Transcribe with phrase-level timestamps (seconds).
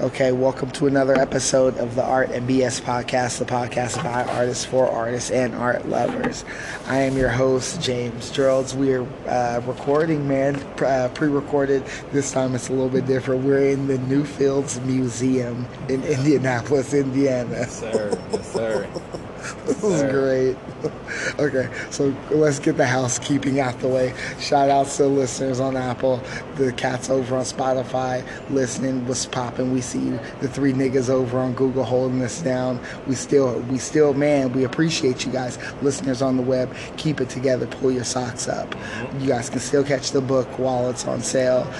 [0.00, 4.64] Okay, welcome to another episode of the Art and BS podcast, the podcast by artists
[4.64, 6.44] for artists and art lovers.
[6.88, 8.74] I am your host, James Geralds.
[8.74, 11.84] We are uh, recording, man, uh, pre recorded.
[12.10, 13.44] This time it's a little bit different.
[13.44, 17.50] We're in the Newfields Museum in Indianapolis, Indiana.
[17.50, 18.20] Yes, sir.
[18.32, 19.20] Yes, sir.
[19.66, 20.56] This is great.
[21.38, 24.12] Okay, so let's get the housekeeping out the way.
[24.38, 26.22] Shout out to the listeners on Apple,
[26.56, 29.72] the cats over on Spotify, listening, what's popping.
[29.72, 32.80] We see you, the three niggas over on Google holding us down.
[33.06, 35.58] We still, we still, man, we appreciate you guys.
[35.82, 38.74] Listeners on the web, keep it together, pull your socks up.
[39.18, 41.70] You guys can still catch the book while it's on sale.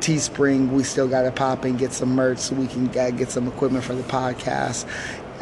[0.00, 3.30] Teespring, we still got to pop and get some merch so we can uh, get
[3.30, 4.86] some equipment for the podcast.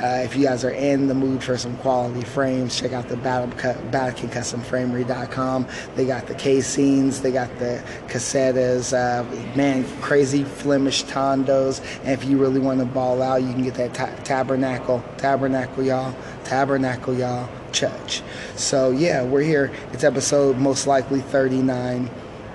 [0.02, 3.16] Uh, if you guys are in the mood for some quality frames, check out the
[3.16, 3.48] Battle,
[3.90, 5.66] BattleKingCustomFramery.com.
[5.94, 9.24] They got the casings, they got the cassettes, uh,
[9.56, 11.80] man, crazy Flemish tondos.
[12.00, 15.82] And if you really want to ball out, you can get that ta- tabernacle, tabernacle,
[15.82, 18.22] y'all, tabernacle, y'all, church.
[18.56, 19.72] So yeah, we're here.
[19.92, 22.10] It's episode most likely 39,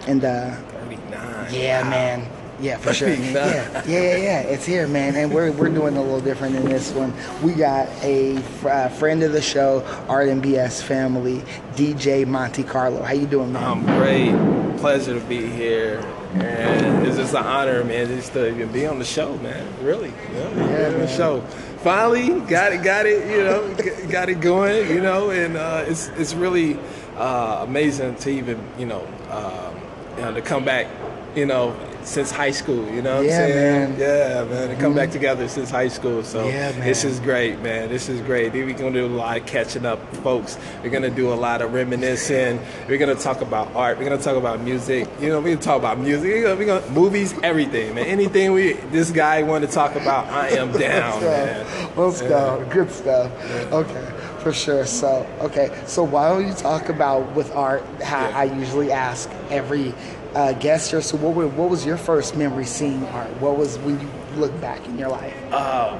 [0.08, 1.47] and uh, 39.
[1.53, 1.89] yeah, Wow.
[1.89, 2.28] man.
[2.62, 3.09] Yeah, for sure.
[3.16, 3.34] 39.
[3.34, 4.40] Yeah, yeah, yeah, yeah.
[4.42, 7.14] It's here, man, and we're we're doing a little different in this one.
[7.42, 11.40] We got a fr- uh, friend of the show, Art and BS family,
[11.76, 13.02] DJ Monte Carlo.
[13.02, 13.64] How you doing, man?
[13.64, 14.78] I'm great.
[14.80, 16.00] Pleasure to be here.
[16.36, 19.68] And it's just an honor, man, just to even be on the show, man.
[19.84, 20.08] Really.
[20.09, 21.42] You know, Yeah, be on the show.
[21.84, 23.75] Finally, got it, got it, you know,
[24.09, 26.78] got it going, you know, and uh, it's it's really
[27.18, 29.75] uh, amazing to even, you know, um,
[30.16, 30.88] you know, to come back,
[31.36, 33.89] you know, since high school, you know what Yeah, I'm saying?
[33.91, 33.99] man.
[33.99, 35.13] Yeah, man, come back mm-hmm.
[35.13, 36.23] together since high school.
[36.23, 37.89] So Yeah, this is great, man.
[37.89, 38.53] This is great.
[38.53, 40.57] We're gonna do a lot of catching up, folks.
[40.83, 42.59] We're gonna do a lot of reminiscing.
[42.88, 43.97] We're gonna talk about art.
[43.97, 45.07] We're gonna talk about music.
[45.19, 46.29] You know, we're gonna talk about music.
[46.31, 48.05] We're gonna, we're gonna movies, everything, man.
[48.05, 51.66] Anything we this guy want to talk about, I am down, man.
[51.95, 52.66] Let's go.
[52.69, 53.31] Good stuff.
[53.72, 54.85] Okay, for sure.
[54.85, 55.69] So, okay.
[55.85, 57.84] So why don't you talk about with art?
[58.01, 58.38] How Yeah.
[58.38, 59.94] I usually ask every
[60.36, 61.02] uh, guest here.
[61.02, 63.30] So, what were, what was your first memory seeing art?
[63.42, 65.36] What was when you look back in your life?
[65.52, 66.00] Uh,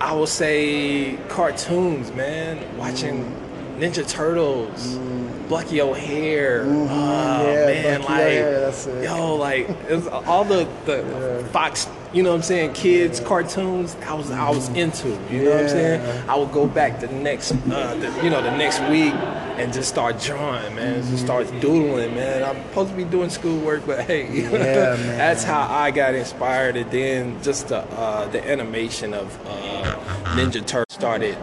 [0.00, 2.76] I will say cartoons, man.
[2.78, 3.78] Watching mm.
[3.78, 5.48] Ninja Turtles, mm.
[5.48, 6.64] Bucky O'Hare.
[6.64, 6.86] Mm-hmm.
[6.90, 9.04] Oh, Yeah, man, Bucky like O'Hare, that's it.
[9.04, 11.88] yo, like it was all the the Fox.
[12.12, 12.72] You know what I'm saying?
[12.72, 13.96] Kids cartoons.
[14.06, 15.08] I was I was into.
[15.30, 16.28] You know what I'm saying?
[16.28, 19.12] I would go back the next, uh, the, you know, the next week
[19.58, 21.02] and just start drawing, man.
[21.02, 22.42] Just start doodling, man.
[22.44, 26.76] I'm supposed to be doing schoolwork, but hey, Yeah, that's how I got inspired.
[26.76, 29.96] And then just the uh, the animation of uh,
[30.36, 31.36] Ninja Turtle started.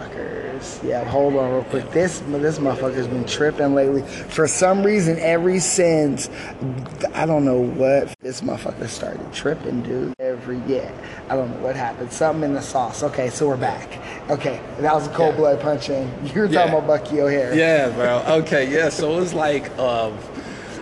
[0.84, 1.92] Yeah, hold on real quick.
[1.92, 4.02] This this motherfucker's been tripping lately.
[4.02, 6.30] For some reason, every since
[7.14, 10.15] I don't know what this motherfucker started tripping, dude.
[10.54, 10.92] Yeah,
[11.30, 12.12] I don't know what happened.
[12.12, 13.04] Something in the sauce.
[13.04, 14.00] Okay, so we're back.
[14.30, 15.40] Okay, that was a cold Yeah.
[15.40, 16.12] blood punching.
[16.34, 16.78] You were talking Yeah.
[16.78, 17.54] about Bucky O'Hare.
[17.56, 18.24] Yeah, bro.
[18.42, 18.90] Okay, yeah.
[18.90, 20.12] So it was like uh,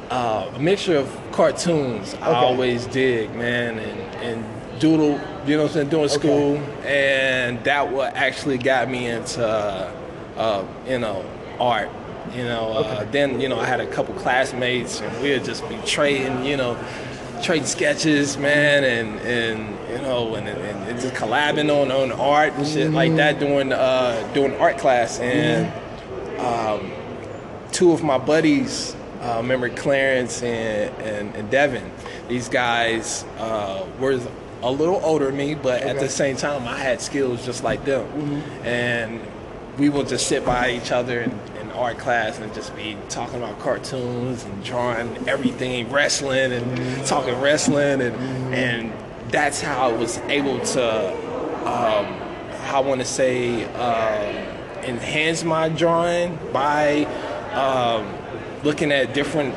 [0.09, 2.15] uh, a mixture of cartoons.
[2.21, 4.45] I always dig, man, and and
[4.79, 5.19] doodle.
[5.45, 5.89] You know what I'm saying?
[5.89, 11.23] Doing school, and that what actually got me into uh, you know
[11.59, 11.89] art.
[12.33, 15.77] You know, uh, then you know I had a couple classmates, and we'd just be
[15.85, 16.43] trading.
[16.45, 16.77] You know.
[17.43, 22.53] Trading sketches, man, and and you know, and, and, and just collabing on, on art
[22.53, 25.71] and shit like that during uh, doing art class, and
[26.39, 26.89] um,
[27.73, 31.91] two of my buddies, uh, remember Clarence and, and, and Devin.
[32.29, 34.21] These guys uh, were
[34.61, 37.83] a little older than me, but at the same time, I had skills just like
[37.83, 38.05] them.
[38.63, 39.19] And
[39.77, 41.31] we would just sit by each other in
[41.73, 48.01] art class and just be talking about cartoons and drawing everything, wrestling and talking wrestling,
[48.01, 48.15] and
[48.53, 48.93] and
[49.31, 51.09] that's how I was able to,
[51.65, 52.05] um,
[52.71, 54.35] I want to say, um,
[54.83, 57.05] enhance my drawing by
[57.53, 58.13] um,
[58.63, 59.55] looking at different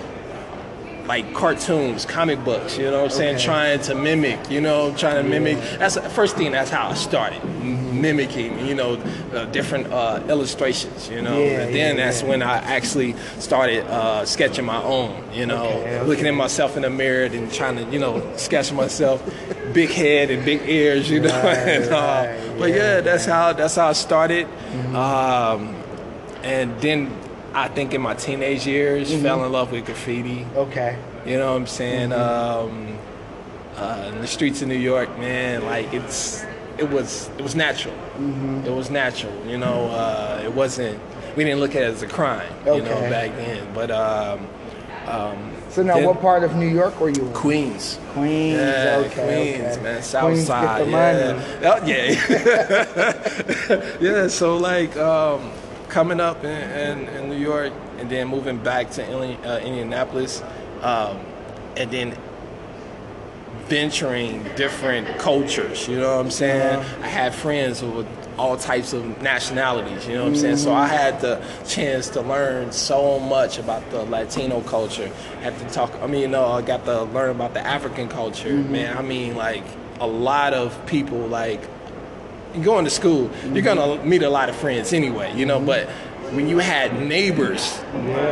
[1.06, 3.37] like cartoons, comic books, you know what I'm saying?
[3.37, 3.44] Okay.
[3.44, 5.59] Trying to mimic, you know, trying to mimic.
[5.78, 7.42] That's the first thing, that's how I started.
[7.63, 8.95] Mimicking, you know,
[9.33, 11.39] uh, different uh, illustrations, you know.
[11.39, 12.28] Yeah, and then yeah, that's yeah.
[12.28, 16.07] when I actually started uh, sketching my own, you know, Okay, okay.
[16.07, 19.22] looking at myself in the mirror and trying to, you know, sketch myself,
[19.72, 21.27] big head and big ears, you know.
[21.47, 24.47] Right, and, uh, right, but yeah, yeah, that's how that's how I started.
[24.95, 25.77] Um,
[26.42, 27.13] and then
[27.56, 29.22] I think in my teenage years, Mm-hmm.
[29.22, 30.47] fell in love with graffiti.
[30.54, 30.98] Okay.
[31.24, 32.10] You know what I'm saying?
[32.10, 32.68] Mm-hmm.
[32.68, 32.98] Um,
[33.76, 36.44] uh, in the streets of New York, man, like it's
[36.78, 37.94] it was it was natural.
[37.94, 38.64] Mm-hmm.
[38.66, 39.32] It was natural.
[39.47, 40.98] You know, uh, it wasn't.
[41.36, 42.50] We didn't look at it as a crime.
[42.66, 42.76] Okay.
[42.76, 43.66] You know, back then.
[43.74, 44.47] But um,
[45.06, 47.32] um, So now, Then- what part of New York were you in?
[47.34, 47.98] Queens.
[48.14, 48.58] Queens.
[48.58, 49.82] Yeah, okay, Queens, okay.
[49.82, 50.86] man, South Queens Side.
[50.88, 50.97] Yeah.
[50.97, 51.41] money.
[51.64, 52.08] Oh, yeah.
[54.00, 55.50] yeah, so like um,
[55.88, 60.42] coming up in, in, in New York and then moving back to uh, Indianapolis
[60.83, 61.18] um,
[61.77, 62.16] and then
[63.66, 66.78] venturing different cultures, you know what I'm saying?
[67.03, 68.06] I had friends with
[68.38, 70.59] all types of nationalities, you know what I'm saying?
[70.59, 75.10] So I had the chance to learn so much about the Latino culture.
[75.41, 78.53] Had to talk, I mean, you know, I got to learn about the African culture,
[78.53, 78.97] man.
[78.97, 79.65] I mean, like
[80.00, 81.60] a lot of people, like,
[82.62, 84.08] going to school, you're gonna mm-hmm.
[84.08, 86.36] meet a lot of friends anyway, you know, but mm-hmm.
[86.36, 87.78] when you had neighbors,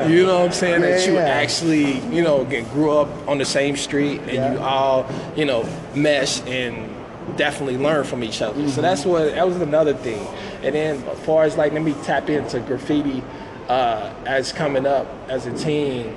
[0.08, 1.26] you know what I'm saying, that you yeah.
[1.26, 4.52] actually, you know, get, grew up on the same street and Yeah.
[4.54, 5.06] you all,
[5.36, 6.90] you know, mesh and
[7.36, 8.68] definitely learn from each other.
[8.68, 9.10] So that's mm-hmm.
[9.10, 10.26] what that was another thing.
[10.62, 13.22] And then as far as like let me tap into graffiti
[13.68, 16.16] uh, as coming up as a teen,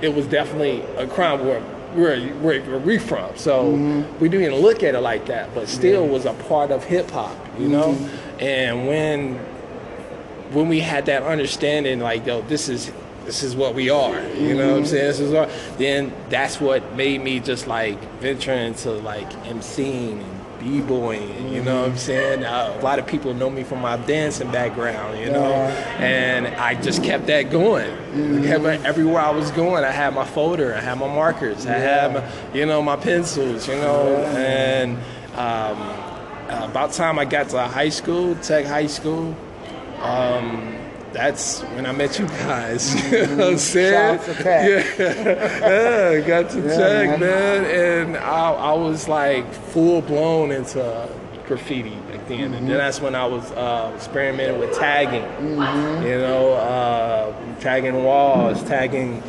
[0.00, 1.62] it was definitely a crime where
[1.94, 3.36] where where, where we from.
[3.36, 4.18] So mm-hmm.
[4.18, 7.10] we didn't even look at it like that, but still was a part of hip
[7.10, 7.94] hop, you know.
[7.94, 8.40] Mm-hmm.
[8.40, 9.34] And when
[10.52, 12.92] when we had that understanding, like yo, this is
[13.24, 14.86] this is what we are, you know what I'm mm-hmm.
[14.86, 15.06] saying?
[15.06, 15.50] This is what.
[15.78, 21.80] Then that's what made me just like venture into like emceeing and b-boying, you know
[21.80, 22.44] what I'm saying?
[22.44, 25.52] Uh, a lot of people know me from my dancing background, you know,
[25.98, 27.90] and I just kept that going.
[28.44, 31.72] Kept it- everywhere I was going, I had my folder, I had my markers, I
[31.72, 34.96] had, my, you know, my pencils, you know, and
[35.36, 35.78] um,
[36.70, 39.34] about time I got to high school, Tech High School,
[40.02, 40.76] um,
[41.12, 42.94] that's when I met you guys.
[43.12, 44.18] you know what I'm saying?
[44.20, 44.86] To Tech.
[44.98, 47.20] Yeah, yeah, got to Yeah, Tech, man.
[47.20, 47.64] man.
[47.64, 51.08] And I, I was like full blown into
[51.46, 52.40] graffiti back then.
[52.40, 52.68] And Mm-hmm.
[52.68, 55.22] then that's when I was uh, experimenting with tagging.
[55.22, 56.06] Mm-hmm.
[56.06, 59.20] You know, uh, tagging walls, tagging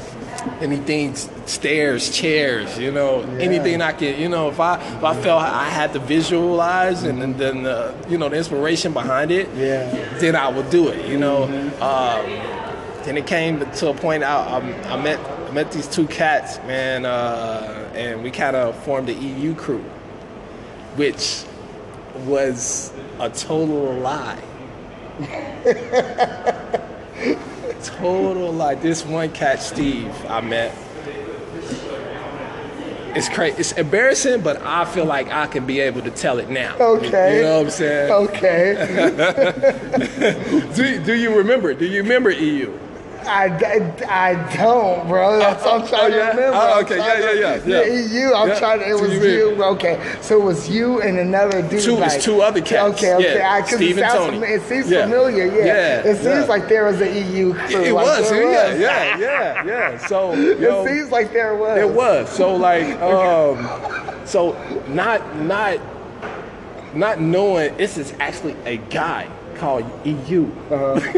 [0.61, 1.13] anything
[1.45, 5.65] stairs chairs you know anything i could you know if i if i felt i
[5.69, 9.89] had to visualize and, and then the you know the inspiration behind it Yeah.
[10.19, 11.43] then i would do it you know.
[11.81, 12.25] Um,
[13.03, 16.57] then it came to a point I, I, I met I met these two cats
[16.67, 19.83] man uh, and we kind of formed the eu crew
[20.95, 21.44] which
[22.25, 24.39] was a total lie
[27.83, 28.75] total lie.
[28.75, 30.75] This one cat, Steve, I met.
[33.13, 33.57] It's crazy.
[33.60, 36.78] It's embarrassing, but I feel like I can be able to tell it now.
[36.80, 37.38] Okay.
[37.38, 38.12] You know what I'm saying?
[38.12, 38.74] Okay.
[40.75, 41.74] Do, do you remember?
[41.74, 42.72] Do you remember EU?
[43.27, 43.45] I,
[44.07, 45.39] I, I don't, bro.
[45.39, 46.31] That's what I'm trying oh, yeah?
[46.31, 46.57] to remember.
[46.62, 46.95] Oh, okay.
[46.97, 48.19] trying Yeah, yeah, yeah, yeah.
[48.19, 48.33] you.
[48.33, 48.59] I'm Yeah.
[48.59, 48.89] trying to.
[48.89, 49.63] It was you you.
[49.63, 50.18] Okay.
[50.21, 51.81] So it was you and another dude.
[51.83, 52.97] Two- it's two other cats.
[52.97, 53.13] Okay.
[53.15, 53.35] Okay.
[53.38, 54.47] Yeah, I, Steve it, and sounds Tony.
[54.47, 55.03] it seems Yeah.
[55.03, 55.45] familiar.
[55.45, 55.65] Yeah.
[55.65, 57.81] Yeah, It seems like there was an EU crew.
[57.81, 58.31] It like was.
[58.31, 60.07] Yeah, yeah, yeah, yeah.
[60.07, 61.77] So It seems like there was.
[61.79, 62.29] It was.
[62.29, 63.68] So like um
[64.25, 64.53] so
[64.88, 65.79] not not
[66.94, 69.27] not knowing this is actually a guy
[69.61, 70.49] called EU.
[70.71, 70.99] Uh-huh.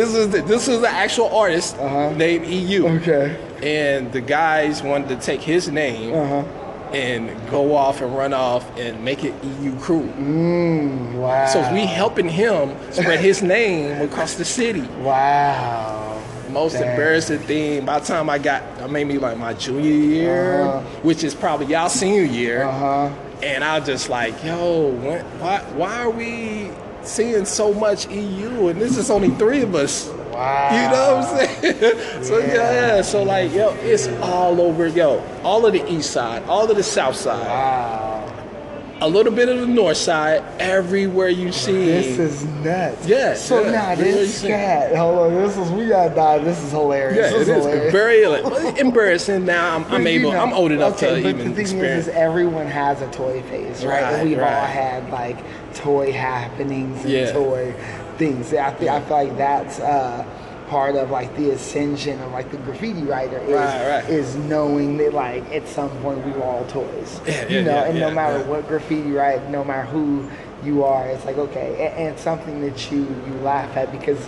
[0.00, 2.10] this is the, this is the actual artist Uh-huh.
[2.14, 2.86] named EU.
[2.98, 3.26] Okay.
[3.62, 6.42] And the guys wanted to take his name Uh-huh.
[6.92, 10.02] and go off and run off and make it EU crew.
[10.18, 11.46] Mm, wow.
[11.46, 14.86] So we helping him spread his name across the city.
[15.00, 16.20] Wow.
[16.50, 20.62] Most embarrassing thing by the time I got I made me like my junior year,
[20.68, 20.80] Uh-huh.
[21.02, 23.08] which is probably y'all senior year, Uh huh.
[23.42, 26.68] and I was just like, yo, when, why why are we
[27.02, 30.08] seeing so much EU and this is only three of us?
[30.32, 30.70] Wow.
[30.72, 32.22] You know what I'm saying?
[32.24, 33.02] so yeah.
[33.02, 36.82] So like yo, it's all over, yo, all of the east side, all of the
[36.82, 38.18] south side, Wow.
[39.02, 41.72] a little bit of the north side, everywhere you see.
[41.84, 43.06] This is nuts.
[43.06, 44.96] Yeah, So now This this is- cat.
[44.96, 45.34] Hold on.
[45.34, 46.38] This is we gotta die.
[46.38, 47.16] This is hilarious.
[47.32, 47.92] yeah, this it is hilarious.
[47.92, 49.44] very embarrassing.
[49.44, 50.32] Now I'm, I'm able.
[50.32, 52.06] know- I'm old enough okay, to but even the thing experience.
[52.06, 54.02] is, is everyone has a toy phase, right?
[54.02, 55.36] Right, and we've all had like
[55.74, 57.32] toy happenings and Yeah.
[57.32, 57.74] toy
[58.18, 58.52] things.
[58.54, 60.24] I think I feel like that's uh,
[60.68, 64.08] part of like the ascension of like the graffiti writer is Right, right.
[64.10, 67.98] is knowing that like at some point we were all toys, Yeah, you know, and
[67.98, 70.28] no matter what graffiti write, no matter who
[70.64, 74.18] you are, it's like okay, and, and something that you you laugh at because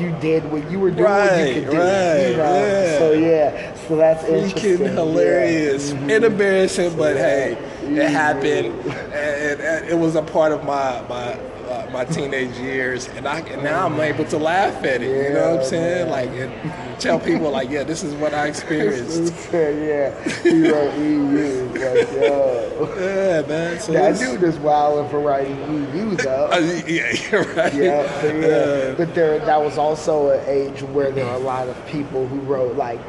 [0.00, 2.66] you did what you were doing what you Right, could do, right, you know.
[2.66, 2.98] yeah.
[2.98, 5.98] So yeah, so that's freaking hilarious Yeah.
[6.16, 7.56] and embarrassing, but hey,
[7.90, 8.02] Yeah.
[8.04, 8.90] it happened, mm-hmm.
[9.12, 11.36] and, and it was a part of my my
[11.68, 15.28] uh, my teenage years, and I and now I'm able to laugh at it.
[15.28, 16.08] you know what I'm saying?
[16.08, 16.10] man.
[16.10, 19.32] Like, and tell people like, yeah, this is what I experienced.
[19.52, 21.68] yeah, he wrote EU.
[21.68, 22.94] Like, yo.
[22.98, 23.80] yeah, man.
[23.80, 25.58] So That dude is wilding for writing
[25.94, 26.44] EU though.
[26.54, 27.74] Uh, yeah, you're right.
[27.74, 28.46] Yeah, so yeah.
[28.46, 32.26] Uh, But there, that was also an age where there were a lot of people
[32.28, 33.00] who wrote like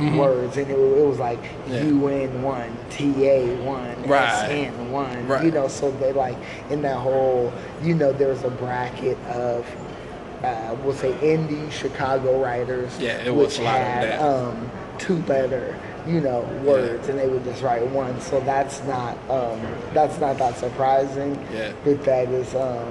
[0.00, 1.72] two-letter words, and it, it was like Mm-hmm.
[1.74, 1.82] Yeah.
[1.84, 4.46] UN one, TA one, Right.
[4.48, 5.44] SN one, Right.
[5.44, 5.68] you know.
[5.68, 6.36] So they like
[6.70, 7.52] in that whole,
[7.82, 9.66] you know, there was a bracket of.
[10.42, 14.22] Uh, we'll say indie Chicago writers, Yeah, it was which a lot of had that.
[14.22, 15.76] um, two letter,
[16.06, 18.18] you know, words, and they would just write one.
[18.22, 19.60] So that's not um,
[19.92, 21.34] that's not that surprising.
[21.52, 21.72] Yeah.
[21.84, 22.88] But that is, um,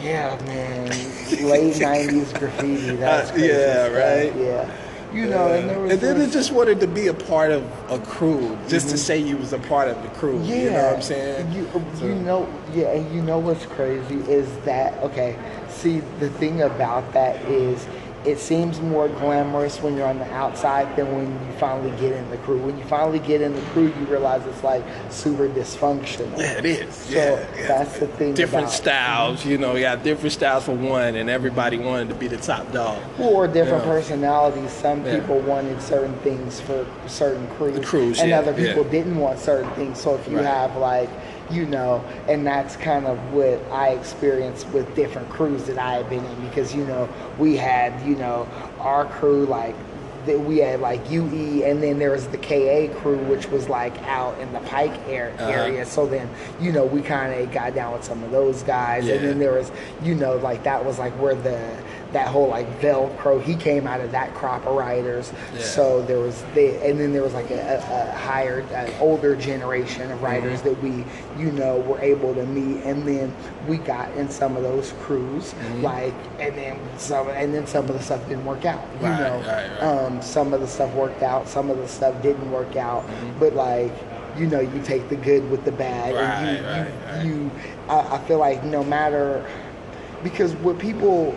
[0.00, 0.86] yeah, man,
[1.42, 2.94] late '90s graffiti.
[2.94, 3.92] That's Uh, yeah, stuff.
[3.96, 4.36] right?
[4.36, 4.70] Yeah,
[5.12, 5.92] you know, and there was.
[5.92, 9.18] and then it just wanted to be a part of a crew, just to say
[9.18, 10.34] you was a part of the crew.
[10.38, 10.44] Mm-hmm.
[10.44, 11.52] yeah, You know what I'm saying?
[11.52, 15.36] You, So- you know, yeah, and you know what's crazy is that okay.
[15.68, 17.86] See, the thing about that is.
[18.24, 22.28] It seems more glamorous when you're on the outside than when you finally get in
[22.30, 22.58] the crew.
[22.58, 26.36] When you finally get in the crew, you realize it's like super dysfunctional.
[26.38, 26.94] Yeah, it is.
[26.94, 27.66] So yeah, yeah.
[27.66, 28.34] that's the thing.
[28.34, 29.46] different styles.
[29.46, 32.70] You know, you got different styles for one, and everybody wanted to be the top
[32.72, 33.02] dog.
[33.18, 33.90] or different Yeah.
[33.90, 34.70] personalities.
[34.70, 35.18] Some Yeah.
[35.20, 38.90] people wanted certain things for certain crews, The crews, and yeah, other people yeah.
[38.90, 39.98] didn't want certain things.
[39.98, 40.44] So if you Right.
[40.46, 41.08] have like,
[41.50, 46.08] you know, and that's kind of what I experienced with different crews that I had
[46.08, 48.48] been in because you know we had you know
[48.80, 49.74] our crew like.
[50.26, 53.96] That we had like UE, and then there was the KA crew, which was like
[54.02, 55.50] out in the Pike air, Uh-huh.
[55.50, 55.86] area.
[55.86, 56.28] So then,
[56.60, 59.54] you know, we kind of got down with some of those guys, and then there
[59.54, 61.74] was, you know, like that was like where the
[62.12, 63.40] that whole like Velcro.
[63.42, 65.32] He came out of that crop of writers.
[65.54, 65.60] Yeah.
[65.62, 70.10] So there was the, and then there was like a, a, higher, an older generation
[70.10, 70.68] of writers Mm-hmm.
[70.68, 71.04] that we,
[71.42, 73.34] you know, were able to meet, and then
[73.68, 75.82] we got in some of those crews, Mm-hmm.
[75.82, 78.84] like, and then some, and then some of the stuff didn't work out.
[79.00, 79.82] You Right, know, right, right.
[79.82, 83.04] Um, some of the stuff worked out, some of the stuff didn't work out,
[83.38, 83.92] but like.
[84.38, 87.50] You know, you take the good with the bad, and you, you, you
[87.88, 89.44] I, I feel like no matter
[90.22, 91.36] because what people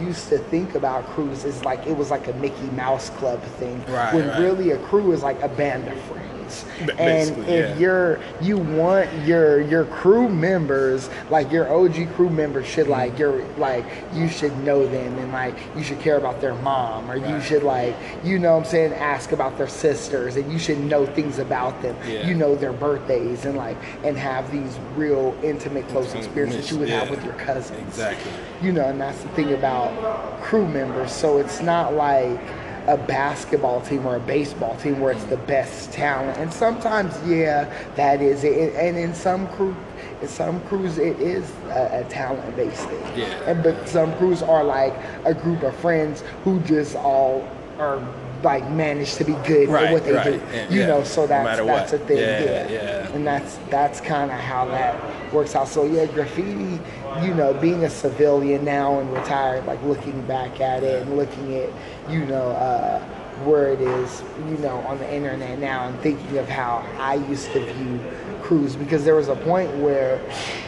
[0.00, 3.82] used to think about crews is like it was like a Mickey Mouse Club thing,
[3.86, 4.40] Right, when right.
[4.40, 6.43] really a crew is like a band of friends.
[6.86, 7.76] B- And if yeah.
[7.78, 13.18] you're you want your your crew members, like your OG crew members, should like Mm-hmm.
[13.20, 13.84] your like
[14.14, 17.62] you should know them and like you should care about their mom or you should
[17.62, 21.38] like you know what I'm saying ask about their sisters and you should know things
[21.38, 21.96] about them.
[22.08, 22.26] Yeah.
[22.26, 26.88] You know their birthdays and like and have these real intimate close experiences you would
[26.88, 28.32] have with your cousins Exactly.
[28.62, 31.12] you know, and that's the thing about crew members.
[31.12, 32.40] So it's not like
[32.86, 36.38] a basketball team or a baseball team where it's the best talent.
[36.38, 38.74] And sometimes, yeah, that is it.
[38.74, 39.74] And in some crew,
[40.20, 43.18] in some crews, it is a, a talent-based thing.
[43.18, 43.26] Yeah.
[43.46, 47.48] And but some crews are like a group of friends who just all
[47.78, 48.00] are
[48.42, 50.24] like manage to be good Right, at what they right.
[50.24, 50.40] do.
[50.52, 50.86] Yeah, you yeah.
[50.86, 52.00] know, so that's matter that's what.
[52.02, 52.18] a thing.
[52.18, 52.70] Yeah, yeah.
[52.70, 53.08] yeah.
[53.14, 55.68] And that's that's kind of how that works out.
[55.68, 56.78] So yeah, graffiti.
[57.22, 61.54] You know, being a civilian now and retired, like looking back at it and looking
[61.56, 61.70] at,
[62.10, 62.98] you know, uh,
[63.44, 67.52] where it is, you know, on the internet now, and thinking of how I used
[67.52, 68.00] to view
[68.42, 70.20] crews because there was a point where,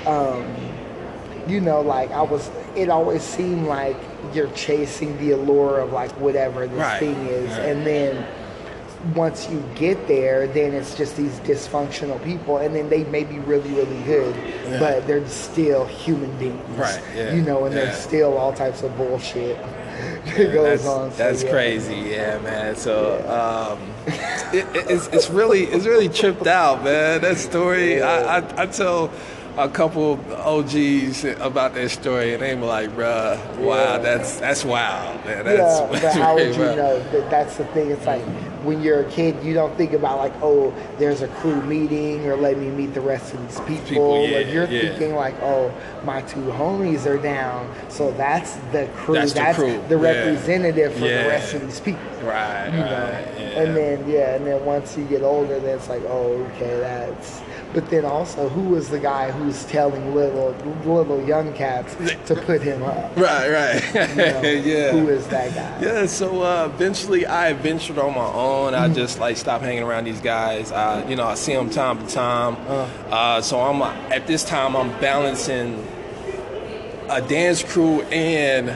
[0.06, 0.54] um,
[1.48, 3.96] you know, like I was, it always seemed like
[4.32, 7.66] you're chasing the allure of like whatever this Right, thing is, right.
[7.66, 8.26] and then
[9.14, 13.38] once you get there, then it's just these dysfunctional people, and then they may be
[13.40, 14.78] really, really good, Yeah.
[14.78, 17.84] but they're still human beings, Right, yeah, You know, and yeah.
[17.84, 19.58] there's still all types of bullshit
[20.36, 21.10] that goes that's, on.
[21.12, 22.76] So, That's crazy, yeah, man.
[22.76, 23.78] So um,
[24.52, 27.20] it, it- it's, it's really it's really tripped out, man.
[27.22, 29.10] That story, I, I, I tell
[29.56, 33.98] a couple OGs about that story, and they were like, "Bruh, wow, Yeah.
[33.98, 35.44] that's that's wild, man.
[35.44, 37.90] That's, yeah, but how would you wild." know that that's the thing?
[37.90, 38.22] It's like
[38.66, 42.36] when you're a kid, you don't think about like, oh, there's a crew meeting or
[42.36, 43.86] let me meet the rest of these people.
[43.86, 44.80] People, yeah, like you're yeah.
[44.80, 45.72] thinking like, oh,
[46.04, 49.14] my two homies are down, so that's the crew.
[49.14, 52.02] That's the crew, the representative for the rest of these people.
[52.22, 53.42] Right, you right, know.
[53.56, 57.40] And then yeah, and then once you get older, then it's like, oh, okay, that's.
[57.72, 60.54] But then also, who was the guy who's telling little
[60.84, 61.94] little young cats
[62.26, 63.16] to put him up?
[63.26, 64.92] Right, right, You know, yeah.
[64.92, 65.82] Who is that guy?
[65.84, 68.72] Yeah, so uh, eventually I ventured on my own.
[68.72, 68.92] Mm-hmm.
[68.92, 70.70] I just like stopped hanging around these guys.
[70.70, 72.56] I, you know, I see them time to time.
[72.68, 72.88] Uh.
[73.10, 75.86] Uh, so I'm uh, at this time I'm balancing
[77.08, 78.68] a dance crew and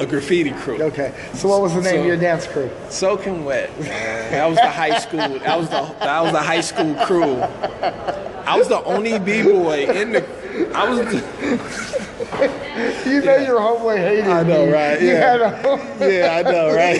[0.00, 0.80] a graffiti crew.
[0.82, 2.70] Okay, so what was the name So- of your dance crew?
[2.88, 3.70] Soaking wet.
[3.80, 5.18] That was the high school.
[5.40, 7.34] That was the that was the high school crew.
[8.46, 10.24] I was the only b boy in the.
[10.74, 10.98] I was.
[11.00, 11.88] The,
[13.06, 14.72] You know your homeboy hated I know, me.
[14.72, 15.30] right, You yeah.
[15.32, 16.98] had a homeboy- yeah, I know, right?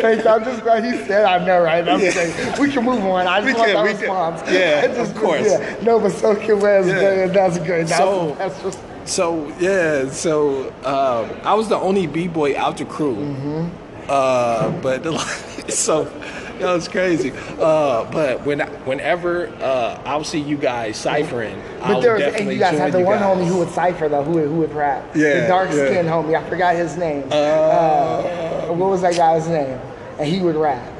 [0.00, 0.26] Thanks.
[0.26, 1.86] I'm just glad he said I know, right?
[1.88, 3.26] I'm saying we can move on.
[3.26, 4.54] I just We want can, that we can.
[4.54, 5.46] Yeah, just, of course.
[5.46, 5.76] Yeah.
[5.82, 7.26] No, but soaking wet is Yeah.
[7.28, 7.86] That's good.
[7.86, 12.76] That's, So- that's just So yeah, so um, I was the only b boy out
[12.76, 13.70] the crew.
[14.08, 15.02] Uh, but
[15.68, 17.32] so that was crazy.
[17.58, 22.50] Uh, but when whenever uh, I'll see you guys ciphering, But I'll there was, and
[22.50, 23.36] you guys had the one guys.
[23.38, 25.04] homie who would cipher though, who would, who would rap.
[25.14, 25.86] Yeah, the dark yeah.
[25.86, 26.36] skinned homie.
[26.36, 27.24] I forgot his name.
[27.30, 29.78] Uh, what was that guy's name?
[30.18, 30.92] And he would rap.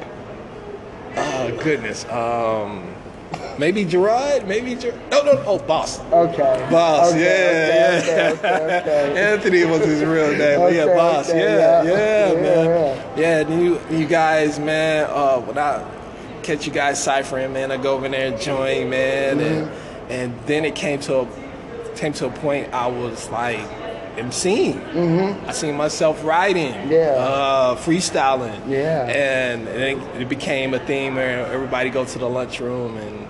[1.15, 2.05] Oh goodness.
[2.05, 2.86] Um,
[3.57, 4.47] maybe Gerard.
[4.47, 4.99] Maybe Gerard.
[5.11, 5.43] No, no.
[5.45, 5.99] Oh, boss.
[6.11, 6.67] Okay.
[6.71, 8.51] Boss, Okay, yeah, okay, yeah.
[8.53, 8.79] Okay,
[9.11, 9.31] okay.
[9.33, 10.73] Anthony was his real name.
[10.73, 11.29] yeah, boss.
[11.29, 11.83] yeah, yeah.
[11.83, 13.17] yeah, Yeah, man.
[13.17, 15.07] Yeah, and you, you guys, man.
[15.09, 15.83] Uh, when I
[16.43, 20.11] catch you guys ciphering, man, I go over there and join, man, and Mm-hmm.
[20.11, 21.27] and then it came to a
[21.95, 23.59] came to a point I was like
[24.17, 24.79] emceeing.
[24.93, 25.49] Mm-hmm.
[25.49, 27.15] I seen myself writing, Yeah.
[27.17, 29.05] uh, freestyling, Yeah.
[29.07, 29.81] and, and
[30.15, 33.26] it, it became a theme where everybody go to the lunchroom and.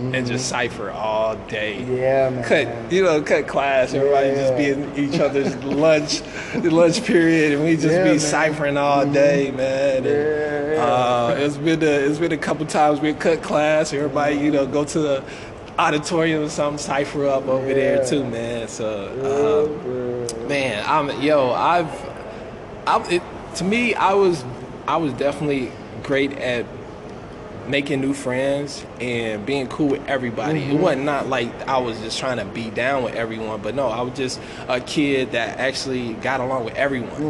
[0.00, 1.96] And just cipher all day Mm-hmm.
[1.96, 2.44] Yeah, man.
[2.44, 6.22] cut you know cut class everybody just be in each other's lunch
[6.64, 8.18] lunch period and we just Yeah, be man.
[8.20, 10.84] ciphering all day man and, Yeah, yeah.
[10.84, 14.66] Uh, it's been a, it's been a couple times we cut class everybody you know
[14.66, 15.24] go to the
[15.78, 18.88] auditorium or something cipher up over there too man so
[20.40, 21.90] um, man I'm yo I've
[22.86, 23.22] I it,
[23.56, 24.44] to me I was
[24.88, 25.70] I was definitely
[26.02, 26.64] great at
[27.70, 30.60] making new friends and being cool with everybody.
[30.62, 33.88] It wasn't not like I was just trying to be down with everyone, but no,
[33.88, 37.20] I was just a kid that actually got along with everyone.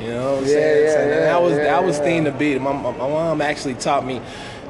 [0.00, 0.84] You know what I'm Yeah, saying?
[0.86, 2.04] yeah, So yeah, that was yeah, that was yeah.
[2.04, 2.58] thing to be.
[2.58, 4.20] My, my, my mom actually taught me,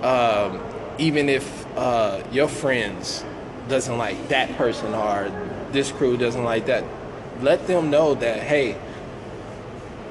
[0.03, 0.61] um,
[0.99, 3.25] even if uh, your friends
[3.69, 5.31] doesn't like that person or
[5.73, 6.85] this crew doesn't like that,
[7.41, 8.77] let them know that hey.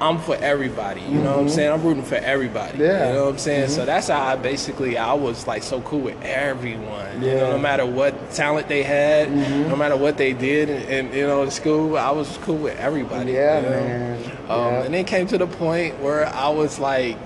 [0.01, 1.01] I'm for everybody.
[1.01, 1.71] You know what I'm saying?
[1.71, 2.73] I'm rooting for everybody.
[2.73, 2.81] Mm-hmm.
[2.81, 3.07] Yeah.
[3.09, 3.69] You know what I'm saying?
[3.69, 7.21] So that's how I basically I was like so cool with everyone.
[7.21, 7.33] You Yeah.
[7.33, 7.39] Mm-hmm.
[7.43, 11.27] know, no matter what talent they had, no matter what they did in, in you
[11.27, 13.33] know in school, I was cool with everybody.
[13.33, 13.69] Yeah, you know?
[13.69, 14.23] man.
[14.49, 14.83] Um, Yeah.
[14.85, 17.17] And then came to the point where I was like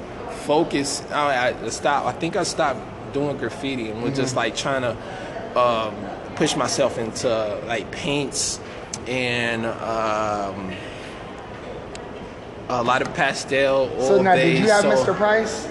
[0.44, 1.10] focused.
[1.12, 2.06] I, I stopped.
[2.08, 2.82] I think I stopped
[3.14, 4.22] doing graffiti and was Mm-hmm.
[4.22, 4.98] just like trying to
[5.58, 5.96] um,
[6.36, 7.30] push myself into
[7.68, 8.60] like paints
[9.08, 9.66] and.
[9.66, 10.74] Um,
[12.70, 15.16] a lot of pastel So now, did you have so- Mr.
[15.16, 15.68] Price?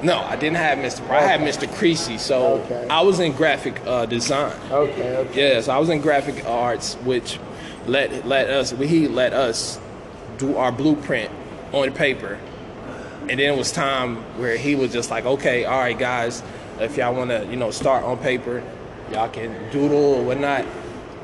[0.00, 1.04] No, I didn't have Mr.
[1.08, 1.24] Price.
[1.24, 1.68] I had Mr.
[1.76, 2.18] Creasy.
[2.18, 2.86] So Okay.
[2.88, 4.52] I was in graphic uh, design.
[4.70, 5.34] Okay, okay.
[5.54, 7.38] Yes, I was in graphic arts, which
[7.86, 9.80] let let us he let us
[10.36, 11.32] do our blueprint
[11.72, 12.38] on paper,
[13.22, 16.44] and then it was time where he was just like, okay, all right, guys,
[16.78, 18.62] if y'all want to, you know, start on paper,
[19.10, 20.64] y'all can doodle or whatnot,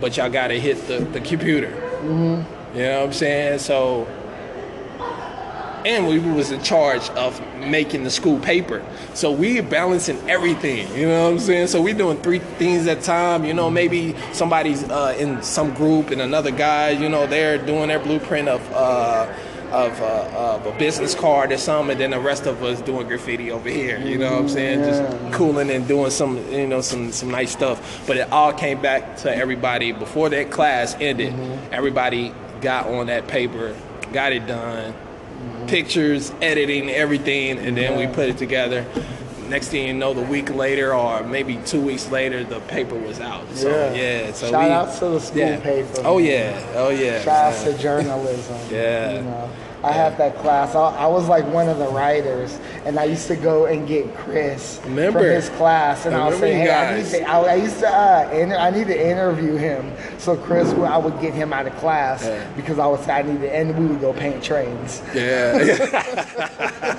[0.01, 1.71] but y'all got to hit the the computer.
[2.75, 3.59] You know what I'm saying?
[3.61, 4.05] So,
[5.87, 8.85] and we was in charge of making the school paper.
[9.13, 10.93] So we balancing everything.
[10.99, 11.69] You know what I'm saying?
[11.69, 13.45] So we doing three things at a time.
[13.45, 16.91] You know, maybe somebody's uh, in some group and another guy.
[16.91, 18.73] You know, they're doing their blueprint of.
[18.73, 19.33] Uh,
[19.73, 23.09] of, uh, of a business card or something, and then the rest of us doing
[23.09, 23.99] graffiti over here.
[23.99, 24.85] You know what I'm saying?
[24.85, 28.07] Just cooling and doing some, you know, some some nice stuff.
[28.07, 31.35] But it all came back to everybody before that class ended.
[31.73, 32.33] Everybody
[32.64, 33.77] got on that paper,
[34.12, 34.94] got it done,
[35.68, 38.85] pictures, editing, everything, and then we put it together.
[39.48, 43.20] Next thing you know, the week later or maybe two weeks later, the paper was
[43.20, 43.44] out.
[43.55, 43.94] So Yeah.
[43.94, 45.61] yeah, so Shout we, out to the school yeah.
[45.61, 47.20] paper, Oh yeah, oh yeah.
[47.22, 48.57] Shout out to journalism.
[48.72, 49.12] Yeah.
[49.16, 49.50] You know,
[49.85, 50.75] I had that class.
[50.75, 54.14] I, I was like one of the writers, and I used to go and get
[54.16, 55.18] Chris Remember.
[55.20, 57.88] from his class, and I would say, "Hey, I need to." I, I used to.
[57.88, 59.92] Uh, inter- I need to interview him.
[60.18, 62.47] So Chris, would- I would get him out of class Yeah.
[62.57, 65.03] because I would say I need to, and we would go paint trains.
[65.14, 65.53] Yeah.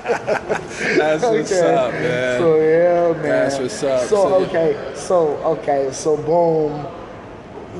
[0.98, 2.40] That's what's up, man.
[2.40, 3.22] So yeah, man.
[3.24, 4.02] That's what's up.
[4.02, 4.46] So, So, yeah.
[4.48, 6.86] okay, so okay, so boom.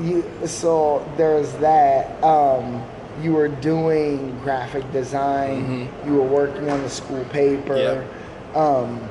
[0.04, 2.22] You so there's that.
[2.22, 2.82] Um,
[3.22, 5.88] you were doing graphic design.
[6.04, 7.74] You were working on the school paper.
[7.74, 8.54] Mm-hmm.
[8.54, 8.56] Yep.
[8.56, 9.08] Um,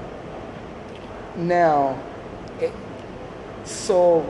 [1.37, 1.99] now,
[2.59, 2.71] it,
[3.63, 4.25] so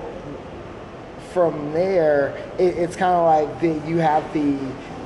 [1.34, 4.58] from there, it, it's kind of like the, you have the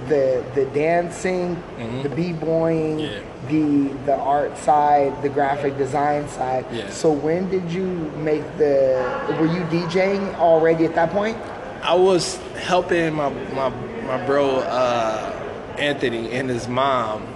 [0.08, 1.62] the the dancing,
[2.04, 3.52] the b boying, Mm-hmm.
[3.52, 3.52] Yeah.
[3.52, 6.66] the the art side, the graphic design side.
[6.72, 6.90] Yeah.
[6.90, 7.86] So when did you
[8.18, 8.98] make the?
[9.40, 11.38] Were you DJing already at that point?
[11.84, 13.70] I was helping my my
[14.10, 15.32] my bro uh,
[15.78, 17.28] Anthony and his mom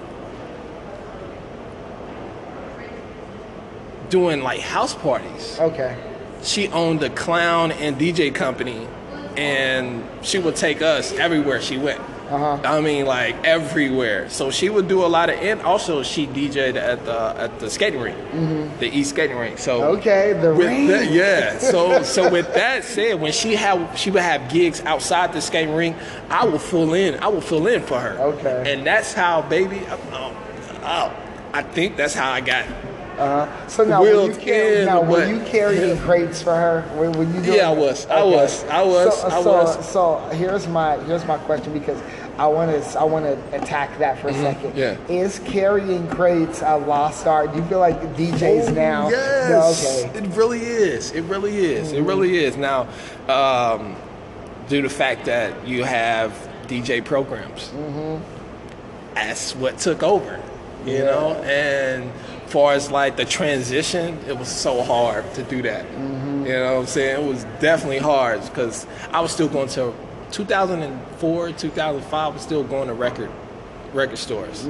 [4.09, 5.59] doing like house parties.
[5.59, 5.95] Okay.
[6.41, 8.87] She owned a clown and DJ company,
[9.37, 12.01] and she would take us everywhere she went.
[12.33, 12.59] Uh-huh.
[12.63, 14.27] I mean, like everywhere.
[14.29, 17.69] So she would do a lot of, and also she DJ'd at the at the
[17.69, 18.17] skating rink,
[18.79, 19.59] the East skating rink.
[19.59, 19.97] So Mm-hmm.
[19.99, 20.87] Okay, the ring.
[20.87, 21.57] that- yeah.
[21.73, 25.75] So so with that said, when she had she would have gigs outside the skating
[25.75, 25.95] rink,
[26.29, 27.19] I will fill in.
[27.21, 28.17] I will fill in for her.
[28.19, 28.73] Okay.
[28.73, 29.81] And that's how baby.
[29.89, 30.35] Oh,
[30.83, 31.13] oh,
[31.53, 32.65] I think that's how I got.
[33.13, 33.67] uh-huh.
[33.67, 36.83] so now, were you, carry, now were you carrying crates for her?
[36.97, 38.07] Were, were you doing Yeah, I was.
[38.07, 38.63] I was.
[38.65, 39.21] I was.
[39.21, 39.89] So, I so, was.
[39.89, 42.01] So here's my here's my question because
[42.37, 44.71] I want to I want to attack that for a second.
[44.73, 45.09] Mm-hmm.
[45.11, 45.15] Yeah.
[45.21, 47.51] Is carrying crates a lost art?
[47.53, 49.05] Do you feel like DJs now?
[49.05, 49.49] Oh, Yes.
[50.03, 50.17] No, okay.
[50.19, 51.11] It really is.
[51.11, 51.91] It really is.
[51.91, 52.57] It really is.
[52.57, 52.87] Now,
[53.29, 53.95] um,
[54.67, 56.31] due to the fact that you have
[56.67, 57.71] DJ programs,
[59.13, 60.39] that's what took over.
[60.85, 61.03] You Yeah.
[61.05, 62.11] know, and
[62.47, 65.85] far as like the transition, it was so hard to do that.
[65.91, 67.23] You know what I'm saying?
[67.23, 69.93] It was definitely hard because I was still going to
[70.33, 72.13] 2004, 2005.
[72.13, 73.29] I was still going to record
[73.93, 74.67] record stores,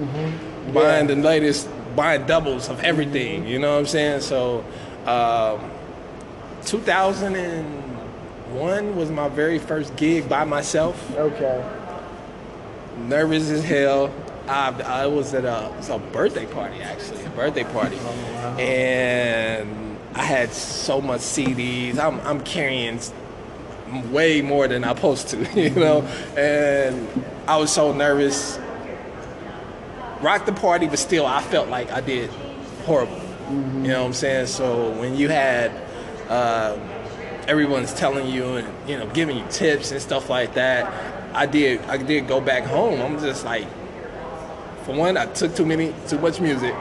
[0.73, 3.47] buying the latest, buying doubles of everything.
[3.47, 4.21] You know what I'm saying?
[4.21, 4.65] So,
[5.05, 5.71] um,
[6.65, 11.15] 2001 was my very first gig by myself.
[11.15, 11.63] Okay.
[13.07, 14.13] Nervous as hell.
[14.47, 17.97] I, I was at a, it was a birthday party actually, a birthday party,
[18.61, 21.97] and I had so much CDs.
[21.97, 22.99] I'm, I'm carrying
[24.01, 26.01] way more than I'm supposed to, you know,
[26.37, 27.07] and
[27.47, 28.59] I was so nervous.
[30.21, 32.29] Rocked the party, but still, I felt like I did
[32.85, 33.19] horrible.
[33.49, 33.57] You
[33.89, 34.47] know what I'm saying?
[34.47, 35.71] So when you had
[36.29, 36.77] uh,
[37.47, 40.91] everyone's telling you and you know giving you tips and stuff like that,
[41.35, 43.01] I did I did go back home.
[43.01, 43.67] I'm just like,
[44.85, 46.73] for one, I took too many too much music.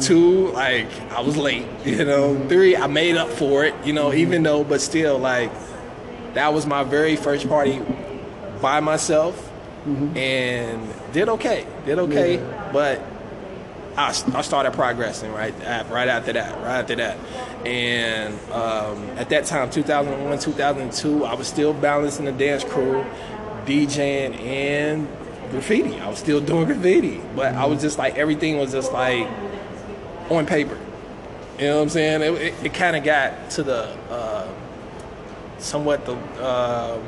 [0.00, 1.66] Two, like I was late.
[1.84, 2.48] You know.
[2.48, 3.74] Three, I made up for it.
[3.84, 5.50] You know, even though, but still, like
[6.34, 7.80] that was my very first party
[8.60, 9.50] by myself,
[9.86, 11.66] and did okay.
[11.86, 12.36] Did okay,
[12.72, 13.00] but
[13.96, 17.18] I, I started progressing right at, right after that, right after that,
[17.66, 23.04] and um, at that time, 2001, 2002, I was still balancing the dance crew,
[23.66, 25.08] DJing and
[25.50, 26.00] graffiti.
[26.00, 29.28] I was still doing graffiti, but I was just like everything was just like
[30.30, 30.78] on paper.
[31.58, 32.22] You know what I'm saying?
[32.22, 34.33] It, it, it kind of got to the uh,
[35.64, 36.12] somewhat the
[36.46, 37.02] um,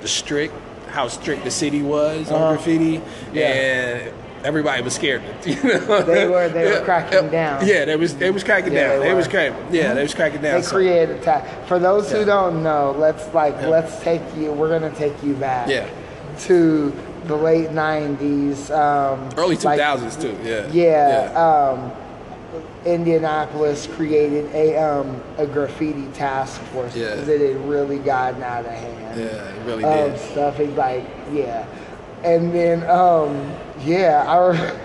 [0.00, 0.54] the strict
[0.88, 3.00] how strict the city was on graffiti,
[3.32, 3.46] Yeah.
[3.48, 5.22] and everybody was scared.
[5.44, 6.02] You know?
[6.02, 7.66] They were- they were cracking down.
[7.66, 9.00] Yeah, they was they was cracking Yeah, down.
[9.00, 9.30] they They, was were.
[9.32, 9.74] cracking.
[9.74, 10.54] Yeah, they was cracking down.
[10.60, 13.68] They So- created ta- For those who don't know, let's like Yeah.
[13.68, 14.52] let's take you.
[14.52, 15.68] We're gonna take you back.
[15.68, 15.86] Yeah.
[16.46, 16.92] To
[17.26, 18.70] the late '90s.
[18.70, 20.36] Um, early like- 2000s too.
[20.44, 20.66] Yeah.
[20.70, 21.32] Yeah,
[21.74, 21.90] um,
[22.84, 27.10] Indianapolis created a um, a graffiti task force Yeah.
[27.10, 29.18] because it had really gotten out of hand.
[29.20, 30.18] yeah, it really Um, did.
[30.20, 31.66] stuff is like yeah,
[32.22, 33.50] and then um,
[33.84, 34.80] yeah, I.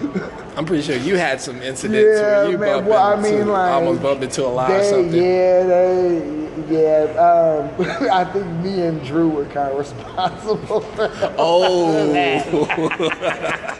[0.56, 3.48] I'm pretty sure you had some incidents Yeah, where you man, bumped well, I mean,
[3.48, 5.12] like, almost bumped into a lie or They, something.
[5.14, 7.04] yeah, they, yeah.
[7.16, 7.70] Um,
[8.10, 11.10] I think me and Drew were kind of responsible for.
[11.38, 12.06] Oh,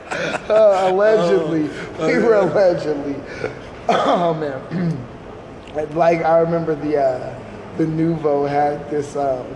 [0.51, 1.63] Uh, allegedly,
[2.07, 3.15] we were allegedly.
[3.89, 4.99] Oh man,
[5.95, 7.39] like I remember the uh,
[7.79, 9.47] the NUVO had this um,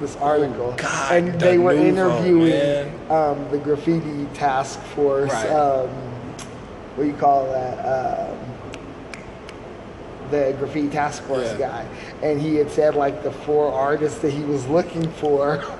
[0.00, 5.32] this article, God, and the they were NUVO, interviewing um, the graffiti task force.
[5.32, 5.50] Right.
[5.50, 5.88] Um,
[6.94, 7.78] what do you call that?
[7.84, 8.33] Um,
[10.30, 11.68] the graffiti task force Yeah.
[11.68, 11.86] guy,
[12.22, 15.62] and he had said like the four artists that he was looking for.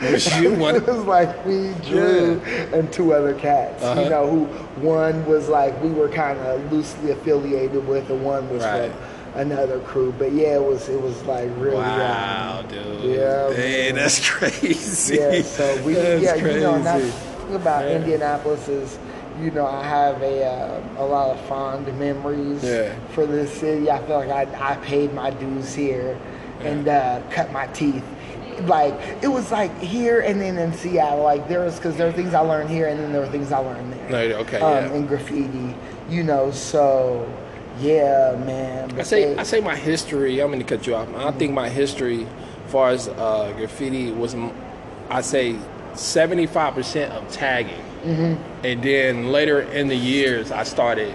[0.00, 2.40] Was you one- it was like me, Drew,
[2.72, 3.82] and two other cats.
[3.82, 4.00] Uh-huh.
[4.00, 4.44] You know, who
[4.80, 8.90] one was like we were kind of loosely affiliated with, and one was Right.
[8.90, 10.14] from another crew.
[10.18, 11.76] But yeah, it was it was like really.
[11.76, 13.14] wow, dude.
[13.14, 13.96] Yeah, Hey, man.
[13.96, 15.16] that's crazy.
[15.16, 17.10] yeah, so we that's yeah, you know, and that's crazy.
[17.36, 17.96] the thing about Yeah.
[17.96, 18.98] Indianapolis is,
[19.38, 22.94] you know, I have a uh, a lot of fond memories Yeah.
[23.14, 23.90] for this city.
[23.90, 26.18] I feel like I, I paid my dues here
[26.60, 28.04] and uh, cut my teeth.
[28.62, 31.22] Like it was like here and then in Seattle.
[31.22, 33.52] Like there was because there are things I learned here and then there were things
[33.52, 34.10] I learned there.
[34.10, 34.92] No, okay, um, yeah.
[34.94, 35.74] In graffiti,
[36.10, 36.50] you know.
[36.50, 37.26] So
[37.78, 38.98] yeah, man.
[38.98, 40.40] I say they- I say my history.
[40.40, 41.08] I'm going to cut you off.
[41.14, 42.26] I think my history,
[42.66, 44.36] as far as uh, graffiti, was
[45.08, 45.56] I say
[45.94, 48.64] 75 percent of tagging, Mm-hmm.
[48.64, 51.14] and then later in the years, I started,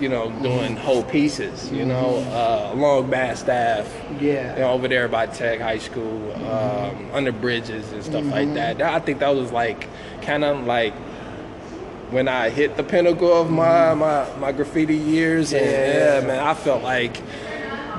[0.00, 1.70] you know, doing whole pieces.
[1.70, 3.86] You know, uh, along Bass staff.
[3.86, 4.24] Mm-hmm.
[4.24, 4.54] Yeah.
[4.54, 8.78] You know, over there by Tech High School, um, under bridges and stuff like that.
[8.78, 9.88] That- I think that was like
[10.22, 10.94] kind of like
[12.10, 16.20] when I hit the pinnacle of my, my, my graffiti years, and Yeah.
[16.20, 17.16] yeah, man, I felt like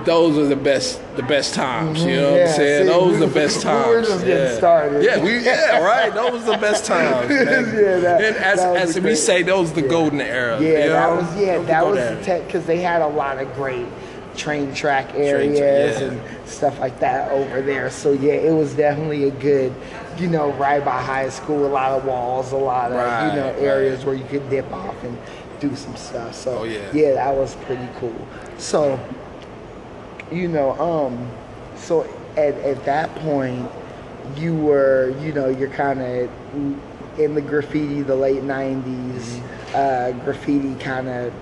[0.04, 2.04] those were the best the best times.
[2.04, 2.84] You know what I'm saying?
[2.84, 3.88] see, those were the best times.
[3.90, 4.58] we were just getting yeah.
[4.58, 5.04] started.
[5.04, 6.14] Yeah, we yeah right.
[6.14, 7.30] Those were the best times.
[7.30, 9.88] Yeah, that- and as, that was as we great- say, those the yeah.
[9.88, 10.60] golden era.
[10.62, 13.38] Yeah, you that was yeah, that was golden the tech because they had a lot
[13.40, 13.88] of great
[14.36, 15.58] train track areas
[16.02, 16.08] yeah.
[16.08, 17.90] and stuff like that over there.
[17.90, 19.74] So yeah, it was definitely a good,
[20.18, 21.66] you know, right by high school.
[21.66, 23.62] A lot of walls, a lot of Right, you know right.
[23.62, 25.18] areas where you could dip off and
[25.62, 26.36] do some stuff.
[26.36, 26.92] So Oh, yeah.
[26.94, 28.28] yeah, that was pretty cool.
[28.58, 29.00] So
[30.32, 31.30] you know, um,
[31.76, 32.04] so
[32.38, 33.70] at at that point,
[34.36, 36.30] you were, you know, you're kind of
[37.20, 39.76] in the graffiti, the late '90s, Mm-hmm.
[39.76, 41.34] uh, graffiti kind of.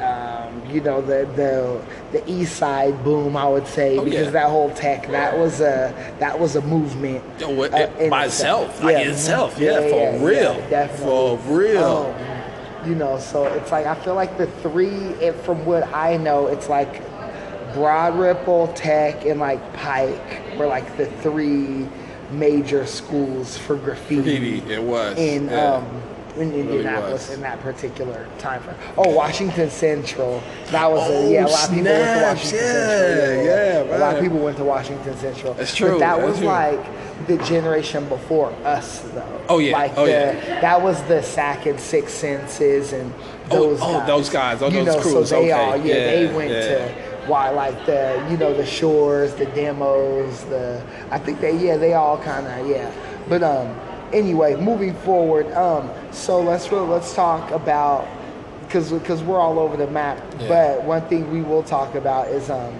[0.00, 4.30] Um, you know the the the East Side boom, I would say, Oh, because yeah.
[4.30, 8.82] that whole tech that was a that was a movement it- uh, in by itself,
[8.82, 11.06] like itself, yeah, for real, definitely.
[11.06, 12.14] for real.
[12.82, 14.88] Um, you know, so it's like I feel like the three,
[15.22, 17.00] it, from what I know, it's like
[17.74, 21.86] Broad Ripple, Tech, and like Pike were like the three
[22.30, 24.22] major schools for graffiti,
[24.58, 25.18] Graffiti, it was.
[25.18, 25.74] in yeah.
[25.74, 26.02] um,
[26.36, 27.36] in Indianapolis was.
[27.36, 28.76] in that particular time frame.
[28.98, 30.42] Oh, Washington Central.
[30.72, 31.46] That was Oh, a, yeah.
[31.46, 33.44] A lot of people went to Washington yeah, Central.
[33.44, 33.96] yeah, yeah.
[33.96, 35.54] a lot of people went to Washington Central.
[35.54, 36.46] That's But true, that that's was true.
[36.48, 39.40] like the generation before us, though.
[39.48, 40.60] Oh, yeah, Like oh, the, yeah.
[40.60, 43.12] That was the Sack and Six Senses and
[43.50, 44.06] Oh, those oh, guys.
[44.08, 46.50] those guys, oh, you those know, crews, So they okay, all, yeah, yeah, they went
[46.50, 46.60] yeah.
[46.60, 46.94] to
[47.26, 51.94] why like the you know the shores, the demos, the I think they yeah they
[51.94, 52.90] all kind of yeah.
[53.28, 53.78] But um
[54.12, 58.08] anyway, moving forward, um so let's let's talk about
[58.60, 60.18] because because we're all over the map.
[60.38, 60.48] Yeah.
[60.48, 62.74] But one thing we will talk about is um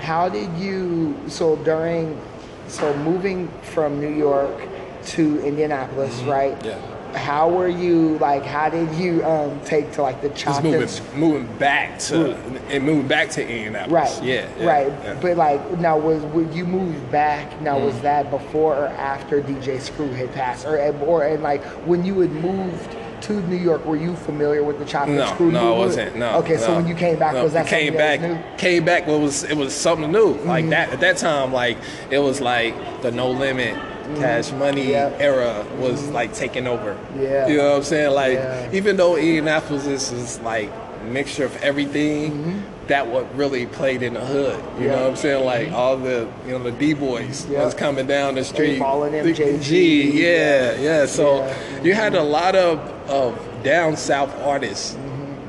[0.00, 2.20] how did you so during
[2.68, 4.68] so moving from New York
[5.04, 6.54] to Indianapolis, right?
[6.58, 6.66] Mm-hmm.
[6.66, 6.91] Yeah.
[7.14, 8.44] How were you like?
[8.44, 12.34] How did you um, take to like the Just chop moving, moving back to
[12.68, 14.18] and moving back to Indianapolis.
[14.18, 14.22] Right.
[14.24, 14.48] Yeah.
[14.58, 14.86] yeah, right.
[15.04, 15.18] yeah.
[15.20, 17.60] But like now, was when you moved back?
[17.60, 18.02] Now was Mm.
[18.02, 22.32] that before or after DJ Screw had passed, or or and like when you had
[22.32, 25.52] moved to New York, were you familiar with the chop and No, screw?
[25.52, 26.16] no, I wasn't.
[26.16, 26.38] No.
[26.38, 27.44] Okay, so when you came back, no.
[27.44, 28.20] was that came back?
[28.20, 28.38] that was?
[28.38, 28.56] Mm-hmm.
[28.56, 29.06] Came back.
[29.06, 30.34] What was it was something new.
[30.44, 31.52] Like that at that time.
[31.52, 31.78] Like
[32.10, 33.76] it was like the no limit.
[34.16, 34.90] Cash money Mm-hmm.
[35.20, 35.26] Yeah.
[35.26, 36.96] era was like taking over.
[37.18, 37.46] Yeah.
[37.48, 38.12] You know what I'm saying?
[38.14, 38.68] Like Yeah.
[38.72, 40.70] even though Indianapolis is, like
[41.06, 44.56] mixture of everything, that what really played in the hood.
[44.56, 44.82] You Mm-hmm.
[44.84, 44.90] Yeah.
[44.90, 45.44] know what I'm saying?
[45.44, 47.64] Like all the you know the D boys Yeah.
[47.64, 48.78] was coming down the street.
[48.78, 50.12] The MJG.
[50.14, 51.06] Yeah, yeah.
[51.06, 51.54] So Yeah.
[51.82, 54.96] you had a lot of of down south artists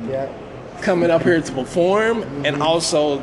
[0.09, 0.27] Yeah.
[0.81, 3.21] coming up here to perform, and also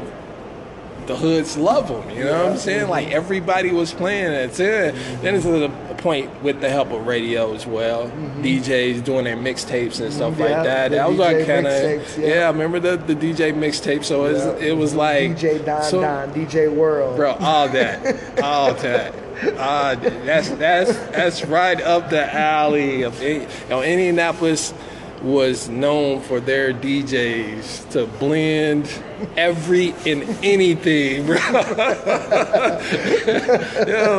[1.07, 2.09] the hoods love them.
[2.17, 2.89] You know what I'm saying?
[2.89, 4.53] Like everybody was playing it.
[4.53, 8.09] Then, then it's the point with the help of radio as well.
[8.41, 10.91] DJs doing their mixtapes and stuff Yeah, like that.
[10.93, 12.27] That was DJ like kind of yeah.
[12.27, 12.47] yeah.
[12.47, 14.05] I remember the the DJ mixtape.
[14.05, 14.69] So it's, Yeah.
[14.69, 17.17] it was like DJ Don so- Don, DJ World.
[17.17, 19.15] bro, all that, all that.
[19.57, 24.75] Uh, that's that's that's right up the alley of you know, Indianapolis
[25.23, 28.91] was known for their DJs to blend
[29.37, 31.35] every and anything, bro.
[31.37, 31.59] Yo,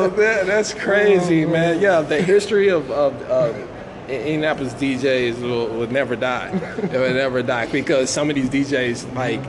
[0.09, 1.81] that, that's crazy, oh, man.
[1.81, 3.55] Yeah, the history of, of, of
[4.09, 6.49] Indianapolis DJs will, will never die.
[6.77, 9.41] It will never die because some of these DJs like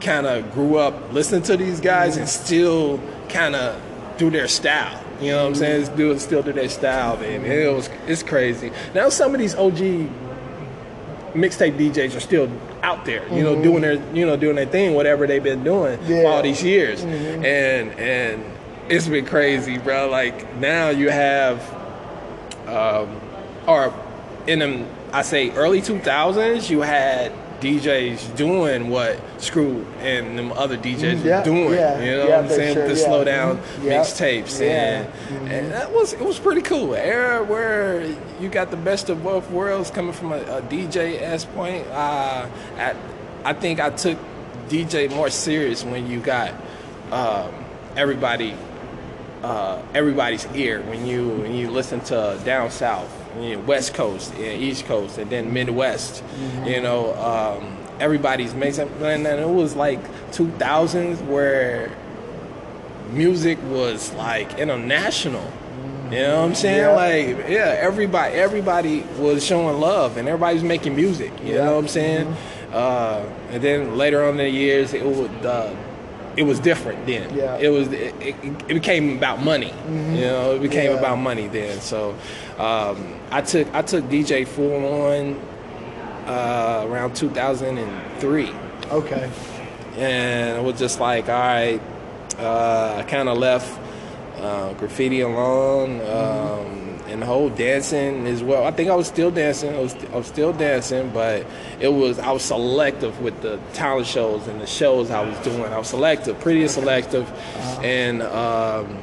[0.00, 3.80] kind of grew up listening to these guys and still kind of
[4.18, 5.02] do their style.
[5.20, 5.82] You know what I'm saying?
[5.82, 5.92] Mm-hmm.
[5.92, 7.44] It's do still do their style, man.
[7.44, 8.72] It was it's crazy.
[8.94, 9.78] Now some of these OG
[11.34, 12.48] mixtape DJs are still
[12.82, 15.98] out there, you know, doing their you know doing their thing, whatever they've been doing
[16.06, 16.24] Yeah.
[16.24, 18.44] all these years, and and
[18.88, 20.08] it's been crazy, bro.
[20.08, 21.60] Like now you have,
[22.66, 23.20] um,
[23.66, 23.92] or
[24.46, 30.76] in them, I say early 2000s, you had DJs doing what Screw and them other
[30.76, 31.72] DJs Mm, yeah, were doing.
[31.74, 32.74] yeah, you know yeah, what I'm saying?
[32.74, 33.04] sure, the yeah.
[33.06, 35.04] slow down Mhm, yeah, mixtapes, yeah.
[35.04, 35.36] Mm-hmm.
[35.36, 36.94] and and that was it was pretty cool.
[36.94, 38.04] Era where
[38.40, 41.86] you got the best of both worlds coming from a, a DJ s point.
[41.88, 42.46] Uh,
[42.78, 42.96] at,
[43.44, 44.18] I think I took
[44.68, 46.52] DJ more serious when you got
[47.12, 47.52] um,
[47.96, 48.54] everybody
[49.42, 54.32] uh, everybody's ear when you when you listen to down south, you know, West Coast,
[54.34, 56.22] and East Coast, and then Midwest.
[56.64, 58.88] You know, um, everybody's making.
[59.02, 60.00] And then it was like
[60.32, 61.90] 2000s where
[63.12, 65.50] music was like international.
[66.10, 66.78] You know what I'm saying?
[66.78, 67.36] Yeah.
[67.36, 71.32] Like, yeah, everybody everybody was showing love and everybody's making music.
[71.42, 71.64] You Yeah.
[71.64, 72.36] know what I'm saying?
[72.72, 75.74] Uh, and then later on in the years, it would uh,
[76.36, 77.34] it was different then.
[77.36, 77.56] Yeah.
[77.58, 79.72] It was it, it, it became about money.
[79.88, 80.98] You know, it became Yeah.
[80.98, 81.80] about money then.
[81.80, 82.14] So
[82.58, 85.40] um, I took I took DJ full on
[86.26, 88.50] uh, around 2003
[88.90, 89.30] Okay.
[89.96, 91.80] and it was just like, all right,
[92.38, 93.78] uh, I kind of left
[94.40, 96.81] uh, graffiti alone, um,
[97.12, 98.64] and the whole dancing as well.
[98.64, 99.74] I think I was still dancing.
[99.74, 101.46] I was, I was still dancing, but
[101.78, 105.64] it was I was selective with the talent shows and the shows I was doing.
[105.64, 107.30] I was selective, pretty selective,
[107.82, 108.98] and um,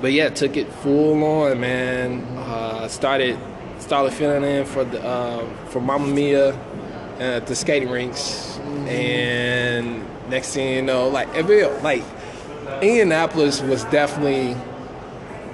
[0.00, 2.22] but yeah, took it full on, man.
[2.38, 3.38] Uh, started
[3.78, 6.54] started filling in for the uh, for Mamma Mia
[7.18, 12.02] at the skating rinks, and next thing you know, like every like
[12.80, 14.56] Indianapolis was definitely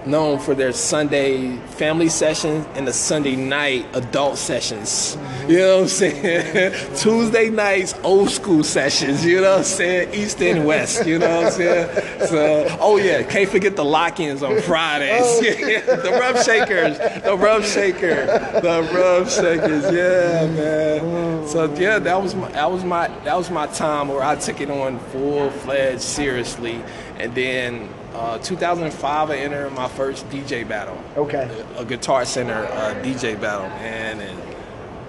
[0.06, 5.16] known for their Sunday family sessions and the Sunday night adult sessions.
[5.16, 5.50] Mm-hmm.
[5.50, 6.96] You know what I'm saying?
[6.96, 10.14] Tuesday nights, old school sessions, you know what I'm saying?
[10.14, 12.02] East and West, you know what I'm saying?
[12.26, 15.22] So, oh yeah, can't forget the lock ins on Fridays.
[15.22, 15.40] Oh.
[16.02, 18.26] the rub shakers, the rub shaker,
[18.60, 21.46] the rub shakers, yeah, man.
[21.46, 24.60] So yeah, that was my that was my that was my time where I took
[24.60, 26.82] it on full fledged seriously.
[27.18, 30.98] And then uh, 2005, I entered my first DJ battle.
[31.16, 31.48] Okay.
[31.76, 34.38] A, a Guitar Center uh, DJ battle, man, and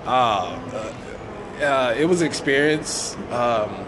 [0.05, 3.15] uh, uh, uh, it was an experience.
[3.31, 3.85] Um,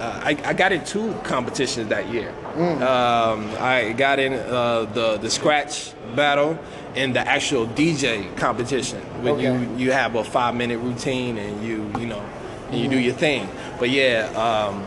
[0.00, 2.30] uh, I, I got in two competitions that year.
[2.56, 6.58] Um, I got in uh, the the scratch battle
[6.94, 9.00] and the actual DJ competition.
[9.22, 9.52] When Okay.
[9.52, 12.22] you you have a five minute routine and you you know
[12.70, 13.48] and you do your thing.
[13.78, 14.26] But yeah.
[14.36, 14.84] Um,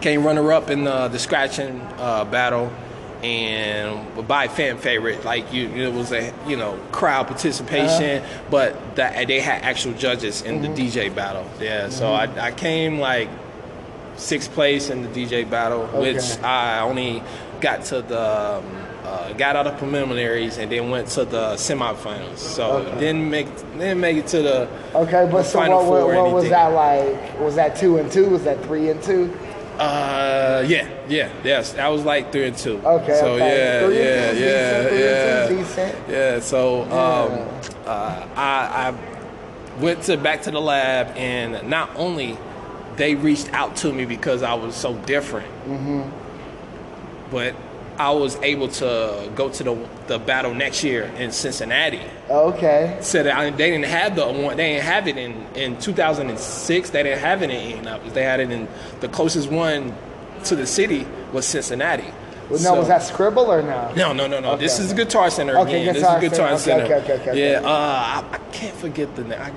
[0.00, 2.72] came runner up in the, the scratching uh, battle
[3.22, 9.26] and by fan favorite like you it was a you know crowd participation but that
[9.26, 13.30] they had actual judges in the DJ battle yeah so I, I came like
[14.16, 17.22] sixth place in the DJ battle which I only
[17.62, 18.20] got to the
[18.58, 18.64] um,
[19.04, 23.00] uh, got out of preliminaries and then went to the semifinals so Okay.
[23.00, 23.46] didn't make
[23.78, 26.66] didn't make it to the Okay, but the so Final what, what, what was that
[26.68, 27.40] like?
[27.40, 28.28] Was that two and two?
[28.28, 29.32] Was that three and two?
[29.78, 31.72] Uh, yeah, yeah, yes.
[31.74, 32.78] That was like three and two.
[32.84, 33.56] Okay, So okay.
[33.56, 36.08] yeah, Three yeah, yeah, decent, yeah, and two, decent.
[36.08, 36.40] yeah.
[36.40, 37.48] So um,
[37.86, 42.38] uh, I, I went to back to the lab, and not only
[42.96, 47.30] they reached out to me because I was so different, Mm-hmm.
[47.30, 47.54] but
[47.98, 52.96] I was able to go to the the battle next year in Cincinnati Okay.
[53.00, 54.56] said that I, they didn't have the one.
[54.56, 56.90] They didn't have it in in 2006.
[56.90, 58.12] They didn't have it in Indianapolis.
[58.12, 58.68] They had it in
[59.00, 59.94] the closest one
[60.44, 62.04] to the city was Cincinnati.
[62.48, 63.92] Well, no, So- was that Scribble or no?
[63.96, 64.52] No, no, no, no.
[64.52, 64.62] Okay.
[64.62, 65.94] This is Guitar Center Okay, again.
[65.94, 66.86] Guitar this is Guitar Center.
[66.86, 66.94] Center.
[66.96, 69.40] Okay, okay, okay, okay, yeah, uh, I, I can't forget the name.
[69.40, 69.50] I,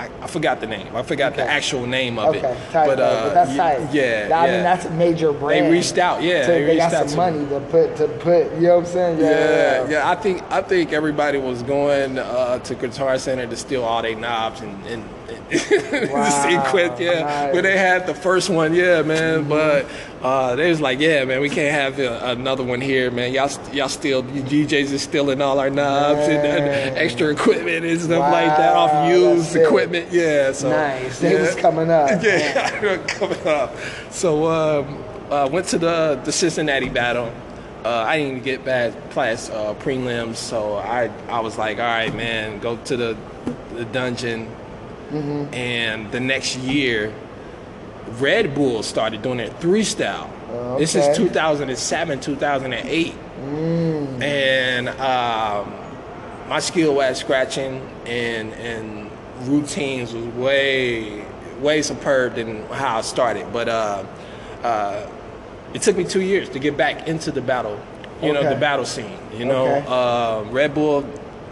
[0.00, 0.96] I, I forgot the name.
[0.96, 2.70] I forgot the actual name of Okay, it.
[2.72, 3.92] tight, but, uh, but that's tight.
[3.92, 5.66] Yeah, I mean, that's a major brand.
[5.66, 7.16] They reached out, yeah, So they they, got some to me.
[7.16, 8.52] money to put to put.
[8.54, 9.18] You know what I'm saying?
[9.20, 10.10] Yeah, yeah.
[10.10, 14.16] I think I think everybody was going uh, to Guitar Center to steal all their
[14.16, 15.04] knobs and, and,
[16.10, 16.98] Wow, equip.
[17.00, 17.54] Yeah, nice.
[17.54, 19.48] when they had the first one, yeah, man.
[19.48, 19.86] But
[20.22, 23.32] uh, they was like, yeah, man, we can't have another one here, man.
[23.32, 28.56] Y'all y'all still DJs is stealing all our knobs and, extra equipment and stuff like
[28.56, 29.66] that off used that's it.
[29.66, 30.12] equipment.
[30.12, 31.22] Yeah, so Nice.
[31.22, 31.40] Yeah.
[31.40, 32.10] was coming up.
[32.22, 33.74] Yeah, coming up.
[34.10, 37.32] So um, uh, went to the the Cincinnati battle.
[37.84, 41.84] Uh, I didn't even get bad past uh, prelims, so I I was like, all
[41.84, 43.16] right, man, go to the
[43.74, 44.48] the dungeon.
[45.10, 45.54] Mm-hmm.
[45.54, 47.12] And the next year,
[48.18, 50.30] Red Bull started doing it three style.
[50.78, 53.14] This is 2007, 2008,
[54.22, 55.74] and um,
[56.48, 59.10] my skill at scratching and and
[59.42, 61.24] routines was way
[61.60, 63.52] way superb than how I started.
[63.52, 64.04] But uh,
[64.62, 65.10] uh,
[65.74, 67.78] it took me two years to get back into the battle,
[68.22, 69.18] you know, the battle scene.
[69.36, 69.86] You know, Okay.
[69.88, 71.04] uh, Red Bull,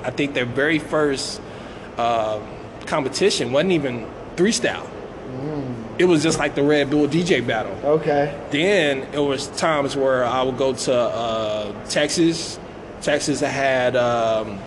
[0.02, 1.40] I think their very first
[1.98, 2.40] uh,
[2.88, 4.88] competition wasn't even three style.
[5.98, 7.72] It was just like the Red Bull DJ battle.
[7.84, 8.34] Okay.
[8.50, 12.58] Then it was times where I would go to uh, Texas.
[13.02, 14.58] Texas had um,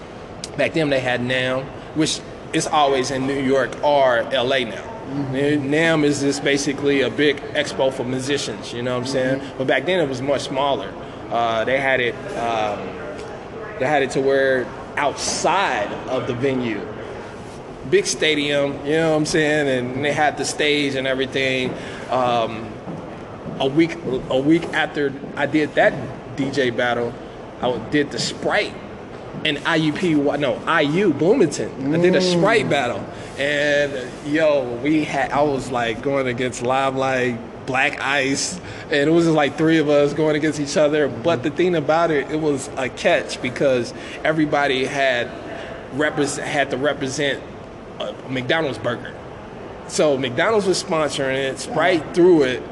[0.58, 1.64] back then they had NAMM,
[1.96, 2.20] which
[2.54, 4.88] is always in New York or LA now.
[5.32, 8.74] NAMM is just basically a big expo for musicians.
[8.74, 9.42] You know what I'm saying?
[9.58, 10.94] But back then it was much smaller.
[11.30, 12.16] Uh, they had it.
[12.38, 12.80] Um,
[13.80, 14.66] they had it to where
[14.98, 16.86] outside of the venue
[17.92, 19.68] big stadium, you know what I'm saying?
[19.68, 21.74] And they had the stage and everything.
[22.10, 22.72] Um,
[23.60, 23.96] a week
[24.30, 25.94] a week after I did that
[26.36, 27.14] DJ battle,
[27.62, 28.74] I did the Sprite
[29.46, 31.94] and IUP no IU Bloomington.
[31.94, 33.06] I did a Sprite battle,
[33.38, 33.94] and
[34.26, 37.40] yo, we had I was like going against Limelight.
[37.68, 41.08] Black Ice, and it was just like three of us going against each other.
[41.08, 45.30] But the thing about it, it was a catch because everybody had
[45.94, 47.42] represent had to represent
[48.08, 49.16] a McDonald's burger.
[49.88, 52.64] So McDonald's was sponsoring it, Sprite threw it,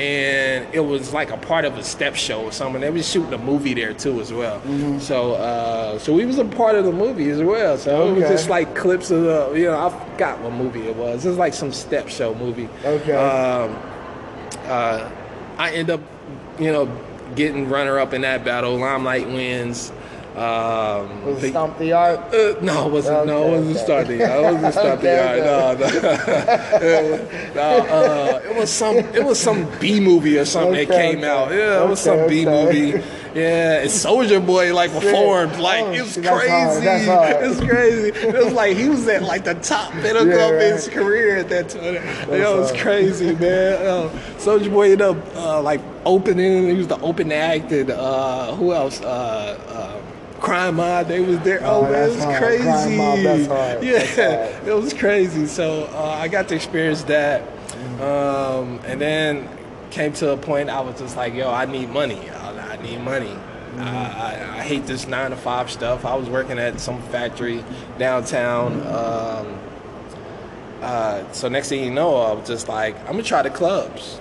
[0.00, 2.80] and it was like a part of a step show or something.
[2.80, 4.60] They was shooting a movie there too as well.
[4.60, 4.98] Mm-hmm.
[4.98, 7.76] So uh, so we was a part of the movie as well.
[7.76, 10.96] So it was just like clips of the you know I forgot what movie it
[10.96, 11.24] was.
[11.24, 12.68] It was like some step show movie.
[12.84, 13.12] Okay.
[13.12, 13.78] Um,
[14.64, 15.10] uh,
[15.58, 16.00] I end up
[16.58, 16.86] you know
[17.34, 18.76] getting runner up in that battle.
[18.76, 19.92] Limelight wins.
[20.34, 22.18] Um, Was the- it Stomp the Yard?
[22.32, 23.26] uh, no, it wasn't.
[23.26, 23.84] no, it wasn't okay.
[23.84, 24.20] starting.
[24.20, 24.92] It wasn't starting.
[25.02, 25.86] Okay, no, no.
[25.86, 28.96] it, was, no, uh, it was some.
[28.96, 31.28] It was some B movie or something that came okay.
[31.28, 31.50] out.
[31.50, 33.02] Yeah, it was some Okay, B movie.
[33.34, 35.56] Yeah, and Soulja Boy like performed.
[35.58, 36.50] Like Oh, it was that's crazy.
[36.50, 37.36] hard, that's hard.
[37.46, 38.08] It's crazy.
[38.28, 41.48] It was like he was at like the top pinnacle Yeah, of his career at
[41.48, 41.96] that time.
[42.30, 43.86] It was crazy, man.
[43.86, 46.68] Uh, Soulja Boy ended up uh, like opening.
[46.68, 49.00] He was the open act, and uh, who else?
[50.42, 51.60] Crime Mob, they was there.
[51.62, 52.42] Oh, Oh, man, it was hard.
[52.42, 52.96] crazy.
[52.96, 53.18] Mob.
[53.82, 55.46] Yeah, it was crazy.
[55.46, 57.42] So uh, I got to experience that,
[58.00, 59.48] um, and then
[59.90, 62.28] came to a point I was just like, yo, I need money.
[62.30, 63.36] I, I need money.
[63.78, 66.04] I, I, I hate this nine to five stuff.
[66.04, 67.64] I was working at some factory
[67.98, 68.72] downtown.
[68.86, 69.58] Um,
[70.82, 74.18] uh, so next thing you know, I was just like, I'm gonna try the clubs.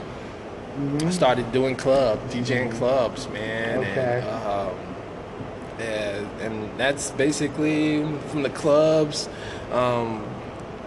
[1.02, 3.80] I started doing club, DJing clubs, man.
[3.80, 4.24] Okay.
[4.26, 4.91] And, um,
[5.82, 9.28] and, and that's basically from the clubs,
[9.72, 10.26] um,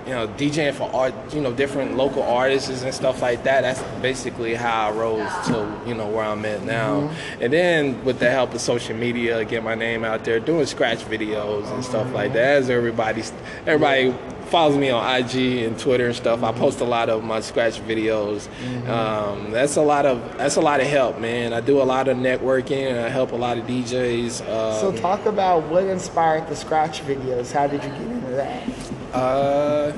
[0.06, 3.62] you know, DJing for art, you know, different local artists and stuff like that.
[3.62, 7.10] That's basically how I rose to, you know, where I'm at now.
[7.40, 10.98] And then with the help of social media, get my name out there, doing scratch
[10.98, 12.56] videos and stuff like that.
[12.58, 13.22] As everybody,
[13.66, 14.14] everybody
[14.46, 16.42] follows me on IG and Twitter and stuff.
[16.42, 18.48] I post a lot of my scratch videos.
[18.88, 21.52] Um, that's a lot of that's a lot of help, man.
[21.52, 22.90] I do a lot of networking.
[22.90, 24.40] And I help a lot of DJs.
[24.42, 27.52] Um, So talk about what inspired the scratch videos.
[27.52, 28.62] How did you get into that?
[29.14, 29.92] Uh,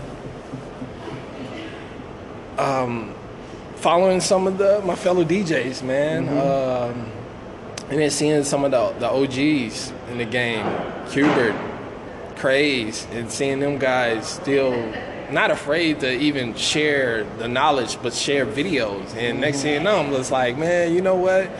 [2.59, 3.15] um,
[3.77, 7.11] following some of the my fellow DJs, man, um,
[7.91, 10.65] and then seeing some of the the OGs in the game,
[11.07, 11.55] Qbert,
[12.47, 14.71] Craze, and seeing them guys still
[15.33, 19.17] not afraid to even share the knowledge, but share videos.
[19.17, 19.63] And next mm-hmm.
[19.65, 21.51] thing you know, I'm just like, man, you know what?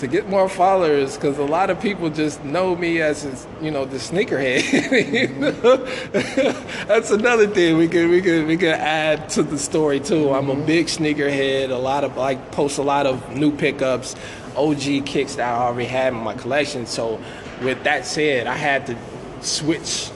[0.00, 3.84] to get more followers because a lot of people just know me as you know
[3.84, 5.36] the sneakerhead.
[5.38, 5.52] Know?
[5.52, 6.86] Mm-hmm.
[6.88, 10.32] That's another thing we could we could we could add to the story too.
[10.32, 10.66] I'm a mm-hmm.
[10.66, 11.70] big sneakerhead.
[11.70, 14.16] A lot of like post a lot of new pickups,
[14.56, 16.86] OG kicks that I already had in my collection.
[16.86, 17.20] So
[17.62, 18.96] with that said, I had to
[19.40, 20.10] switch.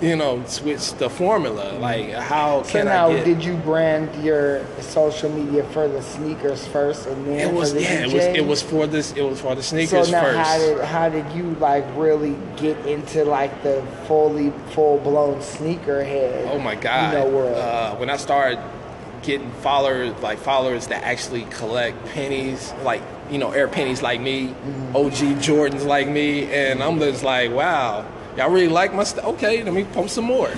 [0.00, 1.76] You know, switch the formula.
[1.80, 3.24] Like, how So can now, I get?
[3.24, 7.74] did you brand your social media for the sneakers first, and then it was for
[7.78, 8.04] the yeah.
[8.06, 9.10] It was it was for this.
[9.14, 10.38] It was for the sneakers So now, first.
[10.38, 16.48] how did how did you like really get into like the fully full blown sneakerhead?
[16.52, 17.14] Oh my god!
[17.14, 17.56] You know, world.
[17.56, 18.60] Uh, when I started
[19.22, 23.02] getting followers, like followers that actually collect pennies, like
[23.32, 24.50] you know, air pennies like me,
[24.94, 28.06] OG Jordans like me, and I'm just like, wow,
[28.38, 29.24] y'all really like my stuff?
[29.24, 30.50] Okay, let me pump some more.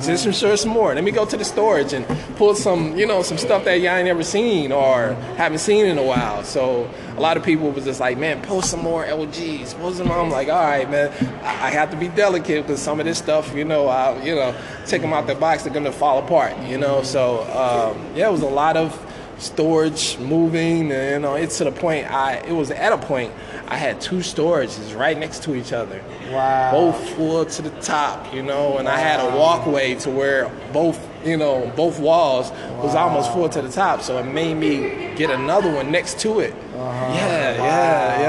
[0.00, 0.94] Some shirts some more.
[0.94, 2.06] Let me go to the storage and
[2.36, 5.98] pull some, you know, some stuff that y'all ain't never seen or haven't seen in
[5.98, 6.42] a while.
[6.44, 9.74] So a lot of people was just like, man, post some more LGs.
[9.80, 10.18] Post some more.
[10.18, 11.12] I'm like, all right, man.
[11.44, 14.34] I I have to be delicate because some of this stuff, you know, I, you
[14.34, 14.56] know,
[14.86, 16.56] take them out the box, they're gonna fall apart.
[16.64, 18.92] You know, so um, yeah, it was a lot of
[19.38, 20.90] storage moving.
[20.92, 22.10] And, you know, it's to the point.
[22.10, 23.32] I it was at a point
[23.68, 26.70] I had two storages right next to each other Wow.
[26.72, 30.98] both full to the top, you know, and I had a walkway to where both,
[31.24, 32.50] you know, both walls
[32.82, 36.40] was almost full to the top, so it made me get another one next to
[36.40, 36.52] it.
[36.74, 37.12] Uh-huh.
[37.14, 38.20] Yeah, yeah,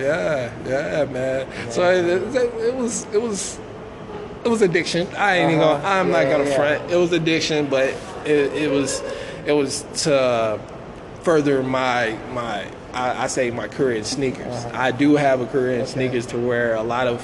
[0.66, 1.70] yeah, yeah, man.
[1.70, 2.04] So it,
[2.34, 3.58] it, was, it was,
[4.44, 5.06] it was addiction.
[5.16, 5.82] I ain't even Uh-huh.
[5.82, 6.56] gonna, I'm not gonna yeah.
[6.56, 6.90] front.
[6.92, 7.88] It was addiction, but
[8.24, 9.02] it, it was,
[9.46, 10.60] it was to
[11.22, 14.46] further my my I, I say my career in sneakers.
[14.46, 14.70] Uh-huh.
[14.74, 17.20] I do have a career in sneakers to where a lot of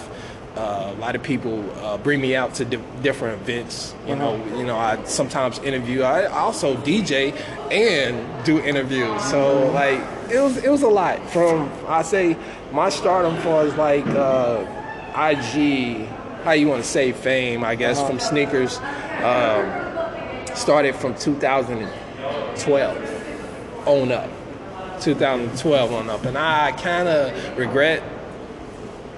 [0.57, 3.95] uh, a lot of people uh, bring me out to di- different events.
[4.07, 4.57] You know, Uh-huh.
[4.59, 6.03] you know, I sometimes interview.
[6.03, 7.33] I also DJ
[7.70, 9.23] and do interviews.
[9.25, 9.99] So like
[10.31, 11.18] it was it was a lot.
[11.31, 12.37] From I say
[12.70, 14.66] my stardom far as like uh,
[15.16, 16.07] IG,
[16.45, 18.79] how you want to say fame, I guess, from sneakers.
[19.23, 19.89] Um,
[20.55, 21.14] started from
[22.57, 24.30] 2012 on up
[25.01, 26.24] 2012 on up.
[26.24, 28.03] And i kind of regret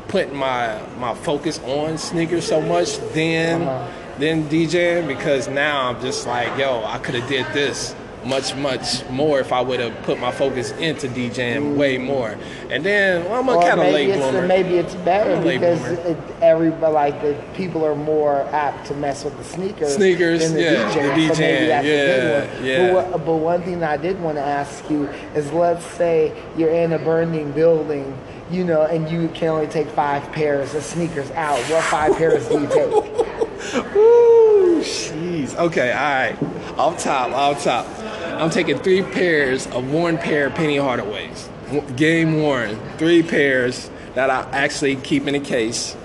[0.09, 3.91] putting my my focus on sneakers so much then uh-huh.
[4.19, 7.95] then djing because now i'm just like yo i could have did this
[8.27, 11.77] much, much more if I would have put my focus into DJing mm.
[11.77, 12.37] way more.
[12.71, 14.47] And then well, I'm a kind of maybe late it's bloomer.
[14.47, 18.87] maybe it's better I'm a late because it, everybody like the people are more apt
[18.87, 20.87] to mess with the sneakers, Sneakers, than the yeah, DJ.
[20.87, 22.65] the so maybe DJing, good yeah, one.
[22.65, 22.93] yeah.
[22.93, 25.05] But, what, but one thing that I did want to ask you
[25.35, 28.17] is, let's say you're in a burning building,
[28.51, 31.59] you know, and you can only take five pairs of sneakers out.
[31.71, 33.45] What five pairs do you take?
[33.97, 35.57] Ooh, jeez.
[35.57, 36.79] Okay, all right.
[36.79, 37.87] Off top, off top.
[38.45, 42.79] I'm taking three pairs of worn pair Penny Hardaways, game worn.
[42.99, 45.97] Three pairs that I actually keep in a case,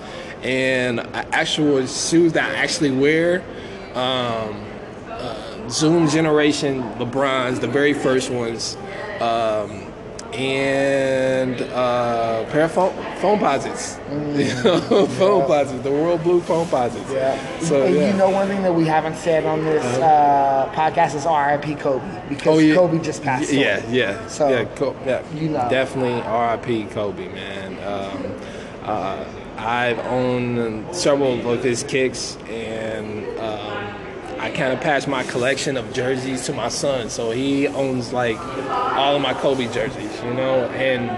[0.42, 1.00] and
[1.34, 3.42] actual shoes that I actually wear.
[3.90, 4.64] Um,
[5.06, 8.74] uh, Zoom Generation LeBrons, the very first ones,
[9.20, 9.89] um,
[10.34, 13.98] and uh, pair of phone, Foamposites.
[14.10, 17.12] Know, Foamposites, the Royal Blue Foamposites.
[17.12, 17.58] Yeah.
[17.60, 18.10] So and yeah.
[18.10, 21.74] you know one thing that we haven't said on this uh, podcast is R.I.P.
[21.76, 22.74] Kobe because Oh, yeah.
[22.74, 23.60] Kobe just passed away.
[23.62, 24.26] Yeah, yeah.
[24.28, 25.22] So, yeah, Co- yeah.
[25.34, 25.68] you know.
[25.70, 27.72] Definitely RIP Kobe, man.
[27.84, 28.40] Um,
[28.84, 29.24] uh,
[29.58, 33.94] I've owned several of his kicks, and um,
[34.40, 37.10] I kind of passed my collection of jerseys to my son.
[37.10, 40.64] So he owns like all of my Kobe jerseys, you know.
[40.70, 41.10] And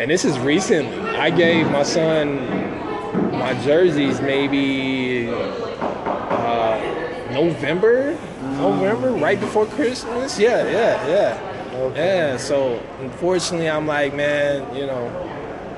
[0.00, 0.98] and this is recently.
[1.16, 2.36] I gave my son
[3.32, 10.38] my jerseys maybe uh, November, November, right before Christmas.
[10.38, 12.16] Yeah, yeah, yeah, Okay.
[12.30, 12.36] yeah.
[12.36, 15.06] So unfortunately, I'm like, man, you know,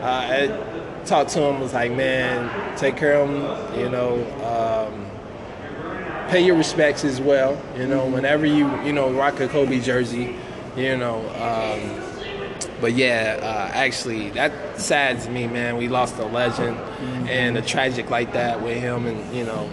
[0.01, 1.61] uh, I talked to him.
[1.61, 3.81] Was like, man, take care of him.
[3.81, 7.61] You know, um, pay your respects as well.
[7.77, 10.37] You know, whenever you you know rock a Kobe jersey,
[10.77, 11.19] you know.
[11.41, 12.04] Um,
[12.81, 15.77] but yeah, uh, actually, that saddens me, man.
[15.77, 16.79] We lost a legend,
[17.29, 19.71] and a tragic like that with him, and you know,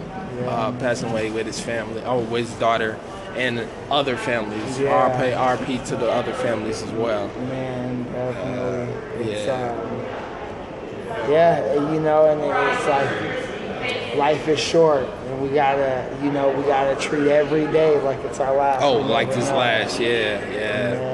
[0.47, 2.99] uh, passing away with his family, or with his daughter,
[3.36, 4.80] and other families.
[4.80, 5.10] Yeah.
[5.10, 7.28] RP, RP to the other families as well.
[7.28, 9.32] Man, definitely.
[9.32, 9.72] It's, yeah.
[9.72, 16.49] um, yeah, you know, and it's like life is short, and we gotta, you know,
[16.49, 18.84] we gotta treat every day like it's our last.
[18.84, 21.11] Oh, like this last, yeah, yeah, yeah.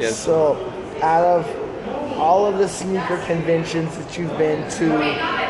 [0.00, 0.10] Yeah.
[0.10, 0.56] So,
[1.02, 1.64] out of
[2.18, 4.92] all of the sneaker conventions that you've been to,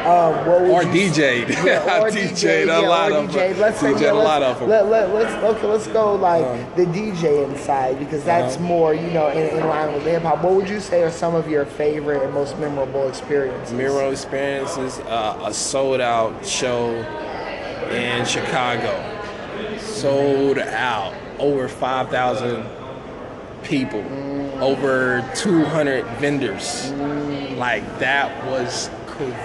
[0.06, 1.48] um, what would Or you DJ'd.
[1.64, 3.30] Yeah, or DJ'd DJ, a yeah, lot or of.
[3.30, 3.58] DJ'd.
[3.58, 4.60] Let's say DJ'd yeah, a lot let's.
[4.60, 5.66] Let, let, let's okay.
[5.66, 6.76] Let's go like Uh-huh.
[6.76, 8.64] the DJ inside because that's Uh-huh.
[8.64, 10.42] more you know in, in line with hip hop.
[10.44, 13.72] What would you say are some of your favorite and most memorable experiences?
[13.72, 16.90] Miro experiences uh, a sold out show
[17.90, 18.92] in Chicago.
[19.78, 21.14] Sold out.
[21.38, 22.66] Over 5,000
[23.62, 24.02] people.
[24.60, 26.90] Over 200 vendors.
[27.56, 28.90] Like that was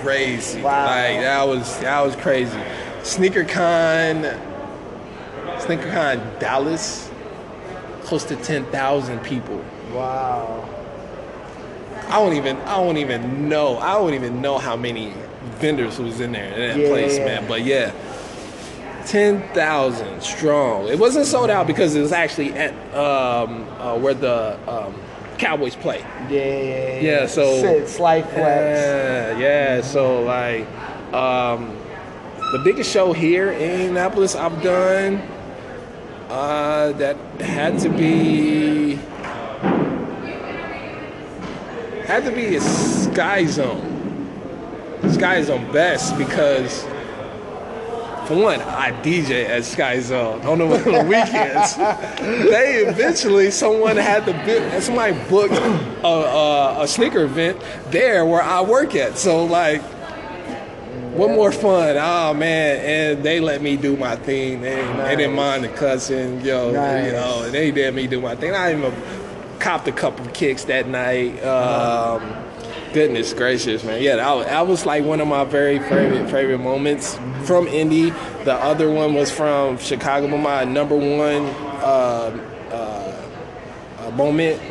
[0.01, 0.61] crazy.
[0.61, 0.85] Wow.
[0.85, 2.57] Like that was that was crazy.
[3.01, 4.39] SneakerCon
[5.59, 7.09] SneakerCon Dallas
[8.03, 9.63] close to 10,000 people.
[9.93, 10.67] Wow.
[12.07, 13.77] I don't even I don't even know.
[13.77, 15.13] I don't even know how many
[15.55, 17.47] vendors was in there in that Yeah, place, yeah, man.
[17.47, 17.91] But yeah.
[19.05, 20.87] Ten thousand strong.
[20.87, 24.95] It wasn't sold out because it was actually at um, uh, where the um,
[25.43, 25.99] Cowboys play.
[26.29, 26.99] Yeah.
[27.01, 27.25] Yeah.
[27.27, 28.37] So- Six life flex.
[28.39, 29.81] Yeah, yeah.
[29.81, 30.65] So like,
[31.13, 31.75] um,
[32.53, 35.21] the biggest show here in Indianapolis I've done
[36.29, 38.95] uh, that had to be
[42.05, 43.89] had to be a Sky Zone.
[45.11, 46.85] Sky Zone best because.
[48.27, 51.75] For one, I DJ at Sky Zone on the, weekends.
[51.75, 58.41] they eventually, someone had to book, somebody booked a, a, a sneaker event there where
[58.41, 59.17] I work at.
[59.17, 59.81] So like,
[61.13, 61.95] what more fun?
[61.99, 62.79] Oh man,
[63.15, 64.61] and they let me do my thing.
[64.61, 66.71] They, they didn't mind the cussing, yo.
[66.71, 67.05] Nice.
[67.05, 68.55] You know, they let me do my thing.
[68.55, 68.93] I even
[69.59, 71.43] copped a couple kicks that night.
[71.43, 72.42] Um,
[72.93, 74.01] goodness gracious, man.
[74.01, 78.11] Yeah, that was, that was like one of my very favorite favorite moments from Indy.
[78.45, 80.27] The other one was from Chicago.
[80.29, 81.45] But my number one
[81.81, 82.39] uh,
[82.71, 83.29] uh,
[83.99, 84.61] uh, moment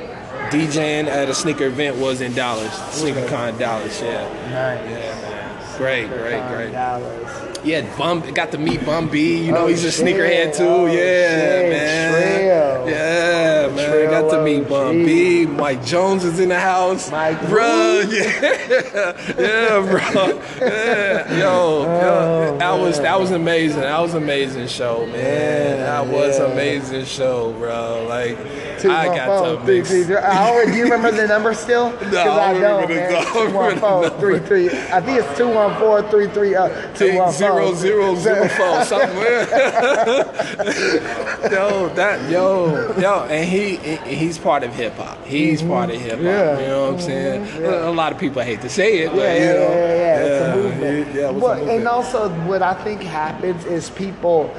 [0.51, 4.01] DJing at a sneaker event was in Dallas, SneakerCon Dallas.
[4.01, 4.91] Yeah, Nice.
[4.91, 5.79] yeah, man.
[5.79, 6.73] Great, great, great.
[6.73, 7.52] Dallas.
[7.65, 9.45] Yeah, Bun got to meet Bun B.
[9.47, 10.65] You know, Oh, he's a sneakerhead too.
[10.65, 11.71] Oh, yeah, shit.
[11.71, 12.13] man.
[12.13, 12.89] Trill.
[12.91, 13.91] Yeah, man.
[13.91, 15.05] Trill got to meet Bun.
[15.05, 15.47] B.
[15.47, 17.11] Mike Jones is in the house.
[17.11, 18.23] Mike bro, yeah,
[19.39, 23.81] yeah, bro, yeah, yo, yo, that was that was amazing.
[23.81, 25.79] That was an amazing show, man.
[25.79, 26.47] that was yeah.
[26.47, 28.07] amazing show, bro.
[28.09, 28.37] Like
[28.81, 29.89] Two, I got four, to mix.
[29.89, 30.17] three, three.
[30.17, 31.91] I do you remember the number still?
[32.03, 33.15] Because I don't don't, man.
[33.27, 34.69] I Two, one, four, three, three.
[34.69, 36.55] I think it's two one four three three.
[36.55, 37.52] Uh, two Eight one four.
[37.75, 39.19] Zero zero four something.
[41.51, 45.25] yo, that yo, yo, and he he- he's part of hip hop.
[45.27, 45.71] He's mm-hmm.
[45.71, 46.23] part of hip hop.
[46.23, 46.61] Yeah.
[46.61, 47.47] You know what I'm saying?
[47.47, 47.89] Mm-hmm.
[47.89, 50.25] A lot of people hate to say it, but Yeah, you yeah, know, yeah, yeah,
[50.25, 51.15] It's a movement.
[51.15, 51.79] Yeah, it was Well, a movement.
[51.79, 54.55] and also, what I think happens is people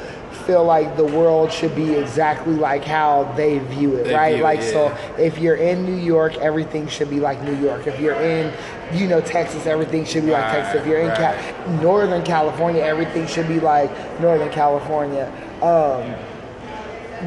[0.46, 4.34] feel like the world should be exactly like how they view it, They right?
[4.36, 7.88] view like, so if you're in New York, everything should be like New York.
[7.88, 8.52] If you're in,
[8.96, 10.82] you know, Texas, everything should be like Right, Texas.
[10.82, 11.18] If you're in right.
[11.38, 13.90] Ca- Northern California, everything should be like
[14.20, 15.32] Northern California.
[15.62, 16.14] Um,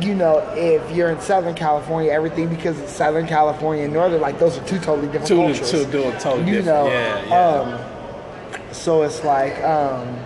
[0.02, 4.38] you know, if you're in Southern California, everything because it's Southern California and Northern, like
[4.38, 5.70] those are two totally different two cultures.
[5.70, 6.66] two do it totally you different.
[6.66, 7.34] know, yeah, yeah.
[8.60, 10.18] um, so it's like, um,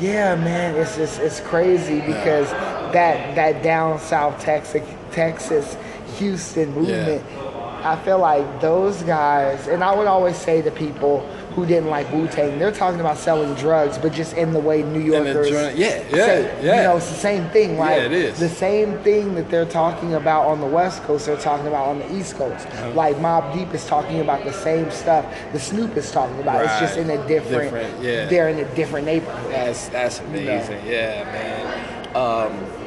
[0.00, 2.50] yeah, man, it's just it's crazy because
[2.92, 5.76] that that down south Texas, Texas,
[6.18, 7.22] Houston movement.
[7.84, 11.20] I feel like those guys, and I would always say to people
[11.54, 14.82] who didn't like Wu Tang, they're talking about selling drugs, but just in the way
[14.82, 16.76] New Yorkers yeah, yeah, say yeah.
[16.76, 17.76] You know, it's the same thing.
[17.76, 18.38] Like it is.
[18.38, 21.98] the same thing that they're talking about on the West Coast, they're talking about on
[21.98, 22.66] the East Coast.
[22.66, 22.90] Uh-huh.
[22.92, 26.64] Like Mobb Deep is talking about the same stuff the Snoop is talking about.
[26.64, 28.26] It's just in a different, Different, yeah.
[28.26, 29.52] they're in a different neighborhood.
[29.52, 30.86] That's that's amazing.
[30.86, 32.16] Yeah, man.
[32.16, 32.79] Um,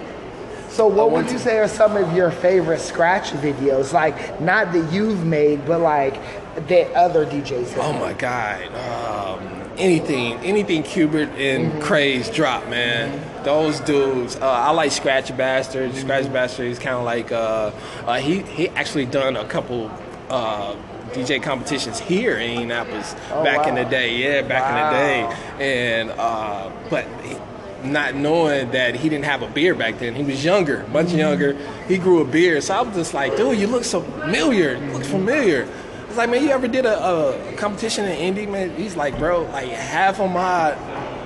[0.73, 3.93] So what would you say are some of your favorite scratch videos?
[3.93, 6.15] Like not that you've made, but like
[6.67, 8.63] that other DJs have Oh my God.
[8.73, 13.23] Um, anything, anything Qbert and Craze drop, man.
[13.43, 14.35] Those dudes.
[14.37, 15.93] Uh, I like Scratch Bastid.
[15.93, 17.71] Scratch Bastid is kind of like uh,
[18.07, 19.91] uh, he he actually done a couple.
[20.29, 20.75] Uh,
[21.11, 25.99] DJ competitions here in Indianapolis Oh, back in the day, yeah, back in the day,
[25.99, 27.05] and uh, but
[27.83, 31.17] not knowing that he didn't have a beard back then, he was younger, much mm-hmm.
[31.17, 31.57] younger.
[31.87, 34.91] He grew a beard, so I was just like, dude, you look so familiar, you
[34.93, 35.67] look familiar.
[36.07, 38.75] It's like, man, you ever did a, a competition in Indy, man?
[38.75, 40.75] He's like, bro, like half of my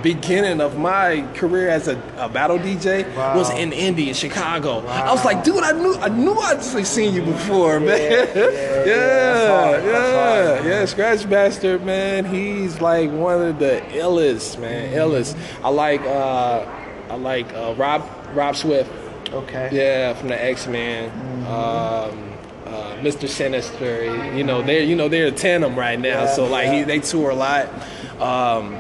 [0.02, 4.86] beginning of my career as a, a battle DJ was in Indy, in Chicago.
[4.88, 7.88] I was like, dude, I knew, I knew I'd seen you before, man.
[7.88, 8.34] yeah,
[8.86, 10.66] Yeah, yeah, hard.
[10.66, 10.86] yeah.
[10.86, 12.26] Scratch Bastid, man.
[12.26, 15.38] He's like one of the illest, man, illest.
[15.64, 16.66] I like, uh,
[17.10, 18.92] I like uh, Rob, Rob Swift.
[19.34, 19.70] Okay.
[19.72, 21.12] Yeah, from the X Men.
[21.48, 22.28] Um,
[22.66, 23.28] uh, Mr.
[23.28, 24.38] Sinista.
[24.38, 26.24] You know, they're you know they're a tandem right now.
[26.24, 26.74] Yeah, so like yeah.
[26.80, 27.68] he, they tour a lot.
[28.20, 28.76] Um,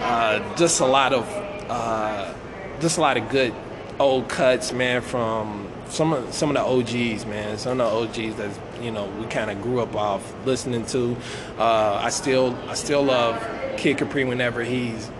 [0.00, 1.28] uh, just a lot of
[1.68, 2.32] uh,
[2.80, 3.54] just a lot of good
[3.98, 5.02] old cuts, man.
[5.02, 7.58] From some of some of the OGs, man.
[7.58, 8.50] Some of the OGs that
[8.82, 11.16] you know we kind of grew up off listening to.
[11.58, 13.42] Uh, I still I still love
[13.76, 15.10] Kid Capri whenever he's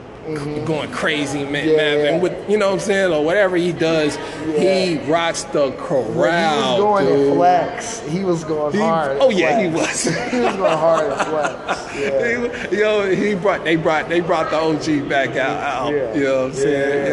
[0.64, 1.68] going crazy, man, Mm-hmm.
[1.70, 1.76] Yeah.
[1.76, 4.16] man, and with you know what I'm saying, or whatever he does,
[4.56, 6.14] he rocks the crowd.
[6.14, 7.28] When he was going dude.
[7.30, 8.00] to flex.
[8.06, 9.18] He was going He- hard.
[9.20, 10.04] oh yeah, he was.
[10.30, 11.94] he was going hard at flex.
[11.96, 12.68] Yeah.
[12.70, 15.56] He- Yo, he brought they brought they brought the OG back out.
[15.62, 16.14] out Yeah.
[16.14, 17.06] You know what I'm saying?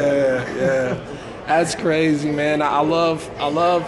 [0.57, 0.97] Yeah, yeah.
[1.47, 2.61] That's crazy, man.
[2.61, 3.83] I I love I love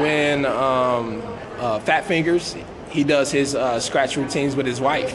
[0.00, 1.22] when um,
[1.58, 2.54] uh, Fat Fingers
[2.90, 5.12] he does his uh, scratch routines with his wife.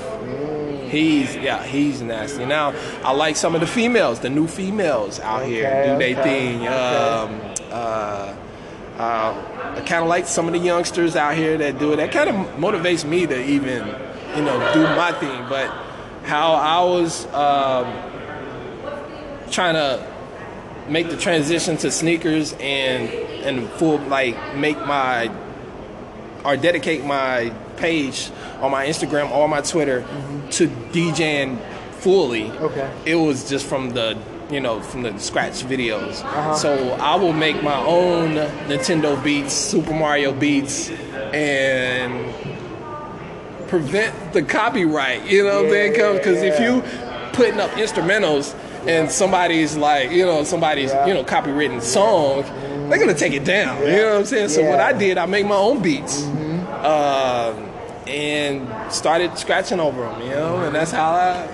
[0.91, 2.45] He's yeah, he's nasty.
[2.45, 2.73] Now
[3.03, 6.61] I like some of the females, the new females out here Okay, do they thing.
[6.61, 6.67] okay.
[6.67, 8.35] Um, uh,
[8.97, 11.95] uh, I kind of like some of the youngsters out here that do it.
[11.95, 13.87] That kind of motivates me to even,
[14.35, 15.47] you know, do my thing.
[15.47, 15.69] But
[16.23, 17.87] how I was um,
[19.49, 20.05] trying to
[20.89, 23.09] make the transition to sneakers and
[23.43, 25.31] and full like make my
[26.43, 27.51] or dedicate my
[27.81, 30.01] page on my Instagram or my Twitter
[30.51, 31.59] to DJing
[31.93, 32.49] fully.
[32.51, 32.89] Okay.
[33.05, 34.17] It was just from the
[34.49, 36.23] you know from the scratch videos.
[36.23, 36.55] Uh-huh.
[36.55, 38.35] So I will make my own
[38.67, 40.89] Nintendo beats, Super Mario beats,
[41.33, 42.33] and
[43.67, 45.25] prevent the copyright.
[45.25, 45.95] You know what I'm saying?
[45.95, 46.81] Yeah, Because if you
[47.33, 48.53] putting up instrumentals
[48.87, 51.05] and somebody's like, you know, somebody's, Yeah.
[51.05, 52.43] you know, copywritten song,
[52.89, 53.79] they're gonna take it down.
[53.81, 54.49] You know what I'm saying?
[54.49, 56.23] So what I did, I make my own beats.
[56.23, 57.69] Um,
[58.11, 61.47] and started scratching over them, you know, and that's how I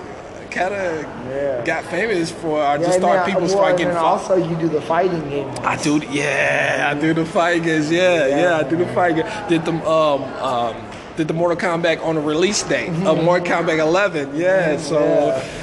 [0.50, 1.64] kind of Yeah.
[1.64, 2.62] got famous for.
[2.62, 4.08] I Yeah, just start now, people well, start getting followed.
[4.10, 5.50] also you do the fighting game.
[5.64, 9.26] I do, yeah, I do the fight games, yeah, yeah, I do the fight game.
[9.50, 10.76] Did the um um
[11.18, 14.78] did the Mortal Kombat on the release date of Mortal Kombat 11, yeah.
[14.78, 15.00] So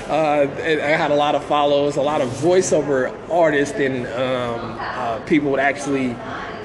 [0.09, 4.77] uh, and I had a lot of follows, a lot of voiceover artists and um,
[4.81, 6.17] uh, people would actually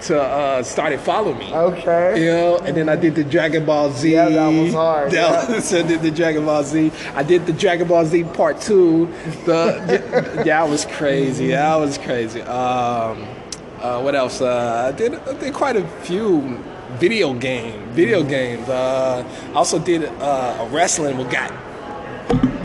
[0.04, 1.54] to uh, started following me.
[1.54, 2.20] Okay.
[2.26, 4.12] You know, and then I did the Dragon Ball Z.
[4.14, 5.56] Yeah, that was hard, That yeah.
[5.56, 6.92] was- I did the Dragon Ball Z.
[7.16, 9.08] I did the Dragon Ball Z Part Two.
[9.46, 9.82] The
[10.38, 11.48] yeah, that was crazy.
[11.50, 12.42] That was crazy.
[12.42, 13.28] Um,
[13.82, 14.42] uh, what else?
[14.42, 16.58] Uh, I did I did quite a few
[16.98, 18.68] video game video games.
[18.68, 21.18] Uh, I also did uh, a wrestling.
[21.18, 21.50] We got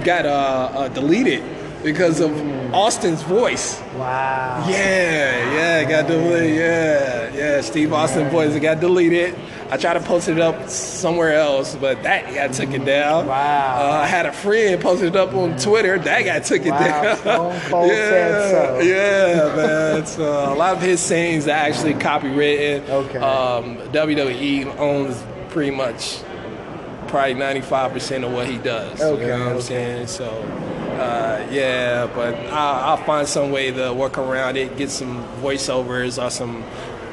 [0.05, 1.43] got uh, uh, deleted
[1.85, 2.32] because of
[2.74, 3.80] Austin's voice.
[3.95, 4.64] Wow.
[4.68, 6.57] Yeah, yeah, it got deleted.
[6.57, 7.61] Yeah, yeah.
[7.61, 9.37] Steve Austin voice it got deleted.
[9.70, 13.26] I tried to post it up somewhere else, but that got taken down.
[13.26, 13.76] Wow.
[13.80, 15.99] Uh, I had a friend posted it up on Twitter.
[15.99, 17.16] That got taken Wow, down.
[17.16, 18.80] Stone yeah, so.
[18.80, 20.07] Yeah, man.
[20.07, 22.89] So a lot of his sayings are actually copywritten.
[22.89, 23.18] Okay.
[23.18, 26.18] Um, WWE owns pretty much
[27.09, 29.01] probably 95% of what he does.
[29.01, 29.61] Okay, You know what I'm okay.
[29.62, 30.07] saying?
[30.09, 30.26] So,
[30.95, 36.22] uh, yeah, but I'll, I'll find some way to work around it, get some voiceovers
[36.22, 36.64] or some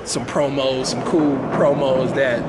[0.03, 2.41] some promos, some cool promos that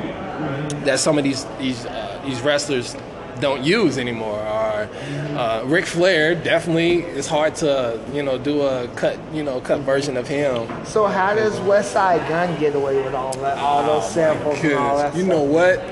[0.85, 2.97] that some of these these uh, these wrestlers
[3.41, 4.39] don't use anymore.
[4.39, 4.89] Or
[5.37, 9.80] uh, Ric Flair definitely it's hard to you know do a cut you know cut
[9.80, 10.68] version of him.
[10.85, 14.97] So how does Westside Gun get away with all that, all those samples and all
[14.99, 15.14] that?
[15.14, 15.35] You stuff?
[15.37, 15.83] know what?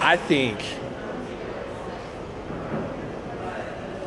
[0.00, 0.62] I think.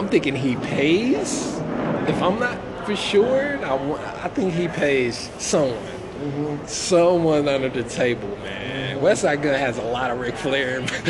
[0.07, 1.57] I'm thinking he pays.
[2.07, 5.75] If I'm not for sure, I, I think he pays someone.
[5.75, 6.65] Mm-hmm.
[6.65, 8.99] Someone under the table, man.
[8.99, 10.79] Westside Gun has a lot of Ric Flair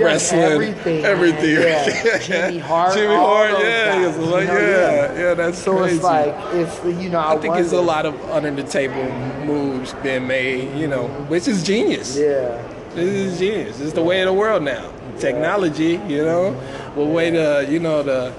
[0.00, 0.42] wrestling.
[0.42, 1.10] everything, man.
[1.10, 1.56] Everything.
[1.56, 2.18] Yeah.
[2.22, 3.96] Jimmy Hart, Jimmy Hart, yeah.
[3.96, 5.18] guys, it's you know, yeah, yeah.
[5.18, 8.14] yeah, that's So it's like it's you know I, I think it's a lot of
[8.30, 9.02] under the table
[9.44, 12.16] moves being made, you know, which is genius.
[12.16, 12.64] Yeah.
[12.94, 13.78] This is genius.
[13.78, 14.92] This is the way of the world now.
[15.20, 16.52] Technology, you know,
[16.94, 18.32] what way to, you know, to,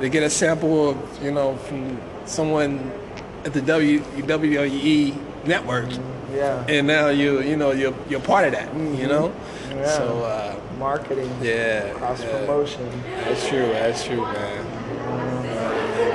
[0.00, 2.90] to get a sample of, you know, from someone
[3.44, 5.88] at the w, WWE network,
[6.32, 6.64] Yeah.
[6.68, 9.32] and now you, you know, you're you're part of that, you know.
[9.70, 9.86] Yeah.
[9.96, 11.30] So uh, Marketing.
[11.42, 12.38] yeah, Cross yeah.
[12.38, 12.88] promotion.
[13.24, 13.66] That's true.
[13.72, 14.66] That's true, man.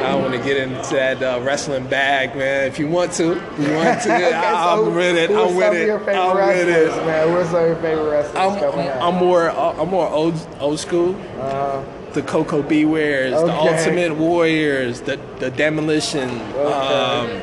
[0.06, 2.68] I don't want to get into that uh, wrestling bag, man.
[2.68, 4.16] If you want to, you want to.
[4.16, 5.32] Okay, I, so am with it.
[5.32, 5.82] I'm with it.
[5.82, 7.06] Of your favorite I'm with it.
[7.06, 7.34] man.
[7.34, 9.02] What's some of your favorite wrestlers I'm, coming out?
[9.02, 11.16] I'm more uh, I'm more old old school.
[11.40, 11.84] uh,
[12.14, 12.86] The Koko B.
[12.86, 16.30] Wares, the Ultimate Warriors, the the Demolition.
[16.58, 17.42] Um,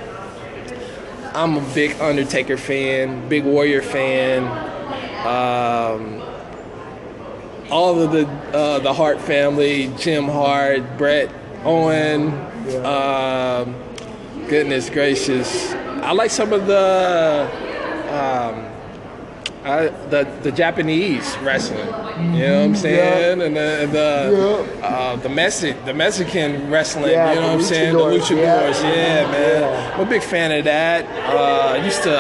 [1.35, 4.45] I'm a big Undertaker fan, big Warrior fan.
[5.27, 6.21] Um,
[7.71, 11.31] all of the uh, the Hart family, Jim Hart, Bret
[11.65, 12.31] Owen.
[12.85, 13.75] Um,
[14.49, 17.49] goodness gracious, I like some of the.
[18.09, 18.69] Um,
[19.65, 21.79] I, the the Japanese wrestling,
[22.35, 27.13] you know what I'm saying, and the and the uh, the Mexi- the Mexican wrestling,
[27.13, 28.91] Yeah, you know what I'm saying, the luchadors, yeah.
[29.23, 29.63] yeah, man.
[29.63, 29.95] Yeah.
[29.95, 31.05] I'm a big fan of that.
[31.33, 32.13] Uh, I used to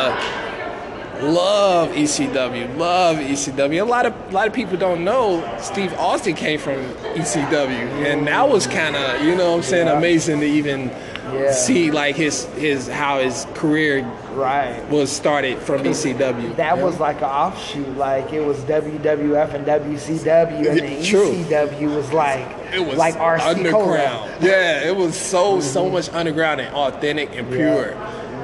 [1.23, 3.81] love ECW, love ECW.
[3.81, 6.77] A lot of a lot of people don't know Steve Austin came from
[7.14, 9.99] ECW, and that was kind of you know what I'm saying Yeah.
[9.99, 10.91] amazing to even
[11.33, 11.53] Yeah.
[11.53, 14.03] see like his his how his career
[14.35, 14.83] right.
[14.91, 16.57] was started from ECW.
[16.57, 17.97] That was like an offshoot.
[17.97, 21.33] Like it was WWF and WCW, and Yeah, the true.
[21.33, 24.31] ECW was like It was like RC underground.
[24.31, 24.37] Cola.
[24.41, 25.95] Yeah, it was so so mm-hmm.
[25.95, 27.95] much underground and authentic and pure.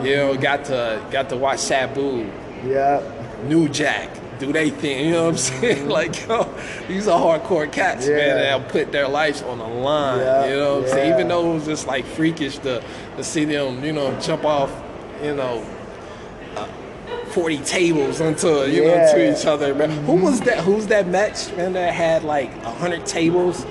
[0.03, 2.31] You know, got to got to watch Sabu,
[2.69, 3.01] Yeah.
[3.47, 5.89] New Jack do they think, You know what I'm saying?
[5.99, 6.49] Like, yo,
[6.87, 8.17] these are hardcore cats, Yeah.
[8.17, 8.37] man.
[8.39, 10.19] They'll put their lives on the line.
[10.21, 11.15] Yeah, You know what I'm saying?
[11.15, 12.83] Even though it was just like freakish to
[13.17, 14.71] to see them, you know, jump off,
[15.23, 15.65] you know.
[16.57, 16.67] uh,
[17.33, 19.91] 40 tables onto you know to each other man.
[20.07, 23.67] who was that who's that match man that had like 100 tables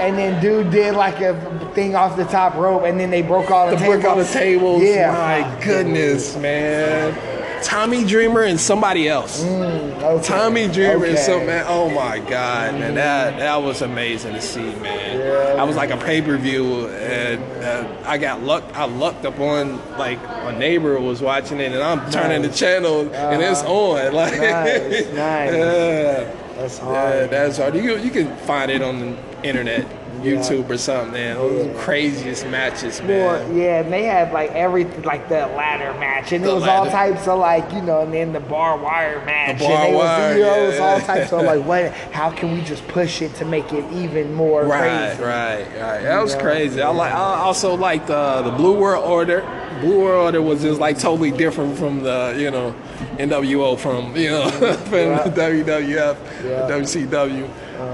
[0.00, 1.32] And then dude did like a
[1.74, 3.96] thing off the top rope, and then they broke all the, the tables.
[4.02, 4.82] brick on the tables.
[4.82, 5.12] Yeah.
[5.12, 7.14] My goodness, man.
[7.62, 9.42] Tommy Dreamer and somebody else.
[9.44, 10.22] Okay.
[10.22, 11.16] Tommy Dreamer and Okay.
[11.16, 11.64] some man.
[11.68, 12.94] Oh my God, man.
[12.94, 15.18] That that was amazing to see, man.
[15.18, 15.56] Yeah.
[15.60, 18.74] I was like a pay per view, and uh, I got lucked.
[18.76, 23.02] I lucked up on like a neighbor was watching it, and I'm turning the channel,
[23.14, 24.12] and it's on.
[24.12, 25.52] Like, Nice, nice.
[25.54, 26.34] yeah.
[26.56, 27.30] That's Yeah, hard.
[27.30, 27.74] that's hard.
[27.74, 29.86] You you can find it on the internet,
[30.20, 31.36] YouTube or something, man.
[31.36, 33.08] Those the craziest matches, man.
[33.08, 36.64] Well, yeah, and they had like everything, like the ladder match, and The it was
[36.64, 39.92] all types of like, you know, and then the bar wire match, The bar and
[39.92, 41.90] they wire, was, you know, it was all types of like, what?
[42.12, 45.22] How can we just push it to make it even more Right, crazy?
[45.22, 45.80] right, right.
[45.82, 46.02] right.
[46.02, 46.42] That was Yeah.
[46.42, 46.82] crazy.
[46.82, 47.12] I like.
[47.12, 49.40] I also liked uh, the Blue World Order.
[49.80, 52.74] Blue World Order was just like totally different from the you know
[53.18, 55.24] NWO from you know from Yeah.
[55.34, 56.68] WWF, Yeah.
[56.68, 57.48] WCW.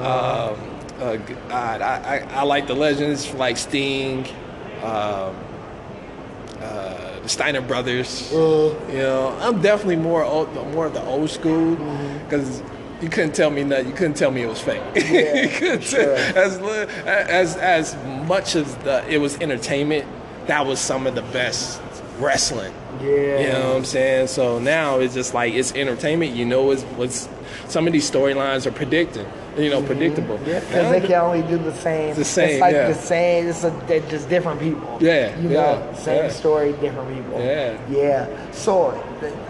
[0.04, 0.58] Um,
[1.00, 4.26] uh, God, I, I I like the legends like Sting.
[4.82, 5.34] Um,
[6.60, 8.32] uh, the Steiner Brothers.
[8.32, 12.24] Uh, You know, I'm definitely more old, more of the old school Mm-hmm.
[12.24, 12.62] because
[13.00, 13.88] you couldn't tell me nothing.
[13.88, 14.82] You couldn't tell me it was fake.
[14.96, 16.14] Yeah, sure.
[16.16, 16.58] as
[17.06, 17.96] as as
[18.26, 20.04] much as the, it was entertainment.
[20.46, 21.80] That was some of the best
[22.18, 22.72] wrestling.
[23.00, 23.38] yeah.
[23.40, 24.26] You know what I'm saying?
[24.28, 26.34] So now it's just like it's entertainment.
[26.34, 27.26] You know, it's what's
[27.68, 29.26] some of these storylines are predicting.
[29.56, 30.36] You know, predictable.
[30.38, 30.50] Mm-hmm.
[30.50, 32.14] Yeah, Now, because they can only do the same.
[32.14, 32.88] The same, It's like yeah.
[32.88, 33.48] the same.
[33.48, 34.98] It's a, they're just different people.
[35.00, 36.30] Yeah, You know, yeah, same yeah.
[36.30, 37.40] story, different people.
[37.40, 37.76] Yeah.
[37.90, 38.52] Yeah.
[38.52, 38.92] So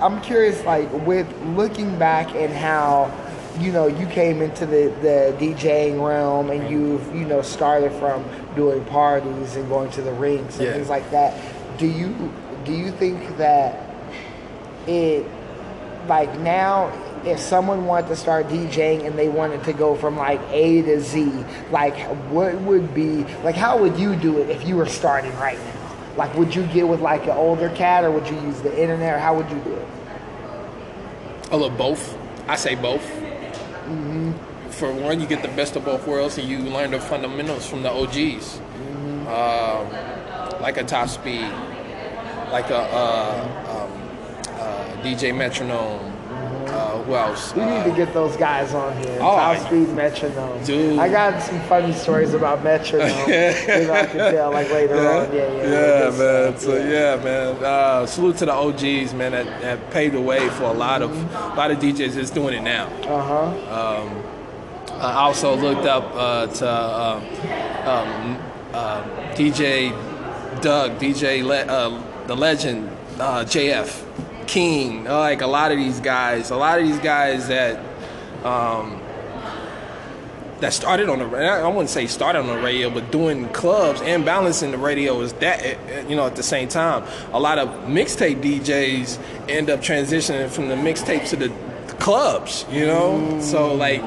[0.01, 3.13] I'm curious, like, with looking back and how,
[3.61, 8.25] you know, you came into the, the DJing realm and you've, you know, started from
[8.57, 10.73] doing parties and going to the rinks and Yeah.
[10.73, 11.39] things like that.
[11.77, 12.33] Do you
[12.65, 13.79] do you think that
[14.87, 15.27] it
[16.07, 16.91] like now
[17.27, 21.01] if someone wanted to start DJing and they wanted to go from like A to
[21.01, 21.31] Z,
[21.71, 21.97] like
[22.31, 25.97] what would be like how would you do it if you were starting right now?
[26.16, 29.14] Like would you get with like an older cat or would you use the internet
[29.14, 29.89] or how would you do it?
[31.51, 32.16] I love both.
[32.47, 33.05] I say both.
[34.71, 37.83] For one, you get the best of both worlds, and you learn the fundamentals from
[37.83, 38.61] the OGs,
[39.27, 41.51] um, like a Top Speed,
[42.53, 46.18] like a uh, um, uh, DJ Metronome.
[47.09, 47.55] Uh, who else?
[47.55, 49.19] We need Uh, to get those guys on here.
[49.21, 50.63] Oh, Top speed metronome.
[50.65, 50.99] Dude.
[50.99, 53.09] I got some funny stories about metronome.
[53.29, 55.33] you know, I can tell like later on.
[55.33, 55.63] Yeah, yeah.
[55.63, 56.59] yeah, man.
[56.59, 57.65] stuff, So yeah, man.
[57.65, 61.11] Uh, salute to the OGs, man, that, that paved the way for a lot of
[61.35, 62.87] a lot of DJs that's doing it now.
[63.07, 64.25] Uh huh.
[65.01, 67.21] I also looked up uh, to uh,
[67.87, 68.39] um,
[68.75, 69.03] uh,
[69.35, 69.91] DJ
[70.61, 72.91] Doug, DJ Le- uh, the legend,
[73.21, 74.05] uh, JF
[74.49, 77.79] King, like a lot of these guys, a lot of these guys that
[78.45, 79.01] um,
[80.61, 84.25] that started on the I wouldn't say started on the radio, but doing clubs and
[84.25, 85.63] balancing the radio is that
[86.09, 87.05] you know at the same time.
[87.33, 91.49] A lot of mixtape DJs end up transitioning from the mixtape to the
[92.01, 93.41] clubs, you know.
[93.41, 94.01] So like,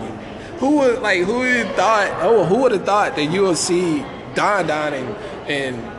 [0.60, 2.10] who would like who would thought?
[2.22, 4.00] Oh, who would have thought that you would see
[4.34, 5.16] Don Don and
[5.48, 5.91] and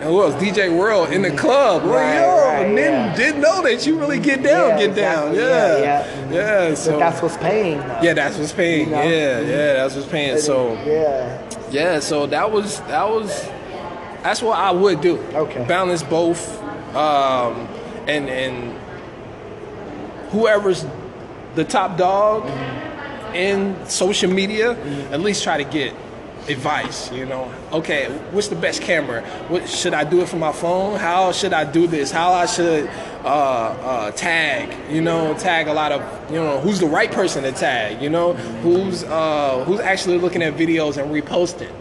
[0.00, 0.34] and who else?
[0.36, 1.82] DJ World in the club.
[1.82, 3.16] Like, Right, yo, right, and then yeah.
[3.16, 5.34] didn't know that you really get down, Yeah, get down.
[5.34, 6.68] Yeah, Yeah, yeah.
[6.68, 6.74] yeah.
[6.74, 7.78] So but that's what's paying.
[7.78, 8.00] Though.
[8.02, 8.90] yeah, that's what's paying.
[8.90, 9.02] You know?
[9.02, 10.38] Yeah, yeah, that's what's paying.
[10.38, 11.42] So yeah.
[11.70, 13.48] yeah, so that was that was
[14.22, 15.18] that's what I would do.
[15.34, 15.64] Okay.
[15.64, 16.62] Balance both,
[16.94, 17.68] um,
[18.06, 18.78] and and
[20.30, 20.84] whoever's
[21.54, 22.48] the top dog
[23.34, 24.72] in social media,
[25.10, 25.94] at least try to get
[26.48, 27.12] advice.
[27.12, 29.22] You know, okay, what's the best camera?
[29.48, 30.98] What should I do it from my phone?
[30.98, 32.10] How should I do this?
[32.10, 32.88] How I should
[33.24, 34.74] uh, uh, tag?
[34.92, 38.02] You know, tag a lot of you know who's the right person to tag.
[38.02, 41.72] You know, who's uh, who's actually looking at videos and reposting.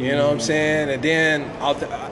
[0.00, 0.90] You know what I'm saying?
[0.90, 1.42] And then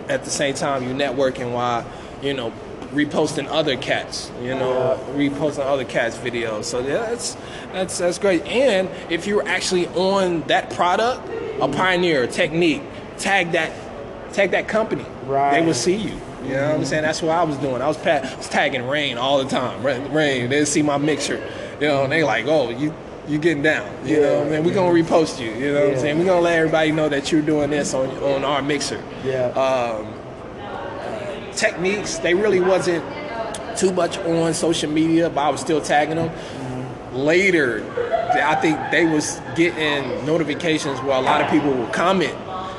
[0.08, 1.86] at the same time, you networking while
[2.22, 2.50] you know
[2.94, 4.30] reposting other cats.
[4.40, 6.64] You know, reposting other cats' videos.
[6.64, 7.36] So yeah, that's
[7.72, 8.44] that's that's great.
[8.46, 11.28] And if you're actually on that product,
[11.60, 12.84] a pioneer, a Technics,
[13.18, 13.72] tag that
[14.32, 15.04] tag that company.
[15.26, 15.60] Right.
[15.60, 16.20] They will see you.
[16.44, 17.02] You know what I'm saying?
[17.02, 17.80] That's what I was doing.
[17.80, 19.82] I was, pa- was tagging Rane all the time.
[19.82, 21.36] Rane, Rane, they see my mixer.
[21.80, 22.94] You know, and they like, oh, you
[23.26, 23.90] you getting down.
[24.06, 24.64] You know, what I mean?
[24.64, 25.50] we're gonna repost you.
[25.52, 26.18] You know what I'm saying?
[26.18, 29.02] We're gonna let everybody know that you're doing this on on our mixer.
[29.24, 29.46] Yeah.
[29.48, 30.13] Um,
[31.56, 33.04] Technics, they really wasn't
[33.76, 36.30] too much on social media, but I was still tagging them.
[37.12, 37.84] Later,
[38.32, 42.34] I think they was getting notifications where a lot of people would comment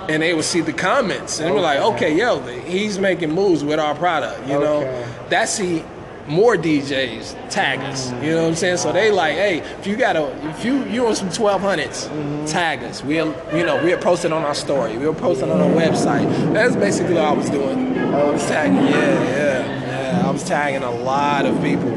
[0.09, 3.63] and they would see the comments and they were like, okay, yo, he's making moves
[3.63, 4.82] with our product, you know.
[5.30, 5.84] That's see
[6.28, 8.11] more DJs tag us.
[8.23, 8.78] You know what I'm saying?
[8.78, 12.84] So they like, hey, if you got a, if you you on some 1200s, tag
[12.84, 13.03] us.
[13.03, 14.97] We'll, you know, we'll post it on our story.
[14.97, 16.28] We'll post it on our website.
[16.53, 17.97] That's basically what I was doing.
[17.97, 20.28] I was tagging, yeah, yeah, yeah.
[20.28, 21.89] I was tagging a lot of people,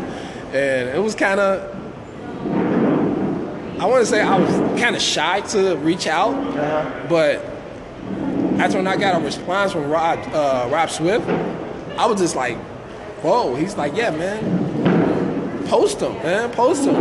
[0.53, 1.77] and it was kind of.
[3.81, 4.51] I want to say I was
[4.81, 7.07] kind of shy to reach out, Uh-huh.
[7.09, 7.45] but
[8.61, 11.29] after when I got a response from Rob, uh, Rob Swift,
[11.97, 12.59] I was just like,
[13.23, 13.55] whoa.
[13.55, 16.97] He's like, yeah, man, post them, man, post them.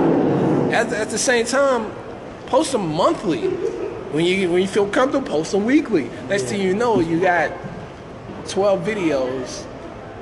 [0.71, 1.91] At, the- at the same time,
[2.47, 3.47] post them monthly.
[4.11, 6.09] When you when you feel comfortable, post them weekly.
[6.29, 7.51] Next thing you know, you got
[8.47, 9.65] 12 videos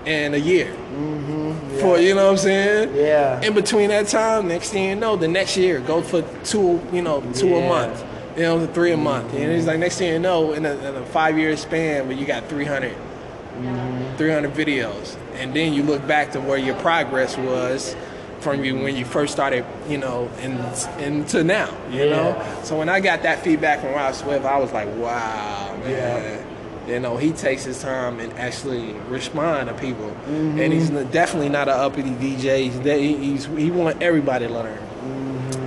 [0.05, 0.73] in a year.
[0.73, 1.79] Mm-hmm.
[1.79, 2.95] For you know what I'm saying?
[2.95, 3.41] Yeah.
[3.41, 7.01] In between that time, next thing you know, the next year go for two, you
[7.01, 7.57] know, two Yeah.
[7.57, 8.05] a month.
[8.35, 9.33] You know, three a month.
[9.33, 9.67] And it's mm-hmm.
[9.67, 12.49] like next thing you know, in a, in a five year span, where you got
[12.49, 13.94] 300, mm-hmm.
[14.17, 17.95] 300 videos, and then you look back to where your progress was
[18.39, 20.59] from you when you first started, you know, and
[21.01, 22.09] into now, you Yeah.
[22.11, 22.45] know.
[22.63, 26.45] So when I got that feedback from Rob Swift, I was like, wow, man.
[26.87, 30.15] you know, he takes his time and actually respond to people.
[30.27, 30.71] And mm-hmm.
[30.71, 32.69] he's definitely not an uppity DJ.
[32.69, 34.77] He's, he's he want everybody to learn.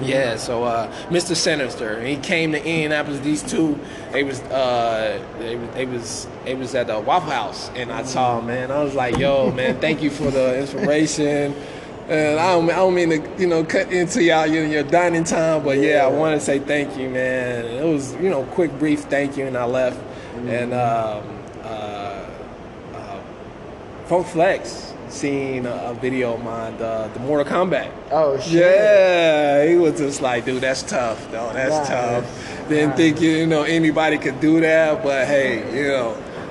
[0.08, 1.32] Yeah, so uh, Mr.
[1.36, 3.20] Sinista, he came to Indianapolis.
[3.20, 3.78] These two,
[4.12, 8.02] they was uh, they, was- they was they was at the Waffle House, and I
[8.04, 8.70] saw him, man.
[8.70, 11.54] I was like, yo, man, thank you for the inspiration.
[12.08, 15.24] And I don't, I don't mean to, you know, cut into y'all your, your dining
[15.24, 17.66] time, but yeah, I want to say thank you, man.
[17.66, 20.00] It was, you know, quick, brief thank you, and I left.
[20.46, 21.22] And um,
[21.64, 22.30] uh,
[22.94, 23.20] uh,
[24.06, 27.90] Funk Flex seen a, a video of mine, the, the Mortal Kombat.
[28.10, 28.52] Oh shit.
[28.52, 31.50] Yeah, he was just like, dude, that's tough, though.
[31.52, 32.68] That's tough.
[32.68, 36.10] Didn't think you know anybody could do that, but hey, you know,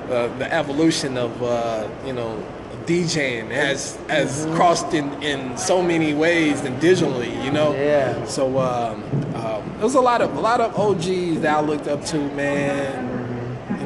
[0.10, 2.44] uh, the evolution of uh, you know
[2.86, 4.56] DJing has has Mm-hmm.
[4.56, 7.74] crossed in, in so many ways and digitally, you know.
[7.74, 8.26] Yeah.
[8.26, 9.04] So um,
[9.36, 12.18] um, there was a lot of a lot of OGs that I looked up to,
[12.34, 13.17] man.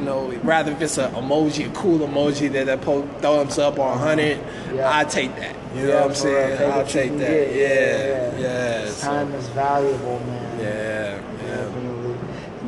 [0.02, 3.90] Know, rather if it's an emoji, a cool emoji that I po- thumbs up or
[3.90, 4.38] 100,
[4.74, 4.90] Yeah.
[4.92, 5.54] I take that.
[5.76, 6.58] You know what I'm saying?
[6.58, 7.28] Take I'll take that.
[7.28, 7.54] get.
[7.54, 8.86] Yeah, Yeah, yeah.
[8.90, 10.60] so- Time is valuable, man.
[10.60, 11.56] yeah, yeah.
[11.56, 12.14] Definitely.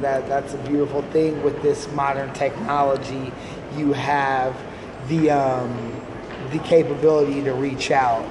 [0.01, 3.33] That that's a beautiful thing with this modern technology.
[3.77, 4.55] You have
[5.09, 5.93] the um,
[6.53, 8.25] the capability to reach out.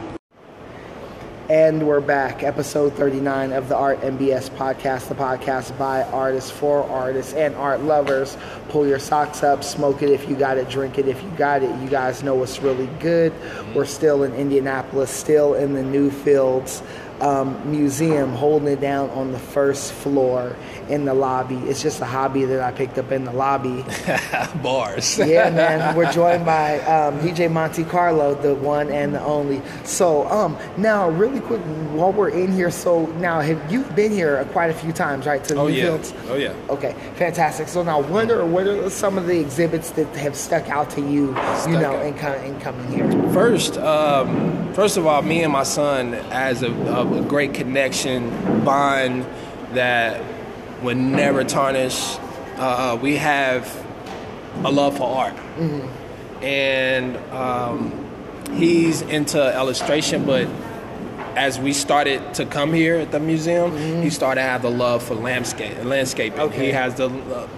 [1.54, 6.50] And we're back, episode 39 of the Art and BS podcast, the podcast by artists
[6.50, 8.36] for artists and art lovers.
[8.70, 11.62] Pull your socks up, smoke it if you got it, drink it if you got
[11.62, 11.70] it.
[11.80, 13.32] You guys know what's really good.
[13.76, 16.82] We're still in Indianapolis, still in the Newfields
[17.22, 20.56] um, Museum, holding it down on the first floor
[20.90, 21.56] in the lobby.
[21.58, 23.84] It's just a hobby that I picked up in the lobby.
[24.62, 25.18] Bars.
[25.34, 25.96] Yeah, man.
[25.96, 29.62] We're joined by um, DJ Monte Carlo, the one and the only.
[29.84, 31.62] So, um, now really quick,
[31.94, 35.44] while we're in here, so now have you've been here quite a few times, right?
[35.46, 35.84] To Oh New yeah.
[35.86, 36.14] Fields?
[36.28, 36.54] Oh yeah.
[36.70, 37.68] Okay, fantastic.
[37.68, 41.02] So now, what are what are some of the exhibits that have stuck out to
[41.02, 41.30] you,
[41.68, 42.14] you know, in,
[42.46, 43.10] in coming here?
[43.34, 48.30] First, um, first of all, me and my son has a, a, a great connection,
[48.64, 49.26] bond
[49.74, 50.22] that
[50.84, 52.18] would never tarnish.
[52.58, 53.66] Uh, we have
[54.64, 55.34] a love for art,
[56.42, 57.92] and um,
[58.54, 60.48] he's into illustration, but
[61.36, 65.02] as we started to come here at the museum, he started to have the love
[65.02, 66.40] for landscape, landscaping.
[66.40, 66.68] Okay.
[66.68, 67.08] He has the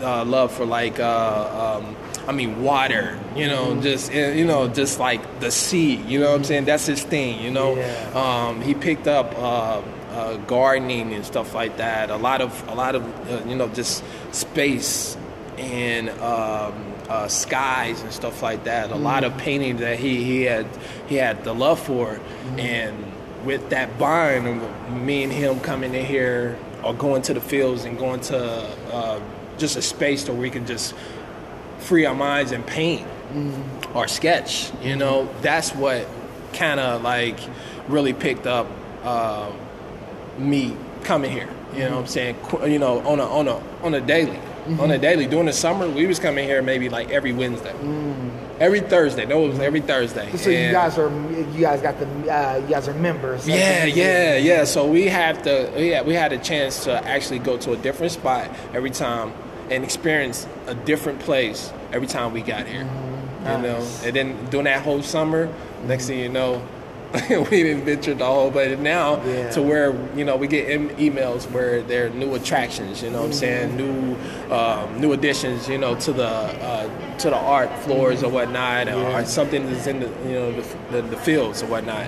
[0.02, 1.96] uh, love for like, uh, um,
[2.26, 3.20] I mean, water.
[3.36, 5.96] You know, just uh, you know, just like the sea.
[5.96, 6.64] You know what I'm saying?
[6.66, 7.42] That's his thing.
[7.42, 8.12] You know, Yeah.
[8.48, 9.34] um, he picked up.
[9.38, 9.82] Uh,
[10.16, 12.10] uh, gardening and stuff like that.
[12.10, 15.18] A lot of, a lot of, uh, you know, just space
[15.58, 18.92] and um, uh, skies and stuff like that.
[18.92, 20.66] A lot of painting that he, he had
[21.08, 22.20] he had the love for,
[22.58, 22.96] and
[23.44, 27.86] with that bond, of me and him coming in here or going to the fields
[27.86, 28.38] and going to
[28.92, 29.20] uh,
[29.58, 30.96] just a space where we can just
[31.80, 33.06] free our minds and paint
[33.94, 34.72] or sketch.
[34.82, 36.08] You know, that's what
[36.54, 37.40] kind of like
[37.88, 38.68] really picked up
[39.04, 39.52] uh,
[40.38, 41.50] me coming here.
[41.74, 42.38] You know what I'm saying?
[42.66, 44.40] You know, on a on a on a daily.
[44.66, 45.02] On a mm-hmm.
[45.02, 45.28] daily.
[45.28, 48.32] During the summer, we was coming here maybe like every Wednesday, mm.
[48.60, 49.24] every Thursday.
[49.24, 50.36] No, it was every Thursday.
[50.38, 51.12] So you guys are
[51.54, 53.48] you guys got the uh, you guys are members.
[53.48, 54.64] yeah, yeah, yeah.
[54.64, 58.14] So we have to, yeah, we had a chance to actually go to a different
[58.14, 59.34] spot every time
[59.70, 62.86] and experience a different place every time we got here.
[62.86, 63.52] Mm-hmm.
[63.52, 65.54] You know, and then during that whole summer,
[65.86, 66.24] next thing mm-hmm.
[66.24, 66.68] you know,
[67.30, 69.50] we didn't venture the whole, but now Yeah.
[69.52, 73.02] to where you know we get em- emails where there are new attractions.
[73.04, 74.16] You know, what I'm saying new,
[74.54, 75.68] um, new additions.
[75.70, 80.00] You know, to the uh, to the art floors or whatnot, or something that's in
[80.00, 82.08] the you know the, the, the fields or whatnot.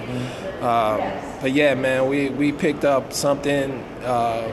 [0.62, 1.02] Um,
[1.42, 3.84] but yeah, man, we we picked up something.
[4.06, 4.52] Um,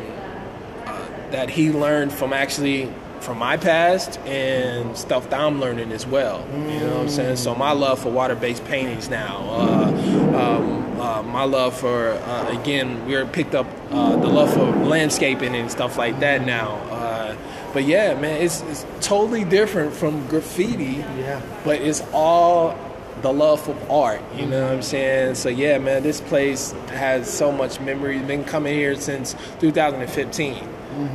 [1.30, 2.92] that he learned from actually
[3.24, 6.46] from my past and stuff that I'm learning as well.
[6.52, 7.36] You know what I'm saying?
[7.36, 13.06] So my love for water-based paintings now, uh, um, uh, my love for uh, again,
[13.06, 16.74] we're picked up uh, the love for landscaping and stuff like that now.
[16.90, 17.36] Uh,
[17.72, 21.04] but yeah, man, it's, it's totally different from graffiti.
[21.18, 21.40] Yeah.
[21.64, 22.78] But it's all
[23.22, 25.36] the love of art, you know what I'm saying?
[25.36, 28.18] So yeah, man, this place has so much memory.
[28.18, 30.68] Been coming here since 2015,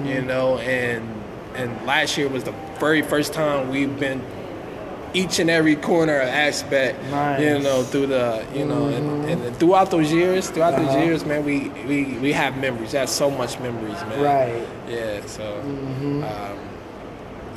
[0.06, 1.19] you know, and
[1.60, 4.22] and last year was the very first time we've been
[5.14, 7.04] each and every corner or aspect,
[7.42, 10.86] you know, through the, you know, and, and throughout those years, throughout Uh-huh.
[10.86, 12.92] those years, man, we, we we have memories.
[12.92, 14.22] That's so much memories, man.
[14.22, 14.68] Right.
[14.88, 15.26] Yeah.
[15.26, 15.60] So.
[15.62, 16.24] Um,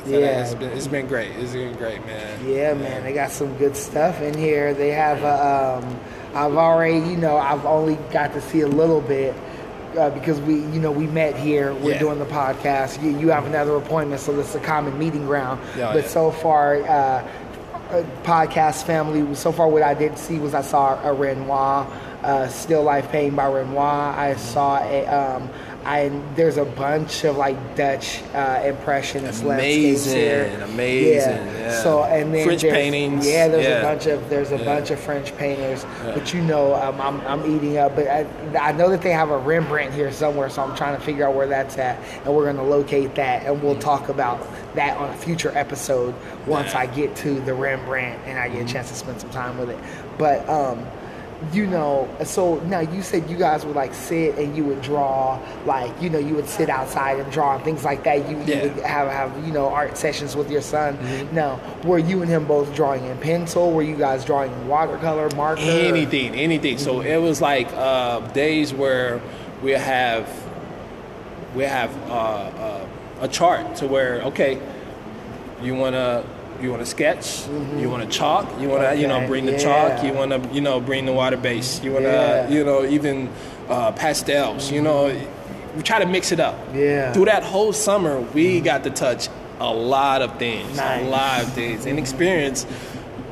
[0.05, 0.17] so Yeah.
[0.17, 1.31] yeah, it's been, it's been great.
[1.37, 2.45] It's been great, man.
[2.45, 4.73] Yeah, man, they got some good stuff in here.
[4.73, 5.99] They have, a, um,
[6.33, 9.33] I've already, you know, I've only got to see a little bit,
[9.97, 11.73] uh, because we, you know, we met here.
[11.73, 11.99] We're Yeah.
[11.99, 13.01] doing the podcast.
[13.01, 15.59] You, you have another appointment, so this is a common meeting ground.
[15.75, 16.07] But yeah.
[16.07, 17.27] so far, uh,
[17.91, 19.35] uh, podcast family.
[19.35, 21.85] So far, what I did see was I saw a Renoir,
[22.23, 24.13] uh, Still Life Painting by Renoir.
[24.17, 25.05] I saw a.
[25.05, 25.49] Um,
[25.85, 30.61] I, there's a bunch of like Dutch uh, impressionist landscapes Amazing, here.
[30.63, 31.81] amazing, yeah.
[31.83, 33.79] So and then French paintings, Yeah, there's yeah.
[33.79, 34.63] a bunch of there's a Yeah.
[34.65, 35.85] bunch of French painters.
[36.03, 37.95] But you know, um, I'm I'm eating up.
[37.95, 38.25] But I,
[38.59, 41.35] I know that they have a Rembrandt here somewhere, so I'm trying to figure out
[41.35, 44.39] where that's at, and we're gonna locate that, and we'll talk about
[44.75, 46.15] that on a future episode
[46.47, 46.79] once Yeah.
[46.79, 49.69] I get to the Rembrandt and I get a chance to spend some time with
[49.69, 49.77] it.
[50.17, 50.85] But um,
[51.51, 55.39] you know, so now you said you guys would like sit and you would draw,
[55.65, 58.29] like you know, you would sit outside and draw and things like that.
[58.29, 60.97] You, you would have have you know art sessions with your son.
[60.97, 61.35] Mm-hmm.
[61.35, 63.71] Now, were you and him both drawing in pencil?
[63.71, 65.61] Were you guys drawing in watercolor, marker?
[65.61, 66.77] anything, anything.
[66.77, 69.21] So it was like uh, days where
[69.61, 70.29] we have
[71.55, 72.87] we have uh, uh,
[73.21, 74.59] a chart to where okay,
[75.61, 76.25] you wanna
[76.61, 77.45] you wanna sketch,
[77.77, 79.57] you wanna chalk, you wanna you know bring the yeah.
[79.57, 82.49] chalk, you wanna you know bring the water base, you wanna Yeah.
[82.49, 83.29] you know even
[83.69, 85.15] uh, pastels, you know.
[85.75, 86.55] We try to mix it up.
[86.75, 87.13] Yeah.
[87.13, 89.27] Through that whole summer, we got to touch
[89.59, 91.01] a lot of things, Nice.
[91.01, 92.67] a lot of things, and experience.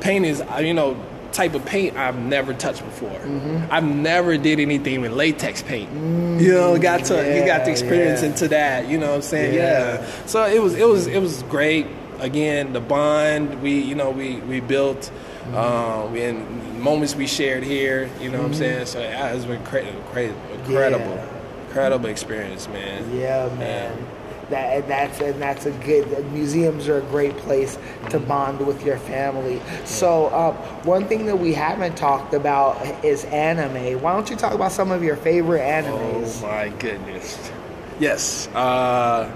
[0.00, 0.96] Paint is, uh, you know,
[1.30, 3.10] type of paint I've never touched before.
[3.10, 3.66] Mm-hmm.
[3.70, 5.90] I've never did anything with latex paint.
[5.92, 8.28] you know, got to you got yeah, the experience yeah.
[8.28, 8.88] into that.
[8.88, 9.54] You know what I'm saying?
[9.54, 10.00] Yeah.
[10.00, 10.06] Yeah.
[10.26, 11.86] So it was it was it was great.
[12.22, 15.10] Again, the bond we you know we we built.
[15.42, 15.56] Mm-hmm.
[15.56, 18.86] Um, and moments we shared here, you know what I'm saying?
[18.86, 21.26] So it has been cra- cra- incredible, Yeah.
[21.66, 23.12] incredible experience, man.
[23.16, 24.06] Yeah, man.
[24.50, 26.06] That and that's and that's a good.
[26.32, 27.74] Museums are a great place
[28.10, 28.28] to Mm-hmm.
[28.28, 29.60] bond with your family.
[29.84, 30.54] So um,
[30.86, 34.00] one thing that we haven't talked about is anime.
[34.00, 36.40] Why don't you talk about some of your favorite animes?
[36.40, 37.50] Oh my goodness.
[37.98, 38.46] Yes.
[38.54, 39.28] Uh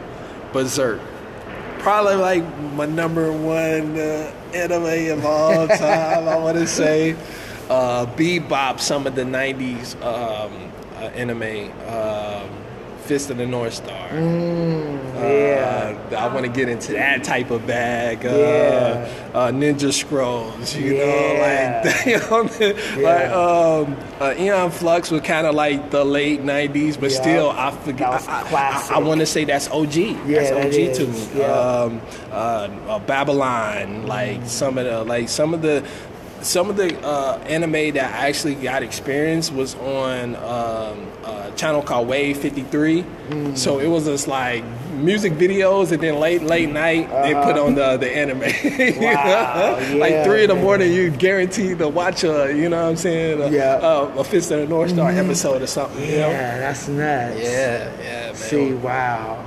[0.53, 1.01] Berserk.
[1.87, 7.12] Probably like my number one uh, anime of all time, I want to say.
[7.70, 11.70] Uh, Bebop, some of the 90s um, uh, anime.
[11.89, 12.65] Um,
[13.07, 14.09] Fist of the North Star.
[14.12, 15.96] yeah.
[16.12, 18.24] Uh, I want to get into that type of bag.
[18.26, 19.09] Uh, Yeah.
[19.34, 21.04] uh, Ninja Scrolls, you Yeah.
[21.07, 26.42] know, like, you know, like um, uh, Aeon Flux was kind of like the late
[26.44, 27.20] '90s, but Yeah.
[27.20, 28.09] still, I forget.
[28.09, 28.96] I, classic.
[28.96, 29.96] I, want to say that's OG.
[29.96, 31.28] Yeah, that's that OG to me.
[31.36, 31.44] Yeah.
[31.46, 32.00] Um,
[32.32, 35.84] uh, uh, Babylon, like some of the, like some of the.
[36.43, 41.82] Some of the uh, anime that I actually got experience was on um, a channel
[41.82, 43.03] called Wave 53.
[43.03, 43.59] Mm.
[43.59, 44.62] So it was just like
[44.93, 48.43] music videos, and then late late night they put on the the anime.
[48.43, 49.01] Uh-huh.
[49.01, 52.91] Wow, like yeah, three in the morning, you guaranteed to watch a, you know what
[52.91, 53.43] I'm saying?
[53.43, 53.78] A, Yeah.
[53.80, 56.03] A, a Fist of the North Star episode or something.
[56.03, 56.28] You know?
[56.30, 57.39] Yeah, that's nuts.
[57.41, 58.34] Yeah, yeah, man.
[58.34, 59.45] See, wow.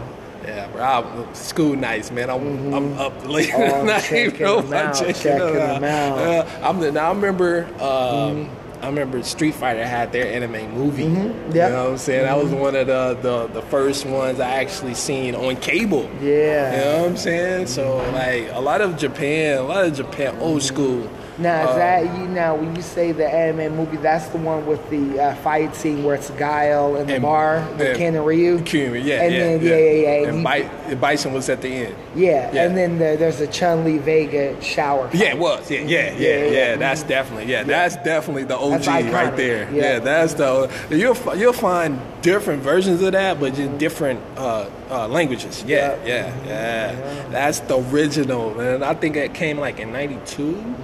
[0.79, 2.29] I, school nights, man.
[2.29, 4.61] I'm, I'm up late Oh, at night, checking bro.
[4.61, 6.19] them I'm out, checking, checking them out.
[6.19, 6.47] out.
[6.47, 7.65] Uh, I'm the, now I remember.
[7.75, 8.55] Um, Mm-hmm.
[8.81, 11.03] I remember Street Fighter had their anime movie.
[11.03, 11.11] Yep.
[11.13, 12.23] You know what I'm saying?
[12.23, 16.09] That was one of the, the the first ones I actually seen on cable.
[16.21, 16.71] Yeah.
[16.71, 17.67] You know what I'm saying?
[17.67, 21.09] So like a lot of Japan, a lot of Japan old school.
[21.39, 24.65] Now is uh, that you now when you say the anime movie, that's the one
[24.65, 28.15] with the uh, fight scene where it's Guile in the And- bar with and- Ken
[28.15, 28.59] and Ryu.
[28.61, 31.61] Cumin, yeah, And yeah, then- yeah, yeah, yeah, yeah, and And Bi- Bison was at
[31.61, 31.95] the end.
[32.15, 32.63] Yeah, Yeah.
[32.65, 35.07] and then the, there's a Chun Li Vega shower.
[35.07, 35.15] Fight.
[35.21, 35.71] Yeah, it was.
[35.71, 36.51] Yeah, yeah, yeah, Yeah, yeah.
[36.51, 36.75] yeah.
[36.75, 37.63] That's definitely yeah.
[37.63, 39.69] That's definitely the OG right there.
[39.71, 39.81] Yeah.
[39.93, 39.99] Yeah.
[39.99, 45.63] that's the you'll you'll find different versions of that, but just different uh, uh, languages.
[45.65, 46.95] Yeah, yeah, yeah,
[47.29, 48.83] That's the original, man.
[48.83, 50.75] I think it came like in '92.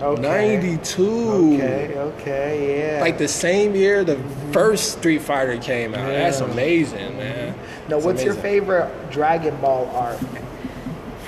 [0.00, 0.22] Okay.
[0.22, 1.54] '92.
[1.54, 3.00] Okay, okay, yeah.
[3.00, 4.52] Like the same year the mm-hmm.
[4.52, 6.08] first Street Fighter came out.
[6.08, 7.54] That's amazing, man.
[7.54, 7.90] Mm-hmm.
[7.90, 10.20] now, It's what's your favorite Dragon Ball arc?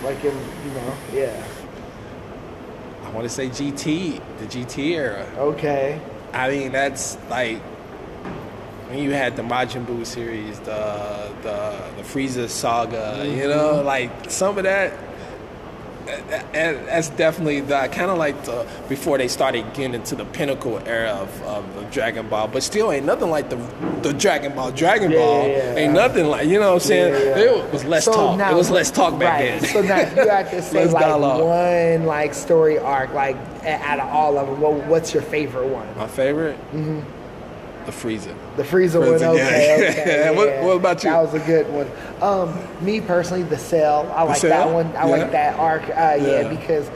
[0.03, 1.45] Like in you know, yeah.
[3.05, 5.27] I want to say GT, the GT era.
[5.39, 6.01] Okay.
[6.33, 7.62] I mean, that's like
[8.89, 13.25] when you had the Majin Buu series, the the the Frieza saga.
[13.27, 13.87] You know, mm-hmm.
[13.87, 14.93] like some of that.
[16.07, 20.25] That- that- That's definitely the kind of like the before they started getting into the
[20.25, 23.57] pinnacle era of, of, Dragon Ball, but still ain't nothing like the
[24.03, 24.71] the Dragon Ball.
[24.73, 25.75] Dragon Yeah, Ball yeah, yeah.
[25.77, 27.15] ain't nothing like you know what I'm saying.
[27.39, 28.39] It was less So talk.
[28.39, 29.61] now- it was less talk back right.
[29.61, 29.71] then.
[29.71, 31.43] So now if you had to say like dialogue.
[31.45, 35.87] one like story arc, like out of all of them, what, what's your favorite one?
[35.97, 37.01] My favorite, mm-hmm.
[37.87, 38.34] The Frieza.
[38.57, 39.28] The Frieza one, Frieza, yeah.
[39.31, 40.05] okay, okay.
[40.24, 41.11] Yeah, what- what about you?
[41.11, 41.89] That was a good one.
[42.20, 42.55] Um,
[42.85, 44.86] me personally, the Cell, I like that one.
[44.97, 45.16] I Yeah.
[45.16, 45.82] like that arc.
[45.85, 46.16] Uh, yeah.
[46.19, 46.48] Yeah.
[46.48, 46.90] because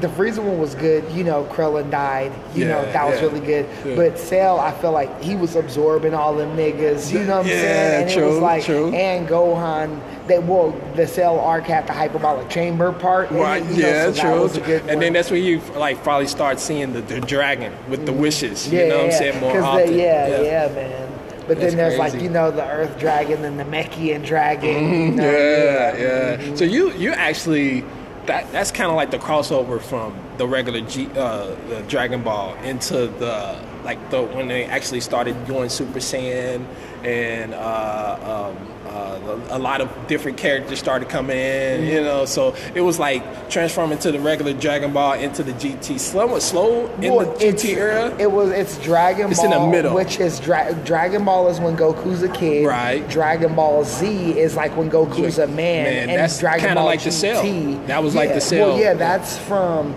[0.00, 1.02] the Frieza one was good.
[1.12, 2.30] You know, Krillin died.
[2.54, 3.26] You know, Yeah, that was yeah.
[3.26, 3.66] really good.
[3.84, 3.96] Yeah.
[3.96, 7.12] But Cell, I feel like he was absorbing all them niggas.
[7.12, 8.02] You know what I'm Yeah, saying?
[8.02, 8.94] And it was true, like, true.
[8.94, 9.98] and Gohan.
[10.28, 13.30] That well, the Cell arc had the hyperbolic chamber part.
[13.30, 14.40] Right, you know, yeah, so true.
[14.42, 15.00] was a good and one.
[15.00, 18.20] then that's when you like probably start seeing the, the dragon with the mm-hmm.
[18.20, 18.68] wishes.
[18.68, 19.40] yeah, you know what I'm yeah, saying?
[19.40, 19.86] More often.
[19.86, 21.08] The, yeah, yeah, man.
[21.48, 24.68] But That's then there's like you know the Earth Dragon and the Namekian Dragon.
[24.68, 25.16] you mm-hmm.
[25.16, 26.36] know, Yeah, yeah.
[26.36, 26.56] Mm-hmm.
[26.56, 27.84] So you you actually
[28.26, 32.54] that that's kind of like the crossover from the regular G, uh, the Dragon Ball
[32.62, 36.64] into the like the when they actually started doing Super Saiyan
[37.04, 41.84] and uh, um, uh, a lot of different characters started coming in.
[41.86, 45.98] You know, so it was like transforming to the regular Dragon Ball into the GT.
[46.00, 48.16] Slow, slow in Well, the GT era.
[48.18, 49.94] It was it's Dragon It's Ball, in the middle.
[49.94, 52.66] which is dra- Dragon Ball is when Goku's a kid.
[52.66, 53.08] Right.
[53.08, 57.02] Dragon Ball Z is like when Goku's a man, Man, and that's Dragon Ball like
[57.02, 57.42] the Cell.
[57.44, 57.86] GT.
[57.86, 58.70] That was like the Cell.
[58.70, 59.94] Well, yeah, that's from.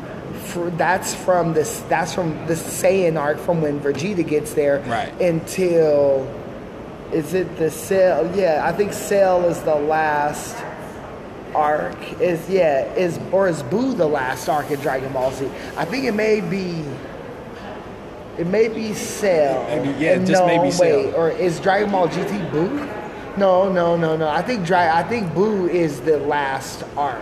[0.52, 1.80] For, that's from this.
[1.90, 5.12] That's from the Saiyan arc from when Vegeta gets there Right.
[5.22, 6.28] until.
[7.12, 8.30] Is it the Cell?
[8.36, 10.56] Yeah, I think Cell is the last
[11.54, 11.98] arc.
[12.22, 15.50] Is yeah is or is Buu the last arc in Dragon Ball Z?
[15.76, 16.86] I think it may be.
[18.38, 19.66] It may be Cell.
[19.68, 20.88] Maybe- yeah, just no, maybe Cell.
[21.06, 22.88] wait, or is Dragon Ball GT Buu?
[23.38, 24.28] No, no, no, no.
[24.30, 27.20] I think Dra- I think Buu is the last arc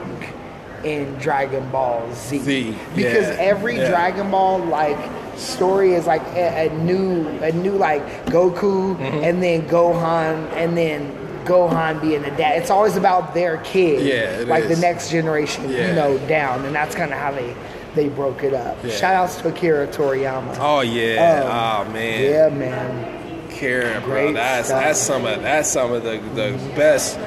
[0.85, 2.39] in Dragon Ball Z.
[2.39, 3.89] Z, Because yeah, every yeah.
[3.89, 4.97] Dragon Ball like
[5.37, 9.23] story is like a, a new a new like Goku Mm-hmm.
[9.23, 11.15] and then Gohan and then
[11.45, 12.61] Gohan being the dad.
[12.61, 14.05] It's always about their kid.
[14.05, 14.75] Yeah, like is.
[14.77, 15.87] the next generation, Yeah.
[15.89, 16.65] you know, down.
[16.65, 17.55] And that's kind of how they
[17.95, 18.77] they broke it up.
[18.83, 18.91] Yeah.
[18.91, 20.57] Shout outs to Akira Toriyama.
[20.59, 21.41] Oh yeah.
[21.81, 22.23] Um, oh man.
[22.23, 23.15] Yeah, man.
[23.59, 24.01] Bro.
[24.05, 24.83] Great That's stuff.
[24.83, 27.17] that's some of that's some of the, the best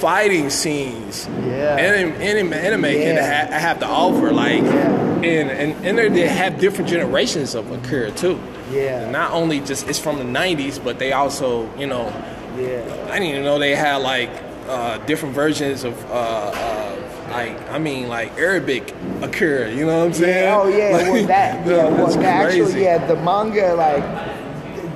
[0.00, 1.28] fighting scenes.
[1.46, 1.76] Yeah.
[1.76, 5.22] Anime, anime, anime can ha- have to offer like, Yeah.
[5.22, 8.38] and and and they- have different generations of Akira too.
[8.72, 9.02] Yeah.
[9.02, 12.12] And not only just it's from the '90s, but they also you know
[12.58, 12.80] Yeah.
[13.08, 14.30] I didn't even know they had like
[14.68, 15.94] uh, different versions of.
[16.10, 16.98] Uh, of
[17.30, 20.44] like I mean, like Arabic Akira, you know what I'm saying?
[20.44, 24.02] Yeah, oh yeah, well Like, that yeah, well the actual yeah, the manga like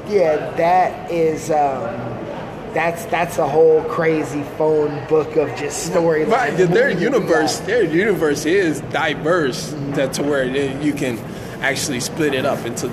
[0.09, 1.89] yeah, that is um
[2.75, 6.31] that's that's a whole crazy phone book of just storylines.
[6.31, 11.19] Right, yeah, their universe, their universe is diverse to where you can
[11.61, 12.89] actually split it up into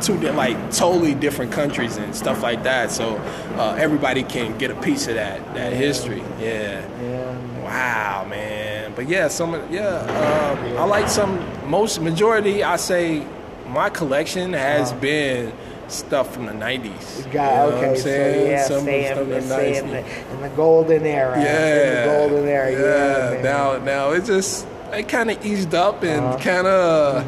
[0.00, 2.90] two like totally different countries and stuff like that.
[2.90, 3.16] So
[3.56, 6.22] uh, everybody can get a piece of that that history.
[6.38, 6.86] Yeah.
[7.02, 7.62] Yeah.
[7.62, 8.92] Wow, man.
[8.94, 12.62] But yeah, some yeah, um, I like some most majority.
[12.62, 13.26] I say
[13.68, 15.52] my collection has been
[15.88, 17.26] stuff from the nineties.
[17.32, 21.40] Got, okay, so yeah, stay in, the, stay in, the, in the golden era.
[21.40, 23.30] Yeah, In the golden era, yeah.
[23.34, 23.42] man.
[23.44, 26.38] now, now it just it kind of eased up and Uh-huh.
[26.38, 27.24] kind of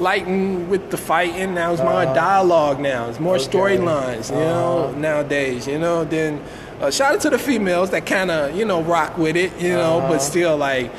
[0.00, 1.54] lightened with the fighting.
[1.54, 2.80] Now it's more dialogue.
[2.80, 3.44] Now it's more Uh-huh.
[3.48, 3.58] Okay.
[3.76, 4.30] storylines.
[4.30, 4.98] You know, Uh-huh.
[4.98, 5.66] nowadays.
[5.66, 6.40] You know, then
[6.80, 9.52] uh, shout out to the females that kind of you know rock with it.
[9.60, 10.08] You know, Uh-huh.
[10.12, 10.90] but still like.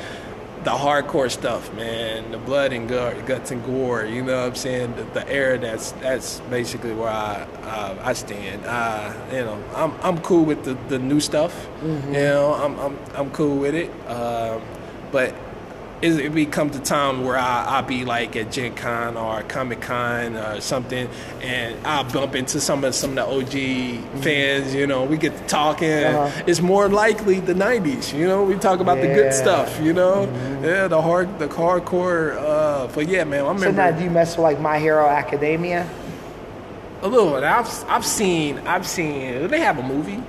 [0.64, 4.06] The hardcore stuff, man, the blood and gu- guts and gore.
[4.06, 4.96] You know what I'm saying?
[4.96, 8.64] The, the era that's that's basically where I uh, I stand.
[8.64, 11.52] Uh, you know, I'm I'm cool with the, the new stuff.
[11.80, 12.14] Mm-hmm.
[12.14, 13.90] You know, I'm I'm I'm cool with it.
[14.08, 14.62] Um,
[15.12, 15.34] but
[16.04, 19.80] it, it become the time where I I'll be like at Gen Con or Comic
[19.80, 21.08] Con or something,
[21.40, 24.74] and I'll bump into some of some of the OG fans.
[24.74, 25.90] You know, we get to talking.
[25.90, 26.44] Uh-huh.
[26.46, 28.16] It's more likely the '90s.
[28.16, 29.80] You know, we talk about the good stuff.
[29.80, 30.24] You know,
[30.62, 32.36] yeah, the hard the hardcore.
[32.36, 33.64] Uh, but yeah, man, I remember.
[33.64, 35.88] So now, do you mess with like My Hero Academia?
[37.02, 37.36] a little.
[37.36, 39.48] I've I've seen I've seen.
[39.48, 40.22] They have a movie?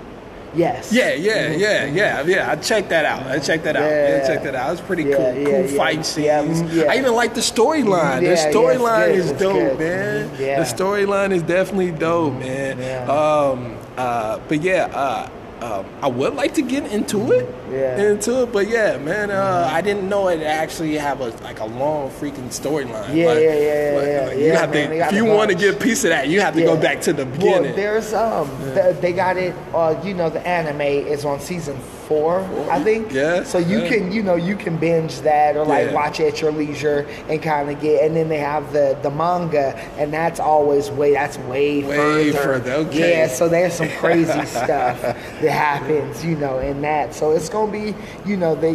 [0.56, 0.91] Yes.
[0.94, 2.52] Yeah, yeah, yeah, yeah, yeah.
[2.52, 3.23] I checked that out.
[3.27, 3.84] I checked that out.
[3.84, 4.18] Yeah, Mm-hmm.
[4.22, 4.27] Yeah.
[4.27, 4.68] check that out.
[4.68, 5.34] It was pretty Yeah, cool.
[5.36, 6.26] yeah, cool fight scenes.
[6.26, 6.91] Yeah, mm, yeah.
[6.91, 8.22] I even like the storyline.
[8.22, 9.80] The storyline is It's dope, good.
[9.80, 10.30] man.
[10.30, 10.60] Mhm, yeah.
[10.64, 12.80] The storyline is definitely dope, man.
[12.80, 13.06] Yeah.
[13.11, 15.30] Um, uh, but yeah, uh,
[15.61, 17.48] um, I would like to get into it.
[17.76, 18.11] Yeah.
[18.11, 19.31] Into it, but yeah, man.
[19.31, 23.14] Uh, I didn't know it actually have a like a long freaking storyline.
[23.14, 24.26] Yeah, Like- yeah, yeah, yeah, like- yeah.
[24.27, 24.95] like, You Yeah, have man, to.
[25.07, 27.14] If you want to get a piece of that, you have to go back to
[27.14, 27.76] the Well, beginning.
[27.76, 29.53] there's um, th- they got it.
[29.73, 31.77] Uh, you know, the anime is on season
[32.07, 33.11] four, I think.
[33.11, 33.89] Yeah, So you yeah.
[33.89, 35.93] can, you know, you can binge that or like Yeah.
[35.93, 38.03] watch it at your leisure and kind of get.
[38.03, 42.34] And then they have the the manga, and that's always way that's way, Way further.
[42.60, 43.19] further, okay.
[43.22, 43.27] Yeah.
[43.27, 45.15] So there's some crazy stuff that
[45.49, 47.15] happens, you know, in that.
[47.15, 47.96] So it's gonna be,
[48.30, 48.74] you know, they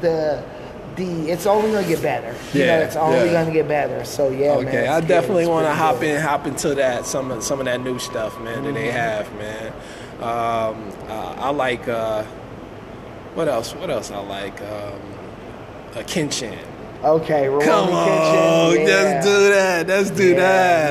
[0.00, 0.42] the.
[0.96, 2.34] The, it's only gonna get better.
[2.52, 3.32] You know, Yeah, it's only yeah.
[3.44, 4.04] gonna get better.
[4.04, 4.66] So yeah, man.
[4.66, 5.08] Okay, it's I good.
[5.08, 6.16] definitely want to hop good.
[6.16, 8.96] in, hop into that some of some of that new stuff, man, that they Mm-hmm.
[8.96, 9.72] have, man.
[10.20, 12.24] Um, uh, I like uh,
[13.34, 13.72] what else?
[13.74, 14.60] What else I like?
[14.60, 15.00] Um,
[15.94, 16.58] uh, Kenshin.
[17.04, 18.86] Okay, Rurouni Come on, Kenshin.
[18.86, 18.94] Yeah.
[18.96, 19.86] let's do that.
[19.88, 20.36] Let's do Yeah,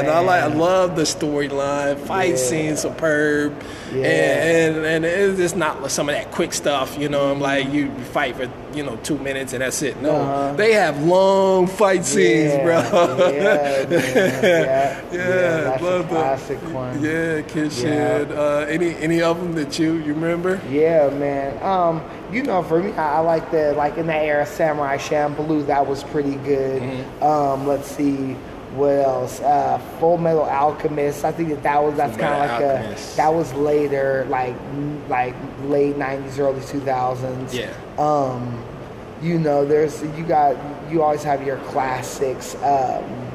[0.04, 0.10] that.
[0.10, 0.44] I like.
[0.44, 2.00] I love the storyline.
[2.00, 2.36] Fight Yeah.
[2.38, 3.54] scene superb,
[3.94, 4.06] Yeah.
[4.06, 6.98] and, and and it's just not some of that quick stuff.
[7.00, 10.00] You know, I'm like you fight for you know two minutes and that's it.
[10.02, 10.54] No, Uh-huh.
[10.56, 13.30] they have long fight scenes, yeah, bro.
[13.32, 17.02] Yeah, yeah, Yeah, that's love a the- classic one.
[17.04, 18.32] Yeah, Kenshin.
[18.32, 20.60] Uh, any any of them that you you remember?
[20.70, 21.62] Yeah, man.
[21.64, 22.02] Um,
[22.32, 25.66] you know, for me, I, I like the like in that era, Samurai Champloo.
[25.68, 26.82] That was pretty good.
[26.82, 27.24] Mm-hmm.
[27.24, 28.36] Um, let's see,
[28.76, 29.40] what else?
[29.40, 31.26] Uh, Full Metal Alchemist.
[31.26, 33.14] I think that that was that's kind of like Alchemist.
[33.14, 34.56] a that was later, like
[35.08, 37.54] like late '90s, early 2000s.
[37.54, 37.74] Yeah.
[37.98, 38.64] Um,
[39.22, 40.56] you know, there's you got
[40.92, 42.56] you always have your classics.
[42.64, 43.29] Um,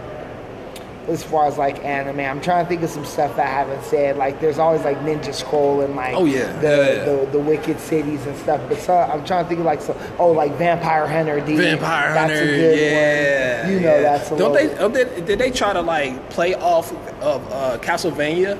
[1.08, 3.84] as far as like anime, I'm trying to think of some stuff that I haven't
[3.84, 4.16] said.
[4.16, 6.52] Like, there's always like Ninja Scroll and like Oh, yeah.
[6.60, 7.04] the, Yeah, yeah.
[7.04, 8.60] the the Wicked Cities and stuff.
[8.68, 11.56] But so, I'm trying to think of like some oh like Vampire Hunter D.
[11.56, 13.72] Vampire that's Hunter, a good yeah, one.
[13.72, 14.00] You know yeah.
[14.02, 17.52] that's a Don't little, they, oh, did, did they try to like play off of
[17.52, 18.58] uh, Castlevania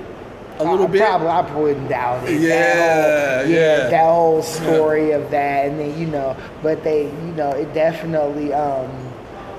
[0.58, 1.00] a little I, bit?
[1.00, 2.40] Probably, I wouldn't doubt it.
[2.40, 3.88] Yeah, that whole, yeah.
[3.88, 8.52] that whole story of that, and then you know, but they, you know, it definitely.
[8.52, 9.03] um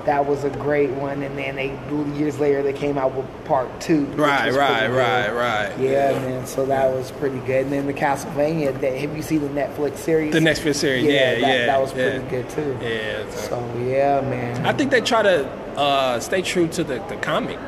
[0.05, 1.77] that was a great one, and then they
[2.17, 4.05] years later they came out with part two.
[4.07, 5.79] Right, right, right, right.
[5.79, 6.45] Yeah, man.
[6.45, 7.63] So that was pretty good.
[7.65, 8.79] And then the Castlevania.
[8.81, 10.31] That, have you seen the Netflix series?
[10.33, 12.09] The Netflix series, yeah, that, yeah, That was yeah.
[12.19, 12.77] pretty good too.
[12.81, 13.29] Yeah.
[13.31, 14.65] so- So yeah, man.
[14.65, 15.45] I think they try to
[15.77, 17.59] uh, stay true to the, the comic.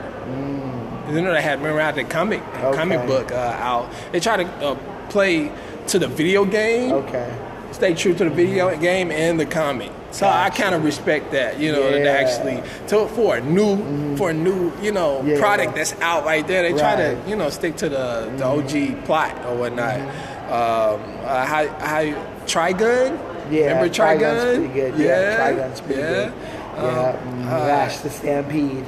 [1.10, 2.44] You know, they had remember had the comic
[2.74, 3.08] comic Mm.
[3.08, 3.90] Book uh, out.
[4.12, 4.76] They try to uh,
[5.10, 5.50] play
[5.88, 6.92] to the video game.
[6.92, 7.34] okay.
[7.72, 9.91] Stay true to the video game and the comic.
[10.11, 12.23] So I kind of respect that, you know, that Yeah.
[12.23, 12.61] Mm-hmm.
[12.64, 15.38] actually to, for a new for a new you know Yeah.
[15.39, 16.64] product that's out right there.
[16.64, 16.99] They try Right.
[17.15, 17.23] Mm-hmm.
[17.26, 19.99] to you know stick to the the OG plot or whatnot.
[19.99, 22.03] Um, uh, how how
[22.48, 23.19] Trigun?
[23.52, 24.56] Yeah, remember Trigun's Trigun?
[24.57, 24.98] pretty good.
[24.98, 26.10] Yeah, Trigun's pretty yeah.
[26.10, 26.34] good.
[26.77, 28.85] Yeah, Um, mm, uh, Vash the Stampede.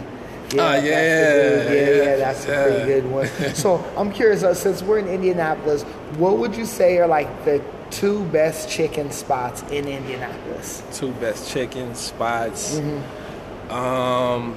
[0.53, 3.27] Ah, that's a yeah, yeah, yeah, yeah, that's a pretty good one.
[3.53, 5.83] so I'm curious, uh, since we're in Indianapolis,
[6.17, 7.61] what would you say are like the
[7.91, 10.83] two best chicken spots in Indianapolis?
[10.93, 12.79] two best chicken spots.
[12.79, 13.71] Mm-hmm.
[13.71, 14.55] Um,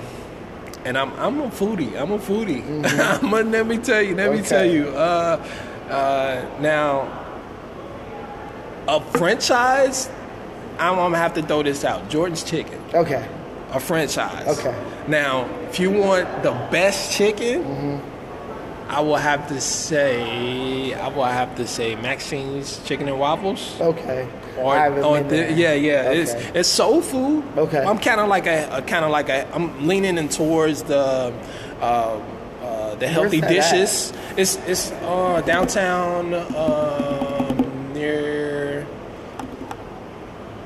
[0.84, 2.00] and I'm I'm a foodie.
[2.00, 2.62] I'm a foodie.
[3.22, 4.14] I'm gonna, let me tell you.
[4.16, 4.46] Let me Mm-hmm.
[4.46, 4.88] Tell you.
[4.88, 5.46] Uh,
[5.88, 7.08] uh, now,
[8.88, 10.08] a franchise.
[10.78, 12.08] I'm, I'm gonna have to throw this out.
[12.08, 13.28] Jordan's Chicken, Okay,
[13.70, 14.58] a franchise.
[14.58, 14.74] Okay.
[15.06, 18.08] Now, if you want the best chicken, Mm-hmm.
[18.92, 23.80] I will have to say I will have to say Maxine's Chicken and Waffles.
[23.80, 24.28] okay.
[24.58, 26.60] Or, or the- yeah, yeah, it's Okay.
[26.60, 27.42] it's soul food.
[27.56, 27.82] Okay.
[27.82, 31.32] I'm kind of like a, a kind of like a I'm leaning in towards the
[31.80, 32.20] uh,
[32.62, 34.12] uh, the healthy dishes.
[34.36, 38.86] It's it's uh, downtown um, near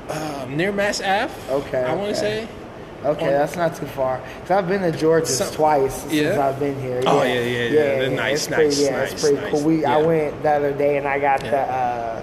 [0.09, 1.33] um, near Mass Ave.
[1.49, 2.45] Okay, I want to okay.
[2.45, 2.47] say.
[3.05, 4.19] Okay, that's not too far.
[4.41, 6.37] Cause I've been to Georgia's Some- twice since?
[6.37, 7.01] I've been here.
[7.05, 7.69] Oh, yeah, yeah, yeah.
[7.69, 9.51] They're nice, it's pretty, nice, yeah, nice, it's pretty nice.
[9.51, 9.61] cool.
[9.63, 12.21] We I went the other day and I got the uh,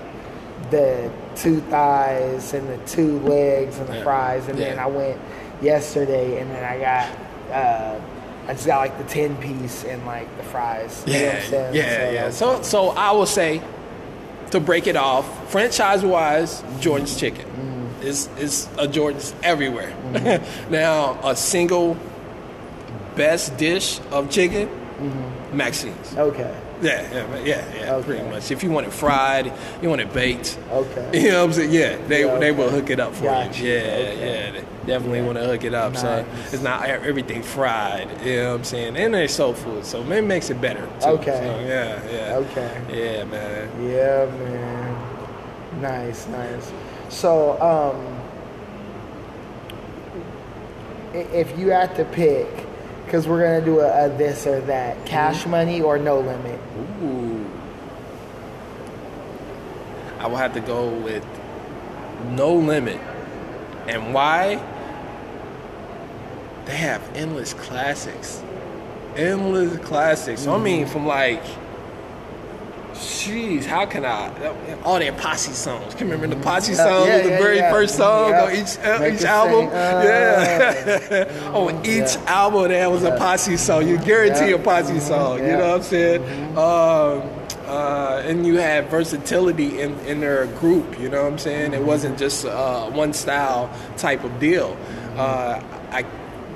[0.71, 4.03] the two thighs and the two legs and the Yeah.
[4.03, 5.19] fries, and then I went
[5.63, 7.55] yesterday and then I got.
[7.55, 8.01] Uh,
[8.47, 11.03] I just got like the ten piece and like the fries.
[11.07, 11.75] You know what Yeah, I'm saying?
[11.75, 12.31] yeah, yeah.
[12.31, 13.63] So, so I will say,
[14.51, 17.74] to break it off, franchise-wise, Jordan's Chicken Mm.
[18.05, 19.91] Is is a uh, Jordan's everywhere.
[20.13, 20.71] Mm-hmm.
[20.73, 21.97] now, a single
[23.17, 25.57] best dish of chicken, mm-hmm.
[25.57, 26.17] Maxine's.
[26.17, 26.53] okay,
[26.83, 28.03] Yeah, yeah, yeah, yeah.
[28.03, 28.51] Pretty much.
[28.51, 30.59] If you want it fried, you want it baked.
[30.71, 31.11] okay.
[31.23, 31.73] You know what I'm saying?
[31.73, 33.63] Yeah, they Yeah, they will hook it up for Gotcha.
[33.63, 33.73] you.
[33.73, 34.19] Yeah, Okay.
[34.19, 34.51] yeah.
[34.53, 35.97] They definitely want to hook it up.
[35.97, 38.09] So it's not everything fried.
[38.27, 38.97] You know what I'm saying?
[38.97, 40.87] And they're soul food, so it makes it better.
[41.01, 41.07] Too.
[41.23, 41.39] Okay.
[41.39, 42.37] So, yeah, yeah.
[42.43, 42.73] Okay.
[42.93, 43.69] Yeah, man.
[43.89, 45.81] Yeah, man.
[45.81, 46.73] Nice, nice.
[47.09, 48.21] So, um,
[51.15, 52.49] if you had to pick,
[53.05, 56.59] because we're gonna do a, a this or that, cash money or no limit.
[57.03, 57.47] Ooh.
[60.19, 61.25] I will have to go with
[62.31, 62.99] no limit.
[63.87, 64.57] And why?
[66.65, 68.43] They have endless classics.
[69.17, 70.47] Endless classics.
[70.47, 71.45] I mean, from like,
[72.95, 74.31] jeez, how can I?
[74.85, 75.95] All their posse songs.
[75.95, 77.07] Can you remember the posse Yeah, songs?
[77.09, 77.71] yeah, the yeah, very yeah.
[77.73, 79.67] first song on each uh, each album.
[79.69, 81.51] uh, yeah.
[81.55, 83.87] on each album, there was a posse song.
[83.89, 85.39] You guarantee a posse song.
[85.39, 86.23] You know what I'm saying?
[86.57, 87.23] Um,
[87.67, 90.99] uh, and you had versatility in, in their group.
[91.01, 91.73] You know what I'm saying?
[91.73, 94.77] It wasn't just uh, one style type of deal.
[95.17, 96.05] Uh, I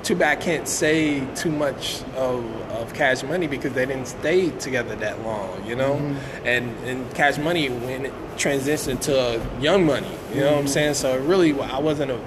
[0.03, 4.49] too bad I can't say too much of, of Cash Money because they didn't stay
[4.51, 5.65] together that long.
[5.67, 5.95] You know,
[6.45, 10.11] and and Cash Money when it transitioned to Young Money.
[10.33, 10.93] You know what I'm saying?
[10.95, 12.19] So really, I wasn't a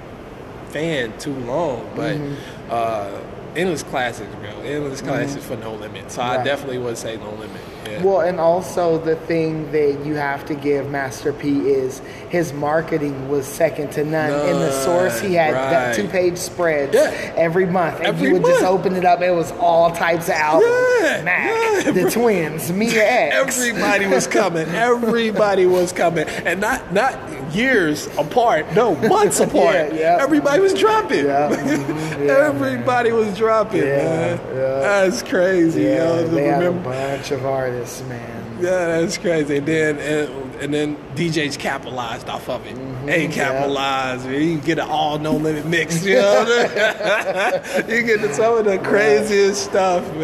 [0.69, 2.71] fan too long, but Mm-hmm.
[2.71, 3.19] uh,
[3.55, 4.49] endless classics, bro.
[4.61, 6.11] Endless classics for no limit.
[6.11, 7.61] So I definitely would say no limit.
[7.85, 8.03] Yeah.
[8.03, 11.99] Well, and also the thing that you have to give Master P is
[12.29, 14.31] his marketing was second to none.
[14.47, 17.11] In the source, he had that two-page spreads Yeah.
[17.35, 19.21] every month, and Every you would just open it up.
[19.21, 20.71] It was all types of albums.
[21.01, 23.35] Yeah, Mac, yeah, the twins, Mia X.
[23.59, 24.67] Everybody was coming.
[24.69, 27.17] Everybody was coming, and not not
[27.53, 28.71] years apart.
[28.73, 29.93] No, months apart.
[29.93, 30.17] yeah.
[30.21, 31.25] Everybody was dropping.
[31.25, 33.83] Yeah, mhm, yeah, Everybody was dropping.
[33.83, 34.39] Yeah, man.
[34.55, 34.79] yeah.
[34.79, 35.83] That's crazy.
[35.83, 36.27] yeah, yo.
[36.27, 38.41] they had a bunch of artists, man.
[38.61, 39.57] Yeah, that's crazy.
[39.57, 42.75] And then and, and then DJs capitalized off of it.
[43.05, 44.25] They capitalized.
[44.25, 44.41] man.
[44.41, 46.05] You get an all no limit mix.
[46.05, 47.89] You know what I mean?
[48.07, 50.21] you get some of the craziest stuff, man.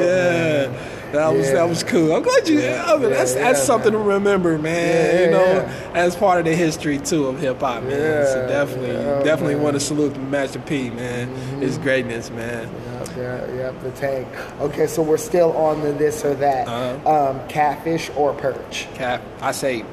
[0.00, 0.91] Yeah, Yeah.
[1.12, 1.54] That was Yeah.
[1.54, 2.14] that was cool.
[2.14, 2.58] I'm glad you.
[2.58, 2.62] I
[2.96, 4.02] mean, Yeah, that's yeah, that's something man.
[4.02, 5.14] to remember, man.
[5.14, 5.90] Yeah, you know, yeah.
[5.94, 7.90] as part of the history too of hip hop, man.
[8.26, 9.62] so Yeah, definitely, yeah, definitely man.
[9.64, 11.28] want to salute Master P, man.
[11.60, 12.68] His greatness, man.
[12.98, 14.26] Yep, yeah, yep, the tank.
[14.60, 16.66] Okay, so we're still on the this or that.
[16.66, 17.30] Uh-huh.
[17.30, 18.86] Um, catfish or perch?
[18.94, 19.84] Cap, I say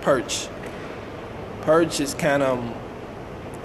[0.00, 0.48] perch.
[1.62, 2.58] Perch is kind of,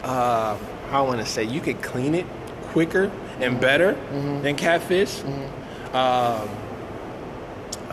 [0.04, 0.58] uh,
[0.90, 2.26] how I want to say, you can clean it
[2.72, 3.94] quicker and better
[4.42, 5.22] than catfish.
[5.94, 6.50] Um,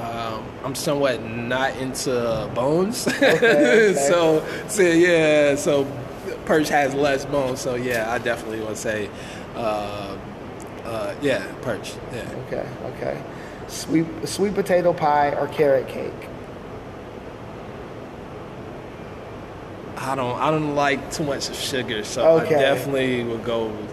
[0.00, 3.94] um, I'm somewhat not into bones, okay.
[4.08, 5.86] so so yeah, so
[6.46, 7.60] perch has less bones.
[7.60, 9.10] So yeah, I definitely would say,
[9.54, 10.16] uh,
[10.84, 11.92] uh, yeah, perch.
[12.12, 12.28] Yeah.
[12.46, 13.22] Okay, okay.
[13.68, 16.12] Sweet sweet potato pie or carrot cake?
[19.96, 22.56] I don't I don't like too much sugar, so Okay.
[22.56, 23.89] I definitely would go with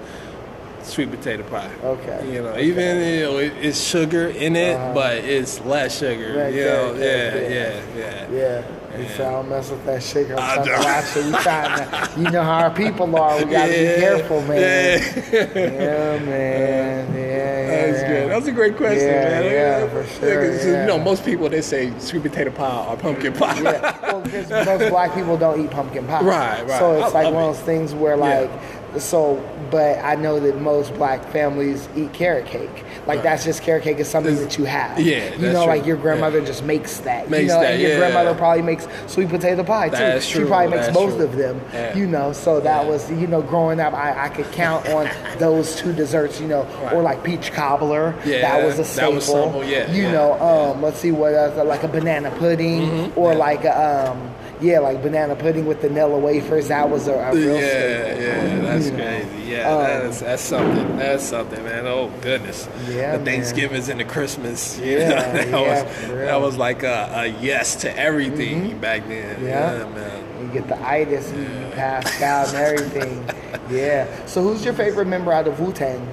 [0.87, 1.69] sweet potato pie.
[1.83, 2.63] Okay, You know, okay.
[2.65, 4.93] even you know it, it's sugar in it, Uh-huh.
[4.93, 6.37] but it's less sugar.
[6.37, 8.63] Right, you know, yeah, yeah, yeah, yeah, yeah.
[8.67, 8.99] Yeah.
[9.01, 10.39] You say I don't mess with that sugar.
[10.39, 10.83] I I'm trying to don't.
[10.85, 11.25] watch it.
[11.25, 11.77] We trying
[12.15, 13.37] to, you know how our people are.
[13.37, 14.57] We gotta Yeah, be careful, man.
[14.59, 15.39] Yeah.
[15.53, 17.13] Yeah, man.
[17.13, 17.67] Yeah, yeah.
[17.67, 18.07] That's yeah.
[18.07, 18.31] good.
[18.31, 19.43] That's a great question, Yeah, man.
[19.45, 19.87] yeah, yeah.
[19.89, 20.81] for sure, yeah.
[20.81, 23.61] You know, most people they say sweet potato pie or pumpkin pie.
[23.61, 26.21] Yeah, well, because most black people don't eat pumpkin pie.
[26.23, 26.79] Right, right.
[26.79, 28.49] So it's I like one of those things where, like,
[28.97, 29.35] so,
[29.71, 32.69] but I know that most black families eat carrot cake.
[33.05, 33.23] Like, Right.
[33.23, 34.99] that's just carrot cake is something That's- that you have.
[34.99, 35.73] yeah, You know, true.
[35.73, 36.45] like your grandmother Yeah.
[36.45, 37.25] just makes that.
[37.25, 37.97] you Makes know, that, and your yeah.
[37.99, 39.95] grandmother probably makes sweet potato pie too.
[39.97, 40.43] That's true.
[40.43, 41.25] She probably makes that's both true.
[41.25, 41.61] of them.
[41.73, 41.95] Yeah.
[41.95, 45.07] You know, so that was, you know, growing up, I, I could count on
[45.39, 46.93] those two desserts, you know, Right.
[46.93, 48.13] or like peach cobbler.
[48.25, 49.11] Yeah, that was a staple.
[49.11, 52.81] that was simple, yeah, You know, um, let's see what else, like a banana pudding
[52.81, 53.19] Mm-hmm.
[53.19, 54.29] or like a, um,
[54.61, 56.67] yeah, like banana pudding with vanilla wafers.
[56.69, 58.23] That was a, a real Yeah, staple.
[58.23, 58.97] yeah, that's You know.
[59.05, 59.51] crazy.
[59.51, 60.97] Yeah, Um, that's that's something.
[60.97, 61.85] That's something, man.
[61.87, 62.67] Oh goodness.
[62.89, 63.25] Yeah, the man.
[63.25, 64.77] Thanksgivings and the Christmas.
[64.79, 65.83] you Yeah, know, that yeah, was.
[65.93, 66.15] Mm-hmm.
[66.17, 69.43] that was like a, a yes to everything back then.
[69.43, 69.77] Yeah.
[69.77, 70.23] Yeah, man.
[70.47, 73.25] You get the itis and you passed out and everything.
[73.75, 74.25] yeah.
[74.25, 76.07] So who's your favorite member out of Wu Tang?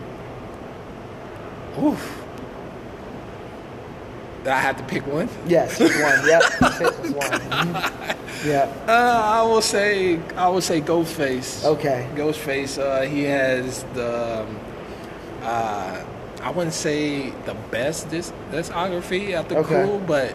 [1.82, 2.23] Oof.
[4.46, 5.28] I have to pick one.
[5.46, 5.90] Yes, one.
[6.26, 6.42] Yep.
[6.42, 7.40] Pick just one.
[8.44, 8.88] Yep.
[8.88, 11.64] Uh, I will say I will say Ghostface.
[11.64, 12.08] Okay.
[12.14, 12.78] Ghostface.
[12.78, 14.40] Uh, he has the.
[14.42, 14.58] Um,
[15.42, 16.04] uh,
[16.42, 19.84] I wouldn't say the best dis- discography at the Okay.
[19.86, 20.34] crew, but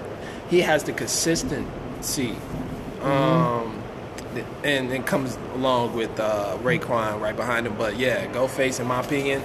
[0.49, 2.30] he has the consistency.
[2.30, 3.06] Mm-hmm.
[3.06, 3.84] Um,
[4.64, 7.76] and it comes along with uh, Raekwon right behind him.
[7.77, 9.44] But yeah, Ghostface, in my opinion,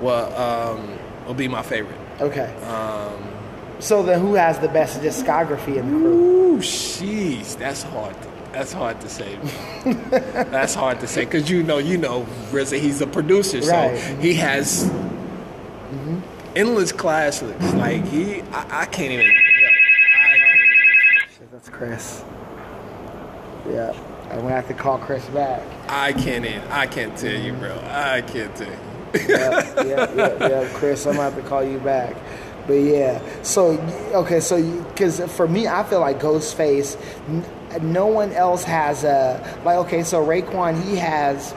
[0.00, 0.96] will um,
[1.26, 1.98] will be my favorite.
[2.20, 2.52] Okay.
[2.64, 3.32] Um,
[3.78, 6.54] So then, who has the best discography in the crew?
[6.54, 8.20] Ooh, jeez, that's hard.
[8.22, 9.38] To, that's hard to say.
[9.84, 13.98] that's hard to say because you know, you know, RZA, he's a producer, so Right.
[14.20, 16.20] he has mm-hmm.
[16.56, 17.74] endless classics.
[17.74, 19.26] Like he, I, I can't even.
[19.26, 20.60] Yo, I can't
[21.40, 21.48] even.
[21.52, 22.24] That's Chris.
[23.68, 23.92] Yeah.
[24.30, 25.62] I'm gonna have to call Chris back.
[25.88, 26.60] I can't even.
[26.70, 27.78] I can't tell you, bro.
[27.84, 28.78] I can't tell you.
[29.28, 32.16] yeah, yeah, yeah, yeah, Chris, I'm gonna have to call you back.
[32.66, 33.78] But yeah, so
[34.14, 36.96] okay, so because for me, I feel like Ghostface,
[37.28, 37.44] n-
[37.92, 39.76] no one else has a like.
[39.86, 41.54] Okay, so Raekwon, he has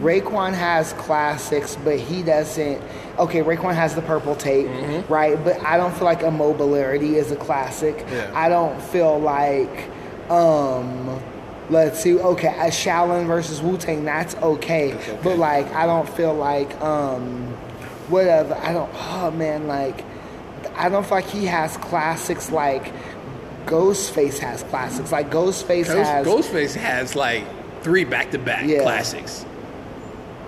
[0.00, 2.82] Raekwon has classics, but he doesn't.
[3.18, 4.68] Okay, Raekwon has the purple tape,
[5.08, 5.42] right?
[5.42, 8.04] But I don't feel like Immobilarity is a classic.
[8.10, 8.30] Yeah.
[8.34, 9.88] I don't feel like.
[10.30, 11.20] um
[11.70, 12.18] Let's see.
[12.18, 14.04] Okay, a Shaolin versus Wu Tang.
[14.04, 14.90] That's okay.
[14.92, 15.20] That's okay.
[15.24, 17.46] But like, I don't feel like um,
[18.10, 18.54] whatever.
[18.56, 18.90] I don't.
[18.94, 20.04] Oh man, like,
[20.76, 22.92] I don't feel like he has classics like
[23.66, 25.10] Ghostface has classics.
[25.12, 26.26] Like Ghostface Ghost, has.
[26.26, 27.44] Ghostface has like
[27.82, 29.44] three back-to-back classics,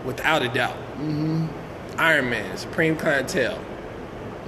[0.05, 0.77] without a doubt.
[0.98, 1.47] Mm-hmm.
[1.98, 3.59] Iron Man, Supreme Clientele.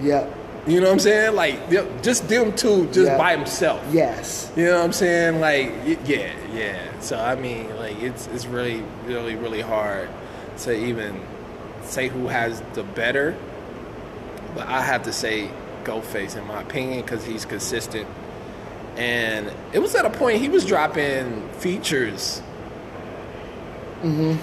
[0.01, 0.35] Yep.
[0.67, 1.35] You know what I'm saying?
[1.35, 1.71] Like
[2.03, 3.17] just them two, just Yeah.
[3.17, 3.83] by himself.
[3.91, 4.53] Yes.
[4.55, 5.41] You know what I'm saying?
[5.41, 5.73] Like,
[6.07, 7.01] yeah, yeah.
[7.01, 10.11] So I mean, like, it's it's really, really, really hard
[10.59, 11.23] to even
[11.85, 13.35] say who has the better,
[14.55, 15.49] but I have to say
[15.89, 18.07] Ghostface in my opinion because he's consistent.
[18.97, 22.43] And it was at a point he was dropping features
[24.03, 24.35] mm-hmm.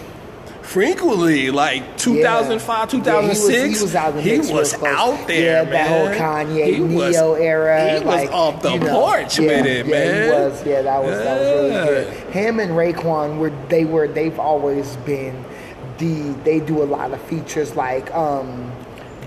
[0.61, 3.47] frequently, like 2005, Yeah, 2006.
[3.47, 5.71] he was, he was out, in the He was out there, Yeah, man.
[5.71, 7.99] that whole Kanye He Neo was- era.
[7.99, 10.23] He was off the you know, porch yeah, with it, yeah, man.
[10.23, 10.65] He was.
[10.65, 12.13] Yeah, that was that was really good.
[12.31, 15.43] Him and Raekwon were they were they've always been
[15.97, 18.71] the they do a lot of features like um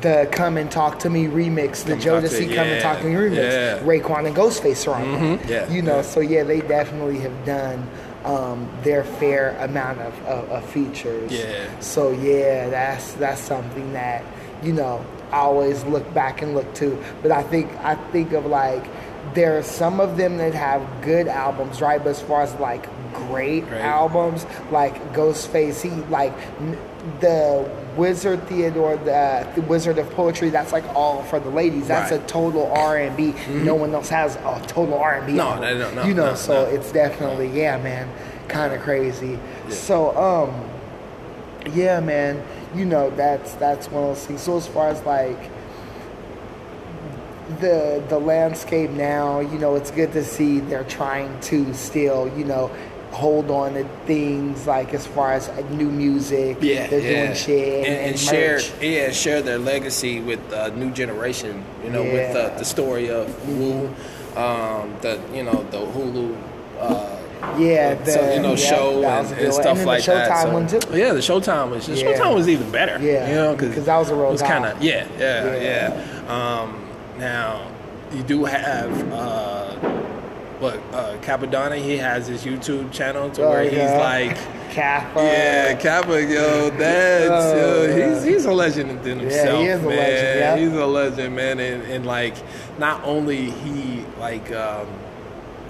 [0.00, 3.14] the Come and Talk to Me remix, the Come Jodeci Come and Talk to Me
[3.14, 3.36] remix.
[3.52, 3.78] yeah.
[3.80, 5.48] Raekwon and Ghostface are on Mhm, that.
[5.48, 6.02] yeah, You know, yeah.
[6.02, 7.88] so yeah, they definitely have done
[8.24, 11.30] um, their fair amount of, of, of features.
[11.32, 11.66] Yeah.
[11.80, 14.22] So yeah, that's that's something that
[14.62, 17.02] you know I always look back and look to.
[17.22, 18.84] But I think I think of like
[19.34, 21.98] there are some of them that have good albums, right?
[22.02, 23.80] But as far as like great, Great.
[23.82, 26.32] albums, like Ghostface, he like
[27.20, 27.68] the
[27.98, 30.48] Wizard Theodore, the, the Wizard of Poetry.
[30.50, 31.88] That's like all for the ladies.
[31.88, 32.20] That's Right.
[32.22, 33.34] a total R and B.
[33.50, 35.32] No one else has a total R and B.
[35.34, 36.70] No, no, no, no, You know, no, so no.
[36.70, 38.08] it's definitely yeah, man,
[38.48, 39.38] kind of crazy.
[39.68, 40.64] So um
[41.74, 42.42] yeah man
[42.74, 45.50] you know that's that's one of those things so as far as like
[47.60, 52.44] the the landscape now you know it's good to see they're trying to still you
[52.44, 52.70] know
[53.10, 57.24] hold on to things like as far as uh, new music Yeah, they're yeah.
[57.26, 61.64] doing shit and, and, and and share yeah share their legacy with the new generation.
[61.84, 62.48] You know, with Yeah.
[62.58, 63.86] the, story of Wu,
[64.36, 66.36] um, the you know the Hulu.
[66.78, 67.14] Uh,
[67.56, 70.42] yeah the, so, you know, yeah, show and, and stuff then like the that.
[70.42, 72.12] So- Yeah, the Showtime was the Yeah.
[72.12, 72.98] Showtime was even better.
[73.02, 75.56] Yeah, you know, because 'cause that was a real It was kind of yeah, yeah,
[75.56, 76.04] Yeah.
[76.26, 76.60] yeah.
[76.62, 76.84] Um,
[77.18, 77.66] now
[78.12, 79.76] you do have uh,
[80.60, 81.76] what uh, Cappadonna.
[81.82, 84.36] He has his YouTube channel to Oh, where he's like.
[84.68, 88.14] Kappa Yeah, Kappa, yo, that's Oh, yo, yeah.
[88.14, 89.96] he's he's a legend in himself, he is a man.
[89.96, 90.56] legend, yeah.
[90.58, 92.34] He's a legend, man, and, and like
[92.78, 94.86] not only he like um,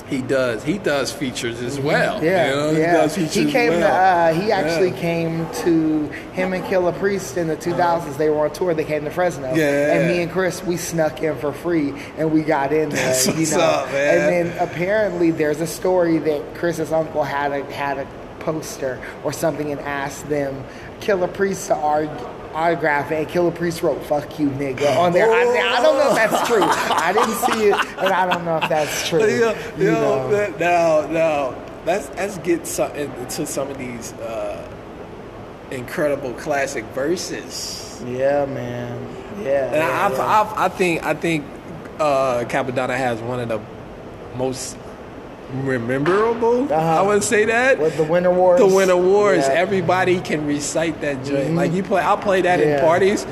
[0.09, 2.23] he does he does features as well.
[2.25, 2.71] Yeah, you know?
[2.71, 2.77] yeah.
[2.77, 3.81] he does features He came as to.
[3.85, 4.35] well.
[4.37, 5.01] Uh, he actually Yeah.
[5.01, 8.17] came to him and Killah Priest in the 2000s.
[8.17, 8.75] They were on tour.
[8.75, 9.55] They came to Fresno.
[9.55, 9.95] Yeah.
[9.95, 13.05] And me and Chris, we snuck in for free, and we got in there.
[13.07, 13.61] That's you what's know.
[13.61, 14.19] up, man.
[14.19, 18.07] And then apparently there's a story that Chris's uncle had a had a
[18.41, 20.65] poster or something and asked them
[21.01, 22.29] Killah Priest to argue.
[22.55, 25.31] Autograph and Killah Priest wrote "fuck you, nigga" on there.
[25.31, 26.63] I, I don't know if that's true.
[26.63, 29.21] I didn't see it, and I don't know if that's true.
[29.21, 30.31] Yo, you yo, know.
[30.31, 31.55] that- now, now,
[31.85, 34.69] let's let's get some, into some of these uh,
[35.71, 38.03] incredible classic verses.
[38.07, 39.07] Yeah, man.
[39.43, 39.67] Yeah.
[39.67, 40.23] And yeah, I, yeah.
[40.23, 41.45] I, I, I think I think
[41.99, 43.61] uh, Cappadonna has one of the
[44.37, 44.77] most
[45.53, 46.65] memorable.
[46.73, 46.75] Uh-huh.
[46.75, 48.59] I would say that With the Winter Warz.
[48.59, 49.39] the Winter Warz.
[49.39, 49.55] Yeah.
[49.55, 51.55] Everybody can recite that joint.
[51.55, 52.67] Like you play, I'll play that Yeah.
[52.67, 52.79] Mm-hmm.
[52.79, 53.25] in parties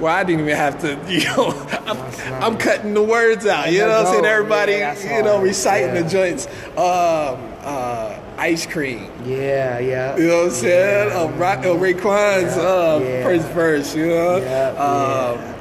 [0.00, 0.96] where I didn't even have to.
[1.08, 3.72] You know, I'm, I'm cutting the words out.
[3.72, 6.46] You know, what I'm saying everybody, yeah, you know, reciting the joints.
[6.76, 9.10] Um, uh, ice cream.
[9.24, 10.16] Yeah, yeah.
[10.16, 11.12] You know what I'm saying?
[11.12, 13.22] Uh, Rock, uh, Raekwon's uh, Yeah.
[13.24, 14.36] first verse, you know?
[14.36, 15.55] Yeah, Um, uh, uh,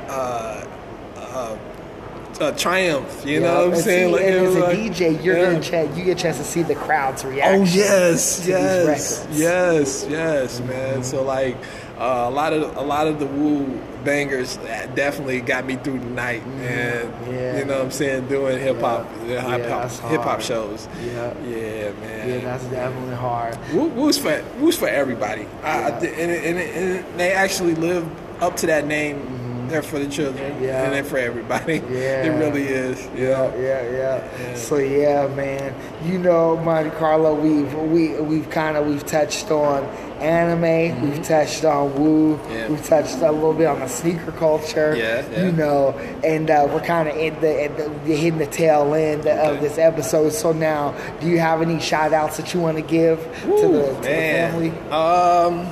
[2.41, 4.07] uh, Triumph, you know what I'm And saying?
[4.09, 5.45] see, Like, and as a DJ, you're yeah.
[5.53, 7.61] gonna ch- you get a chance to see the crowd's reaction.
[7.61, 11.03] Oh yes, yes, yes, yes, man.
[11.03, 11.55] So like
[11.97, 14.57] uh, a lot of a lot of the Wu bangers
[14.95, 17.05] definitely got me through the night, man.
[17.07, 17.31] Mm-hmm.
[17.33, 17.57] Yeah.
[17.59, 18.27] You know what I'm saying?
[18.27, 20.43] Doing hip hop, hip hop, that's hip hop hard.
[20.43, 20.87] shows.
[21.03, 21.33] Yeah.
[21.47, 22.29] yeah, man.
[22.29, 23.57] Yeah, that's definitely hard.
[23.73, 28.05] Wu, Wu's for Wu's for everybody, I, I, and, and, and they actually live
[28.43, 29.44] up to that name.
[29.67, 30.63] They're for the children, Mm-hmm.
[30.63, 30.83] Yeah.
[30.83, 31.75] and they're for everybody.
[31.89, 32.25] Yeah.
[32.25, 32.99] it really is.
[33.15, 34.55] Yeah, Yeah, yeah.
[34.55, 35.73] So yeah, man.
[36.05, 39.83] You know, Monte Carlo, we've we we've kind of we've touched on
[40.21, 42.51] anime, we've touched on Wu, Mm-hmm.
[42.53, 42.67] Yeah.
[42.69, 44.95] we've touched a little bit on the sneaker culture.
[44.95, 45.45] Yeah, yeah.
[45.45, 45.91] You know,
[46.23, 49.77] and uh, we're kind of in the, at the hitting the tail end of this
[49.77, 50.31] episode.
[50.31, 53.55] So now, do you have any shout outs that you want to give to the,
[53.57, 54.69] to the family?
[54.89, 55.67] Um,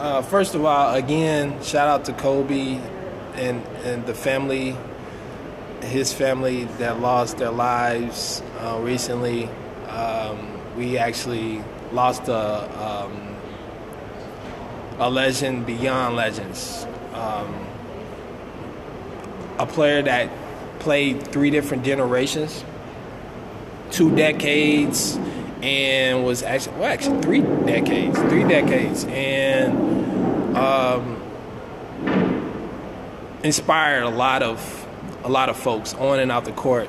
[0.00, 2.80] uh, first of all, again, shout out to Kobe
[3.34, 4.74] and and the family,
[5.82, 9.44] his family that lost their lives uh, recently.
[9.88, 11.62] Um, we actually
[11.92, 13.36] lost a um,
[14.98, 16.86] a legend beyond legends.
[17.12, 17.66] Um,
[19.58, 20.30] a player that
[20.78, 22.64] played three different generations,
[23.90, 25.18] two decades,
[25.62, 31.22] and was actually well, actually three decades, three decades, and um,
[33.44, 34.86] inspired a lot of
[35.24, 36.88] a lot of folks on and out the court.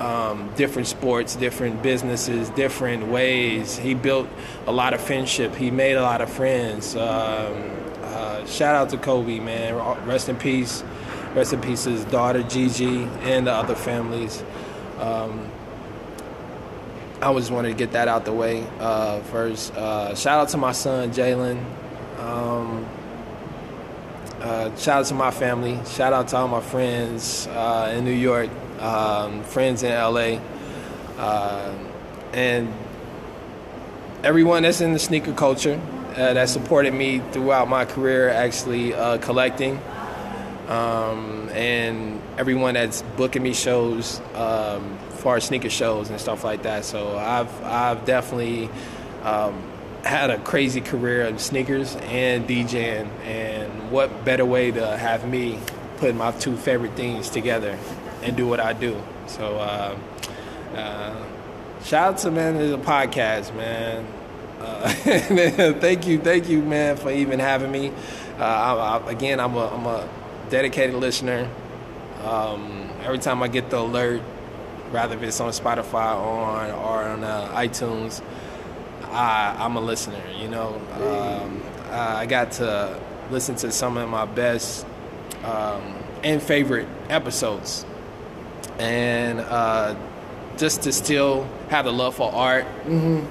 [0.00, 3.78] um, different sports, different businesses, different ways.
[3.78, 4.28] He built
[4.66, 5.54] a lot of friendship.
[5.54, 6.94] He made a lot of friends.
[6.96, 7.70] Um,
[8.02, 9.74] uh, shout out to Kobe, man.
[10.06, 10.84] Rest in peace.
[11.34, 14.42] Rest in peace his daughter Gigi and the other families.
[14.98, 15.50] Um,
[17.20, 19.74] I just wanted to get that out the way uh, first.
[19.74, 21.58] Uh, shout out to my son Jalen.
[22.18, 22.86] Um,
[24.40, 25.80] uh, shout out to my family.
[25.86, 30.40] Shout out to all my friends uh, in New York, um, friends in LA,
[31.16, 31.74] uh,
[32.34, 32.72] and
[34.22, 35.80] everyone that's in the sneaker culture
[36.10, 39.80] uh, that supported me throughout my career, actually collecting,
[40.68, 46.62] um, and everyone that's booking me shows, um, far as sneaker shows and stuff like
[46.62, 46.84] that.
[46.84, 48.70] So I've I've definitely.
[49.22, 49.72] Um,
[50.06, 55.58] had a crazy career in sneakers and DJing, and what better way to have me
[55.98, 57.78] put my two favorite things together
[58.22, 59.00] and do what I do.
[59.26, 59.98] So, uh,
[60.74, 61.24] uh,
[61.84, 64.06] shout out to man the podcast, man.
[64.60, 64.88] Uh,
[65.80, 67.92] thank you, thank you, man, for even having me.
[68.38, 70.08] Uh, I, I, again, I'm a, I'm a
[70.50, 71.48] dedicated listener.
[72.24, 74.22] Um, every time I get the alert,
[74.92, 78.22] rather if it's on Spotify or on, or on uh, iTunes,
[79.10, 80.22] I, am a listener.
[80.38, 83.00] You know, um, I got to
[83.30, 84.86] listen to some of my best
[85.44, 87.84] um, and favorite episodes,
[88.78, 89.94] and uh,
[90.56, 92.64] just to still have the love for art.
[92.84, 93.24] Mm-hmm.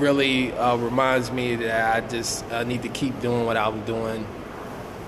[0.00, 4.24] Really uh, reminds me that I just uh, need to keep doing what I'm doing,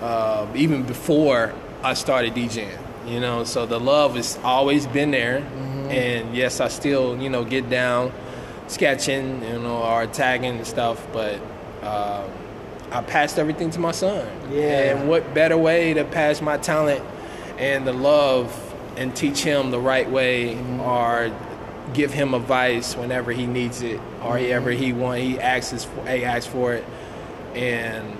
[0.00, 2.76] uh, even before I started DJing.
[3.06, 5.90] You know, so the love has always been there, mm-hmm.
[5.90, 8.12] and yes, I still you know get down
[8.70, 11.06] sketching, you know, or tagging and stuff.
[11.12, 11.36] But
[11.82, 12.30] um,
[12.92, 14.26] I passed everything to my son.
[14.50, 14.96] Yeah.
[14.96, 17.04] And what better way to pass my talent
[17.58, 18.56] and the love
[18.96, 20.80] and teach him the right way, mm-hmm.
[20.80, 21.32] or
[21.94, 24.52] give him advice whenever he needs it, or mm-hmm.
[24.52, 26.84] ever he want he asks for, he asks for it,
[27.54, 28.16] and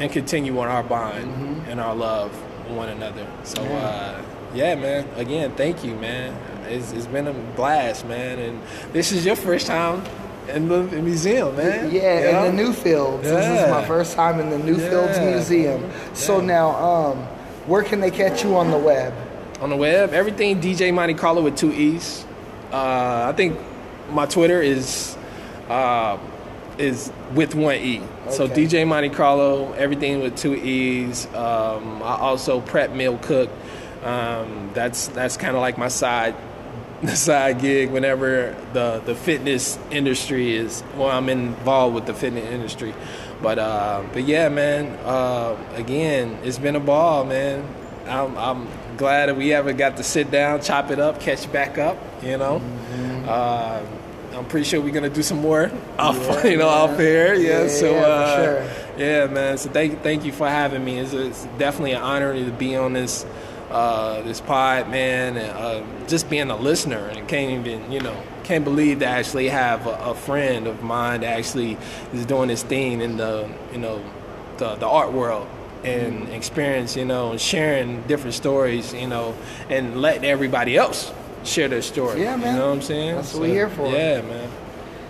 [0.00, 1.70] and continue on our bond mm-hmm.
[1.70, 2.32] and our love
[2.68, 3.26] one another.
[3.44, 3.62] So.
[3.62, 3.70] Yeah.
[3.70, 4.24] Uh,
[4.54, 5.08] yeah, man.
[5.16, 6.32] Again, thank you, man.
[6.68, 8.38] It's, it's been a blast, man.
[8.38, 8.62] And
[8.92, 10.04] this is your first time
[10.48, 11.92] in the museum, man.
[11.92, 13.24] Yeah, in the Newfields.
[13.24, 13.30] Yeah.
[13.30, 15.30] This is my first time in the Newfields yeah.
[15.30, 15.82] Museum.
[15.82, 16.14] Yeah.
[16.14, 17.18] So now, um,
[17.66, 19.12] where can they catch you on the web?
[19.60, 22.24] On the web, everything DJ MonteeCarlo with two E's.
[22.72, 23.58] Uh, I think
[24.10, 25.16] my Twitter is
[25.68, 26.18] uh,
[26.78, 28.00] is with one E.
[28.00, 28.30] Okay.
[28.30, 31.26] So DJ MonteeCarlo, everything with two E's.
[31.34, 33.50] Um, I also prep meal cook.
[34.02, 36.34] Um, that's that's kind of like my side
[37.14, 42.94] side gig whenever the the fitness industry is well I'm involved with the fitness industry
[43.42, 47.66] but uh, but yeah man uh, again it's been a ball man
[48.06, 51.78] I'm, I'm glad that we ever got to sit down chop it up catch back
[51.78, 53.24] up you know mm-hmm.
[53.28, 53.82] uh,
[54.34, 56.72] I'm pretty sure we're gonna do some more off yeah, you know yeah.
[56.72, 58.98] off air yeah, yeah so uh, sure.
[58.98, 62.50] yeah man so thank thank you for having me it's, it's definitely an honor to
[62.52, 63.24] be on this
[63.74, 68.16] uh, this pod, man, and uh, just being a listener and can't even, you know,
[68.44, 71.76] can't believe to actually have a, a, friend of mine that actually
[72.12, 74.00] is doing this thing in the, you know,
[74.58, 75.48] the, the art world
[75.82, 76.32] and mm-hmm.
[76.32, 79.34] experience, you know, and sharing different stories, you know,
[79.68, 81.12] and letting everybody else
[81.44, 82.20] share their story.
[82.20, 82.54] Yeah, man.
[82.54, 83.16] You know what I'm saying?
[83.16, 83.88] That's so, what we're here for.
[83.88, 84.50] Yeah, man.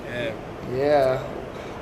[0.07, 0.35] Yeah.
[0.75, 1.31] Yeah.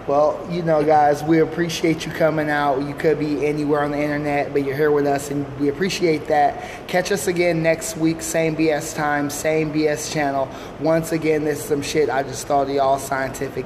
[0.09, 2.83] Well, you know, guys, we appreciate you coming out.
[2.83, 6.27] You could be anywhere on the internet, but you're here with us, and we appreciate
[6.27, 6.89] that.
[6.89, 10.49] Catch us again next week, same BS time, same BS channel.
[10.81, 13.65] Once again, this is some shit I just thought of y'all scientific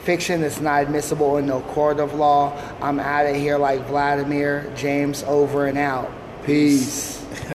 [0.00, 2.52] fiction that's not admissible in no court of law.
[2.82, 4.70] I'm out of here like Vladimir.
[4.76, 6.12] James over and out.
[6.44, 7.21] Peace.